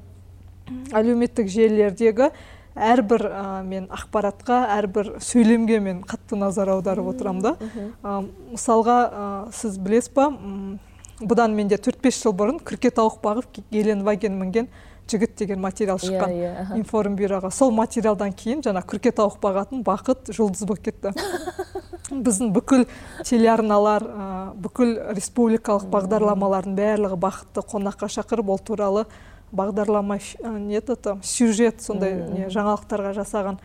әлеуметтік 0.92 1.48
желілердегі 1.48 2.30
әрбір 2.78 3.24
ә, 3.26 3.44
мен 3.66 3.88
ақпаратқа 3.90 4.60
әрбір 4.76 5.14
сөйлемге 5.24 5.80
мен 5.82 6.02
қатты 6.06 6.38
назар 6.38 6.70
аударып 6.74 7.08
отырамын 7.14 7.42
да. 7.42 7.54
Ә, 8.02 8.20
мысалға 8.52 8.98
ә, 9.08 9.24
сіз 9.56 9.78
білесіз 9.82 10.12
ба 10.14 10.28
бұдан 11.18 11.56
менде 11.56 11.78
төрт 11.82 12.00
бес 12.02 12.20
жыл 12.22 12.36
бұрын 12.38 12.60
күрке 12.62 12.92
тауық 12.94 13.18
бағып 13.24 13.62
геленваген 13.72 14.38
мінген 14.38 14.68
жігіт 15.10 15.34
деген 15.38 15.60
материал 15.60 15.98
иә, 15.98 16.04
шыққан 16.06 16.34
yeah, 16.34 16.56
yeah, 16.58 16.76
информбюроға 16.78 17.50
сол 17.54 17.72
материалдан 17.74 18.32
кейін 18.32 18.62
жаңа 18.66 18.82
күрке 18.88 19.12
тауық 19.14 19.38
бағатын 19.42 19.82
бақыт 19.86 20.32
жұлдыз 20.34 20.66
болып 20.68 20.84
кетті. 20.88 21.14
Біздің 22.26 22.52
бүкіл 22.56 22.86
телеарналар 23.28 24.06
бүкіл 24.64 24.94
республикалық 25.16 25.88
бағдарламалардың 25.92 26.78
барлығы 26.78 27.18
бақытты 27.20 27.64
қонаққа 27.68 28.08
шақырып 28.14 28.54
ол 28.54 28.62
туралы 28.64 29.04
бағдарлама 29.52 30.18
не 30.58 30.76
это 30.76 31.18
сюжет 31.22 31.82
сондай 31.82 32.14
не 32.14 32.48
жаңалықтарға 32.52 33.12
жасаған. 33.20 33.60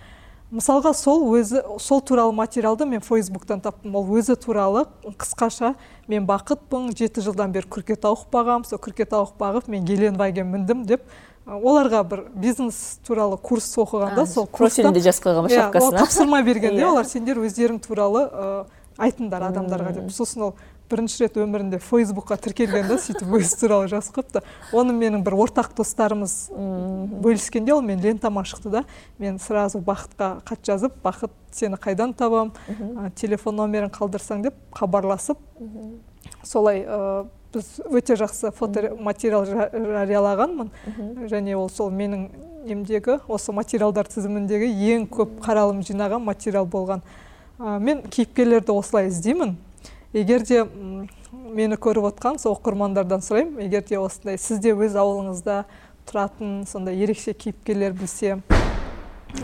Мысалға 0.54 0.91
сол 0.94 1.24
өзі 1.34 1.64
сол 1.82 2.02
туралы 2.06 2.34
материалды 2.38 2.86
мен 2.86 3.02
фейсбуктан 3.02 3.62
таптым. 3.62 3.96
Ол 3.98 4.06
өзі 4.14 4.36
туралы 4.38 4.86
қысқаша 5.02 5.74
мен 6.08 6.28
бақытпын 6.30 6.91
жеті 6.94 7.24
жылдан 7.26 7.52
бері 7.56 7.66
күрке 7.74 7.98
тауық 7.98 8.28
бағамын 8.30 8.68
сол 8.70 8.78
күрке 8.78 9.08
тауық 9.10 9.34
бағып 9.39 9.72
мен 9.74 9.86
геленваген 9.88 10.52
міндім 10.54 10.86
деп 10.86 11.08
оларға 11.46 12.04
бір 12.08 12.26
бизнес 12.36 13.00
туралы 13.06 13.38
курс 13.38 13.68
оқығанда 13.78 14.26
сол 14.30 14.48
профилінде 14.48 15.02
жазып 15.04 15.26
қойған 15.28 15.48
ба 15.48 15.52
иә, 15.52 15.64
шапкасына? 15.66 16.00
тапсырма 16.00 16.44
бергенде 16.44 16.82
иә. 16.82 16.91
олар 16.91 17.06
сендер 17.06 17.41
өздерің 17.44 17.82
туралы 17.84 18.28
айтыңдар 18.98 19.50
адамдарға 19.50 19.91
деп. 19.98 20.12
Сосын 20.14 20.48
ол 20.48 20.56
бірінші 20.89 21.24
рет 21.24 21.38
өмірінде 21.41 21.80
фейсбукқа 21.82 22.38
тіркелген 22.38 22.88
да 22.88 22.98
сөйтіп 23.02 23.32
өзі 23.39 23.60
туралы 23.60 23.88
жазып 23.91 24.20
қойыпты 24.20 24.44
оны 24.72 24.94
менің 24.94 25.24
бір 25.26 25.36
ортақ 25.41 25.72
достарымыз 25.76 26.52
бөліскенде 26.54 27.74
ол 27.74 27.82
мен 27.82 28.00
лентама 28.04 28.44
шықты 28.46 28.70
да. 28.70 28.84
Мен 29.18 29.39
сразу 29.39 29.80
бақытқа 29.80 30.44
хат 30.46 30.64
жазып 30.64 31.00
бақыт 31.04 31.32
сені 31.52 31.80
қайдан 31.82 32.14
табам 32.14 32.54
телефон 33.16 33.56
номерін 33.56 33.89
қалдырсаң 33.89 34.44
деп 34.44 34.60
хабарласып. 34.72 35.39
Солай 36.44 36.86
ә, 36.86 37.26
біз 37.54 37.70
өте 37.89 38.18
жақсы 38.20 38.51
фотоматериал 38.58 39.45
жариялағанмын. 39.45 40.72
Және 41.32 41.56
ол 41.58 41.70
сол 41.70 41.91
менің 41.93 42.28
немдегі 42.68 43.20
осы 43.28 43.54
материалдар 43.56 44.10
тізіміндегі 44.10 44.72
ең 44.95 45.08
көп 45.12 45.38
қаралым 45.43 45.84
жинаған 45.86 46.24
материал 46.26 46.66
болған. 46.66 47.04
Ә, 47.60 47.80
мен 47.80 48.04
кейіпкерлерді 48.10 48.74
осылай 48.74 49.12
іздеймін. 49.12 49.56
Егер 50.14 50.43
де 50.45 50.64
мені 51.54 51.78
көріп 51.78 52.10
отқан 52.12 52.38
сол 52.41 52.58
оқырмандардан 52.58 53.24
сұраймын. 53.26 53.64
Егер 53.66 53.86
де 53.88 53.99
осындай 54.01 54.38
сізде 54.38 54.74
өз 54.74 54.97
ауылыңызда 54.99 55.64
тұратын 56.10 56.64
сондай 56.68 56.99
ерекше 57.04 57.34
кейіпкерлер 57.34 57.95
білсе 57.97 58.38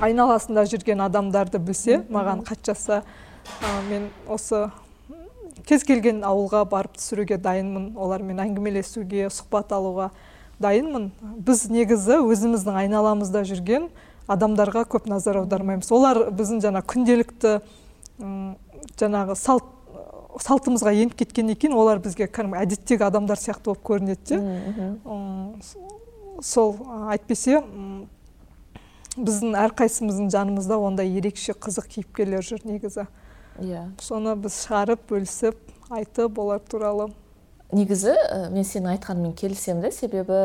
айналасында 0.03 0.66
жүрген 0.70 1.01
адамдарды 1.01 1.60
білсе 1.64 2.03
маған 2.14 2.43
хат 2.47 2.62
жазса 2.66 3.01
мен 3.89 4.10
осы 4.28 4.68
кез 5.68 5.84
келген 5.88 6.22
ауылға 6.28 6.64
барып 6.70 6.97
түсіруге 6.99 7.38
дайынмын 7.41 7.91
олармен 7.99 8.39
әңгімелесуге 8.43 9.30
сұхбат 9.34 9.74
алуға 9.76 10.10
дайынмын. 10.62 11.10
Біз 11.45 11.66
негізі 11.72 12.20
өзіміздің 12.24 12.80
айналамызда 12.84 13.43
жүрген 13.47 13.89
адамдарға 14.30 14.86
көп 14.91 15.10
назар 15.10 15.41
аудармаймыз. 15.41 15.91
Олар 15.91 16.30
біздің 16.36 16.62
жаңа 16.68 16.84
күнделікті 16.86 17.60
жаңағы 18.99 19.36
салт 19.39 19.76
салтымызға 20.39 20.93
еніп 20.93 21.16
кеткеннен 21.20 21.57
кейін 21.57 21.74
олар 21.76 21.99
бізге 22.03 22.28
кәдімгі 22.30 22.60
әдеттегі 22.62 23.03
адамдар 23.07 23.39
сияқты 23.41 23.72
болып 23.72 23.82
көрінеді 23.89 24.24
де. 24.30 24.38
Сол 26.45 26.76
әйтпесе 27.12 27.64
біздің 29.18 29.57
әрқайсымыздың 29.66 30.30
жанымызда 30.32 30.78
ондай 30.78 31.10
ерекше 31.18 31.55
қызық 31.57 31.89
кейіпкерлер 31.95 32.45
жүр 32.45 32.62
негізі. 32.70 33.07
Иә. 33.62 33.88
Соны 34.01 34.36
біз 34.39 34.55
шығарып 34.66 35.07
бөлісіп 35.10 35.57
айтып 35.89 36.39
олар 36.39 36.60
туралы. 36.60 37.10
Негізі 37.72 38.16
мен 38.53 38.66
сенің 38.66 38.95
айтқаныңмен 38.95 39.36
келісемін 39.38 39.84
да 39.86 39.91
себебі 39.93 40.39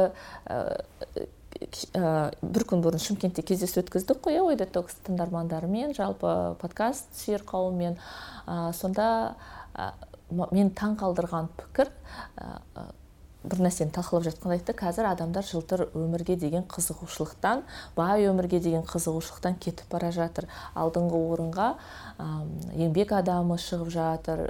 бір 1.54 2.64
күн 2.68 2.82
бұрын 2.84 3.00
шымкентте 3.00 3.44
кездесу 3.46 3.80
өткіздік 3.80 4.18
қой 4.26 4.40
ой 4.42 4.58
детокс 4.60 4.98
тыңдармандарымен 5.06 5.94
жалпы 5.96 6.56
подкаст 6.60 7.14
сүйер 7.16 7.46
қауыммен. 7.48 7.96
Сонда 8.76 9.36
мен 10.50 10.74
таң 10.74 10.98
қалдырған 11.00 11.48
пікір 11.56 11.94
бір 13.44 13.60
нәрсені 13.66 13.92
талқылап 13.94 14.24
жатқанда 14.24 14.56
айтты 14.56 14.74
қазір 14.78 15.08
адамдар 15.10 15.44
жылтыр 15.44 15.86
өмірге 15.92 16.36
деген 16.40 16.64
қызығушылықтан 16.70 17.64
бай 17.96 18.24
өмірге 18.30 18.60
деген 18.64 18.86
қызығушылықтан 18.88 19.58
кетіп 19.60 19.92
бара 19.92 20.10
жатыр. 20.14 20.48
Алдыңғы 20.74 21.20
орынға 21.34 21.68
еңбек 22.74 23.12
адамы 23.12 23.58
шығып 23.60 23.92
жатыр 23.92 24.46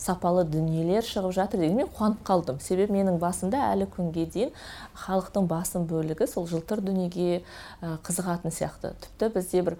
сапалы 0.00 0.46
дүниелер 0.48 1.04
шығып 1.04 1.34
жатыр 1.36 1.60
деген 1.60 1.76
мен 1.82 1.90
қуанып 1.92 2.22
қалдым. 2.24 2.60
Себебі 2.64 2.94
менің 2.96 3.18
басымда 3.20 3.60
әлі 3.74 3.86
күнге 3.92 4.24
дейін 4.32 4.54
халықтың 5.02 5.48
басым 5.50 5.84
бөлігі 5.90 6.28
сол 6.30 6.48
жылтыр 6.48 6.80
дүниеге 6.84 7.42
қызығатын 7.80 8.54
сияқты. 8.56 8.94
Тіпті 9.04 9.28
бізде 9.34 9.62
бір 9.66 9.76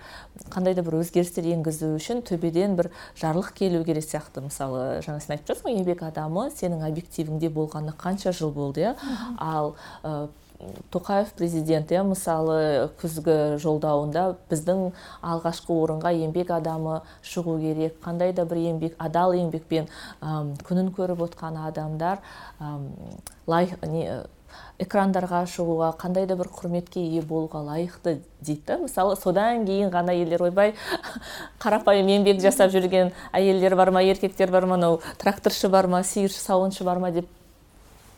қандай 0.53 0.77
да 0.77 0.85
бір 0.85 1.01
өзгерістер 1.01 1.49
енгізу 1.55 1.95
үшін 1.97 2.21
төбеден 2.29 2.77
бір 2.77 2.91
жарлық 3.21 3.55
келу 3.57 3.81
керек 3.89 4.05
сияқты. 4.05 4.45
Мысалы 4.45 5.01
жаңа 5.07 5.25
сен 5.25 5.37
айтып 5.39 5.55
жатрсың 5.55 5.71
ғой 5.71 5.81
еңбек 5.81 6.05
адамы 6.05 6.51
сенің 6.53 6.85
объективіңде 6.91 7.49
болғаны 7.57 7.97
қанша 7.97 8.37
жыл 8.37 8.53
болды 8.53 8.85
иә? 8.85 8.95
Ал 9.39 9.75
тоқаев 10.93 11.33
президент 11.39 11.93
иә 11.93 12.03
мысалы 12.07 12.91
күзгі 13.01 13.37
жолдауында 13.63 14.25
біздің 14.51 14.91
алғашқы 15.23 15.77
орынға 15.77 16.13
еңбек 16.17 16.53
адамы 16.55 17.01
шығу 17.23 17.59
керек. 17.63 17.97
Қандай 18.05 18.35
да 18.37 18.45
бір 18.49 18.63
еңбек 18.65 18.99
адал 18.99 19.35
еңбекпен 19.39 19.89
әм, 20.21 20.53
күнін 20.67 20.93
көріп 20.97 21.25
отқан 21.29 21.57
адамдар 21.69 22.21
әм, 22.61 22.91
лай, 23.51 23.73
не, 23.87 24.23
экрандарға 24.81 25.43
шығуға 25.51 25.93
қандай 26.01 26.27
да 26.29 26.37
бір 26.39 26.51
құрметке 26.55 27.03
ие 27.03 27.23
болуға 27.23 27.63
лайықты 27.67 28.19
дейді. 28.41 28.81
Мысалы 28.85 29.17
содан 29.21 29.67
кейін 29.69 29.93
ғана 29.93 30.15
елдер 30.17 30.47
ойбай 30.49 30.75
қарапайым 31.63 32.09
еңбек 32.19 32.41
жасап 32.43 32.73
жүрген 32.75 33.13
әйелдер 33.33 33.77
бар 33.77 33.93
ма 33.95 34.03
еркектер 34.03 34.51
бар 34.51 34.67
ма 34.67 34.81
анау 34.81 35.01
тракторшы 35.21 35.69
бар 35.69 35.87
ма 35.87 36.03
сиыршы 36.03 36.41
сауыншы 36.41 36.85
бар 36.85 36.99
ма 36.99 37.13
деп 37.15 37.29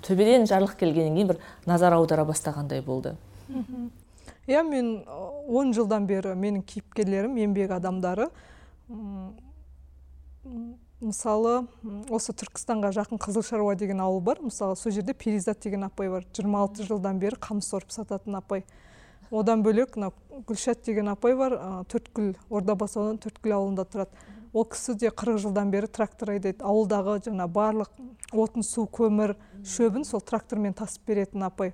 төбеден 0.07 0.47
жарлық 0.51 0.77
келгеннен 0.81 1.17
кейін 1.17 1.33
бір 1.33 1.41
назар 1.67 1.97
аудара 1.97 2.25
бастағандай 2.29 2.83
болды. 2.83 3.17
Иә 4.47 4.63
мен 4.67 5.05
он 5.49 5.73
жылдан 5.75 6.07
бері 6.07 6.35
менің 6.35 6.65
кейіпкерлерім 6.67 7.39
еңбек 7.39 7.71
адамдары 7.77 8.29
мысалы 11.03 11.65
осы 12.15 12.35
түркістанға 12.39 12.93
жақын 12.95 13.21
қызылшаруа 13.23 13.75
деген 13.79 14.01
ауыл 14.03 14.21
бар. 14.23 14.41
Мысалы 14.43 14.77
сол 14.77 14.93
жерде 14.95 15.15
перизат 15.15 15.61
деген 15.63 15.85
апай 15.85 16.11
бар. 16.11 16.25
26 16.33 16.87
жылдан 16.87 17.19
бері 17.19 17.39
қамыс 17.43 17.71
сорып 17.73 17.91
сататын 17.91 18.37
апай. 18.39 18.65
Одан 19.31 19.63
бөлек 19.63 19.97
мына 19.97 20.13
гүлшат 20.47 20.85
деген 20.87 21.09
апай 21.09 21.35
бар. 21.37 21.59
Төрткүл 21.91 22.37
ордабасы 22.51 23.01
ауданы 23.01 23.23
төрткүл 23.23 23.57
ауылында 23.59 23.87
тұрады. 23.91 24.11
Ол 24.53 24.67
кісі 24.69 24.95
де 25.01 25.09
қырық 25.09 25.39
жылдан 25.41 25.71
бері 25.73 25.89
трактор 25.89 26.35
айдайды. 26.35 26.61
Ауылдағы 26.61 27.19
жаңа 27.25 27.47
барлық 27.49 27.91
отын 28.33 28.63
су 28.67 28.85
көмір 28.85 29.35
шөбін 29.65 30.05
сол 30.05 30.21
трактормен 30.21 30.75
тасып 30.77 31.07
беретін 31.09 31.47
апай. 31.49 31.73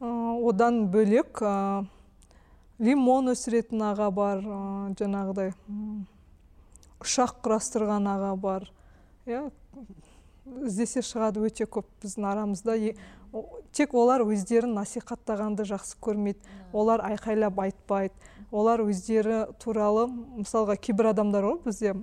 Одан 0.00 0.88
бөлек 0.92 1.40
лимон 2.82 3.32
өсіретін 3.32 3.84
аға 3.92 4.10
бар 4.12 4.44
жаңағыдай 4.98 5.54
ұшақ 7.02 7.40
құрастырған 7.44 8.08
аға 8.10 8.34
бар. 8.36 8.68
Иә 9.26 9.48
іздесе 10.66 11.00
шығады 11.06 11.46
өте 11.46 11.64
көп 11.70 11.86
біздің 12.02 12.26
арамызда. 12.32 12.76
Тек 13.72 13.94
олар 13.94 14.24
өздерін 14.26 14.74
насихаттағанды 14.76 15.64
жақсы 15.68 15.96
көрмейді. 16.04 16.40
Олар 16.72 17.00
айқайлап 17.06 17.58
айтпайды. 17.62 18.14
Олар 18.52 18.82
өздері 18.84 19.46
туралы 19.62 20.06
мысалға 20.10 20.76
кейбір 20.76 21.12
адамдар 21.12 21.46
ғой 21.46 21.58
бізде. 21.64 21.94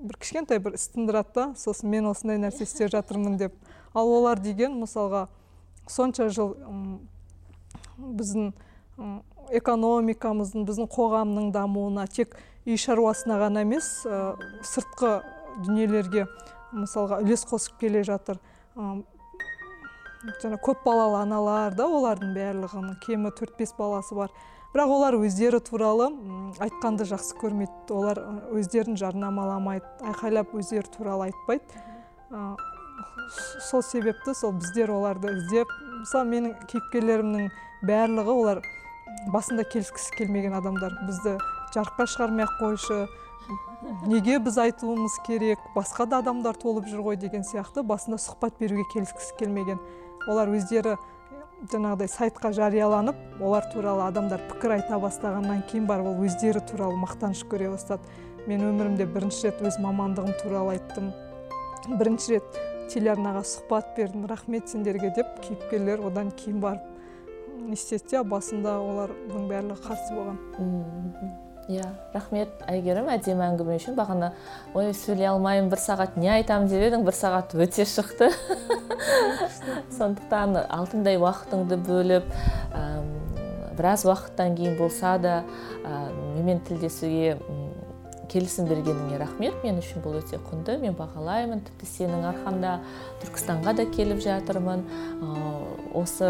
Бір 0.00 0.16
кішкентай 0.16 0.58
бір 0.58 0.78
іс 0.78 0.88
тындырады 0.94 1.34
да 1.34 1.46
сосын 1.60 1.90
мен 1.92 2.08
осындай 2.08 2.40
нәрсе 2.40 2.64
істеп 2.64 2.88
жатырмын 2.94 3.36
деп. 3.36 3.54
Ал 3.92 4.08
олар 4.08 4.40
деген 4.40 4.78
мысалға 4.80 5.26
сонша 5.88 6.30
жыл 6.32 6.54
біздің 7.98 8.52
экономикамыздың 9.60 10.64
біздің 10.64 10.88
қоғамның 10.94 11.50
дамуына 11.52 12.06
тек 12.08 12.36
үй 12.64 12.80
шаруасына 12.80 13.36
ғана 13.40 13.64
емес 13.66 13.90
сыртқы 14.06 15.18
дүниелерге 15.66 16.26
мысалға 16.72 17.20
үлес 17.24 17.44
қосып 17.50 17.80
келе 17.80 18.04
жатыр. 18.06 18.40
Жаңа 20.20 20.58
көп 20.60 20.82
балалы 20.84 21.20
аналар 21.22 21.74
да 21.76 21.86
олардың 21.88 22.34
барлығының 22.36 22.96
кемі 23.04 23.30
төрт 23.36 23.56
бес 23.58 23.72
баласы 23.78 24.14
бар. 24.14 24.32
Бірақ 24.74 24.92
олар 24.94 25.16
өздері 25.18 25.58
туралы 25.64 26.10
айтқанды 26.62 27.06
жақсы 27.08 27.34
көрмейді. 27.40 27.72
Олар 27.90 28.20
өздерін 28.54 28.98
жарнамаламайды 29.00 29.86
айқайлап 30.06 30.52
өздері 30.54 30.92
туралы 30.94 31.30
айтпайды. 31.30 31.64
Сол 33.70 33.82
себепті 33.82 34.34
сол 34.34 34.52
біздер 34.52 34.92
оларды 34.92 35.32
іздеп 35.38 35.72
мысалы 36.02 36.28
менің 36.30 36.54
кейіпкерлерімнің 36.70 37.48
барлығы 37.88 38.36
олар 38.36 38.62
басында 39.32 39.64
келіскісі 39.72 40.14
келмеген 40.18 40.54
адамдар. 40.60 40.94
Бізді 41.08 41.38
жарыққа 41.74 42.06
шығармай 42.12 42.46
ақ 42.46 42.54
қойшы. 42.60 43.00
Неге 44.06 44.38
біз 44.38 44.58
айтуымыз 44.60 45.16
керек? 45.26 45.58
Басқа 45.74 46.06
да 46.06 46.20
адамдар 46.20 46.54
толып 46.60 46.86
жүр 46.86 47.02
ғой 47.08 47.18
деген 47.18 47.42
сияқты. 47.42 47.82
Басында 47.82 48.20
сұхбат 48.20 48.60
беруге 48.60 48.84
келіскісі 48.92 49.34
келмеген. 49.40 49.80
Олар 50.28 50.50
өздері 50.52 50.96
жаңағыдай 51.70 52.08
сайтқа 52.08 52.52
жарияланып 52.56 53.40
олар 53.44 53.66
туралы 53.72 54.06
адамдар 54.06 54.40
пікір 54.48 54.76
айта 54.78 54.98
бастағаннан 55.00 55.62
кейін 55.70 55.86
барып 55.88 56.12
ол 56.12 56.24
өздері 56.24 56.62
туралы 56.70 56.96
мақтаныш 57.00 57.44
көре 57.48 57.70
бастады. 57.72 58.02
Мен 58.48 58.64
өмірімде 58.64 59.04
бірінші 59.04 59.50
рет 59.50 59.60
өз 59.68 59.76
мамандығым 59.84 60.32
туралы 60.40 60.78
айттым. 60.78 61.10
Бірінші 62.00 62.38
рет 62.38 62.60
телеарнаға 62.92 63.44
сұхбат 63.44 63.92
бердім 63.98 64.24
рахмет 64.30 64.72
сендерге 64.72 65.12
деп 65.16 65.36
кейіпкерлер 65.44 66.00
одан 66.08 66.32
кейін 66.32 66.64
барып 66.64 67.70
істеді 67.76 68.24
басында 68.24 68.78
олардың 68.80 69.46
барлығы 69.52 69.84
қарсы 69.84 70.16
болған. 70.16 71.49
Иә 71.70 71.86
рахмет. 72.14 72.50
Әйгерім 72.68 73.08
әдемі 73.14 73.46
әңгіме 73.46 73.78
үшін 73.78 73.96
бағана 73.98 74.32
ой 74.74 74.90
сөйлей 74.96 75.30
алмаймын 75.30 75.70
бір 75.70 75.82
сағат 75.82 76.16
не 76.20 76.30
айтамын 76.34 76.70
деп 76.70 76.82
едің 76.90 77.06
бір 77.06 77.16
сағат 77.16 77.54
өте 77.54 77.86
шықты. 77.86 78.30
Сондықтан 79.96 80.58
алтындай 80.66 81.20
уақытыңды 81.22 81.78
бөліп 81.86 82.26
біраз 83.80 84.04
уақыттан 84.04 84.56
кейін 84.58 84.76
болса 84.76 85.14
да 85.22 85.40
ә, 85.84 86.10
менімен 86.34 86.60
тілдесуге 86.68 87.38
келісім 88.30 88.68
бергеніңе 88.70 89.18
рахмет. 89.20 89.56
Мен 89.64 89.80
үшін 89.82 90.04
бұл 90.04 90.20
өте 90.20 90.38
құнды. 90.38 90.76
Мен 90.82 90.94
бағалаймын. 90.98 91.64
Тіпті 91.66 91.88
сенің 91.90 92.26
арқанда 92.30 92.76
түркістанға 93.24 93.74
да 93.80 93.86
келіп 93.90 94.22
жатырмын. 94.24 94.84
Осы 95.98 96.28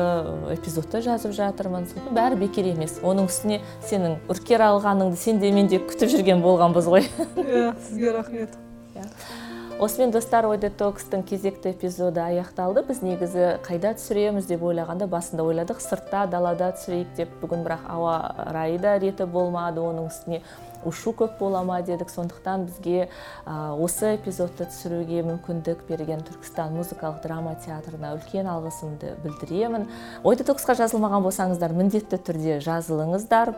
эпизодты 0.57 1.03
жазып 1.05 1.37
жатырмын. 1.37 1.89
Бәрі 2.17 2.41
бекер 2.41 2.71
емес. 2.73 2.99
Оның 3.05 3.29
үстіне 3.29 3.61
сенің 3.85 4.19
үркер 4.33 4.65
алғаныңды 4.71 5.21
сен 5.21 5.43
де 5.43 5.53
мен 5.53 5.69
де 5.69 5.83
күтіп 5.85 6.11
жүрген 6.17 6.41
болғанбыз 6.45 6.89
ғой. 6.91 7.07
Иә 7.37 7.75
сізге 7.89 8.17
рахмет. 8.17 8.57
Иә. 8.97 9.05
Осымен 9.81 10.13
достар 10.13 10.45
ой 10.45 10.59
детокстың 10.61 11.23
кезекті 11.25 11.73
эпизоды 11.73 12.21
аяқталды. 12.21 12.83
Біз 12.85 13.01
негізі 13.01 13.47
қайда 13.65 13.95
түсіреміз 13.97 14.45
деп 14.51 14.63
ойлағанда 14.69 15.09
басында 15.09 15.47
ойладық. 15.49 15.81
Сыртта 15.81 16.27
далада 16.29 16.69
түсірейік 16.77 17.15
деп. 17.17 17.33
Бүгін 17.41 17.65
бірақ 17.65 17.87
ауа 17.89 18.19
райы 18.53 18.77
да 18.79 18.99
реті 19.01 19.25
болмады. 19.25 19.81
Оның 19.81 20.11
үстіне 20.13 20.43
ушу 20.85 21.15
көп 21.17 21.39
бола 21.41 21.65
ма 21.65 21.81
дедік. 21.81 22.13
Сондықтан 22.13 22.69
бізге 22.69 23.09
осы 23.49 24.15
эпизодты 24.19 24.69
түсіруге 24.69 25.25
мүмкіндік 25.25 25.87
берген 25.89 26.21
түркістан 26.29 26.77
музыкалық 26.77 27.25
драма 27.25 27.57
театрына 27.65 28.13
үлкен 28.19 28.53
алғысымды 28.53 29.17
білдіремін. 29.25 29.89
Ой 30.25 30.37
детоксқа 30.37 30.77
жазылмаған 30.77 31.25
болсаңыздар 31.25 31.73
міндетті 31.73 32.21
түрде 32.21 32.61
жазылыңыздар. 32.65 33.57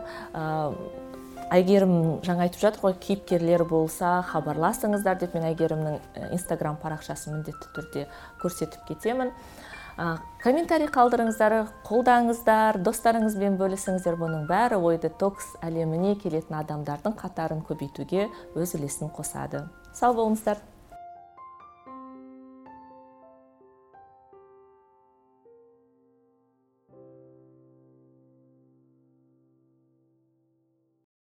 Әйгерім 1.51 2.23
жаңа 2.23 2.47
айтып 2.47 2.61
жатыр 2.63 2.83
ғой 2.85 2.95
кейіпкерлер 3.03 3.65
болса 3.67 4.21
хабарласыңыздар 4.29 5.19
деп 5.21 5.35
мен 5.35 5.49
әйгерімнің 5.51 5.99
инстаграм 6.31 6.79
парақшасын 6.81 7.37
міндетті 7.37 7.71
түрде 7.75 8.07
көрсетіп 8.41 8.87
кетемін. 8.87 9.33
Комментарий 10.41 10.89
қалдырыңыздар 10.89 11.53
қолдаңыздар 11.85 12.79
достарыңызбен 12.81 13.59
бөлісіңіздер. 13.59 14.17
Бұның 14.17 14.47
бәрі 14.49 14.81
ой 14.81 14.97
детокс 14.97 15.51
әлеміне 15.61 16.15
келетін 16.17 16.57
адамдардың 16.63 17.13
қатарын 17.19 17.61
көбейтуге 17.67 18.29
өз 18.57 18.73
үлесін 18.79 19.13
қосады. 19.13 19.67
Сау 19.93 20.17
болыңыздар. 20.17 20.57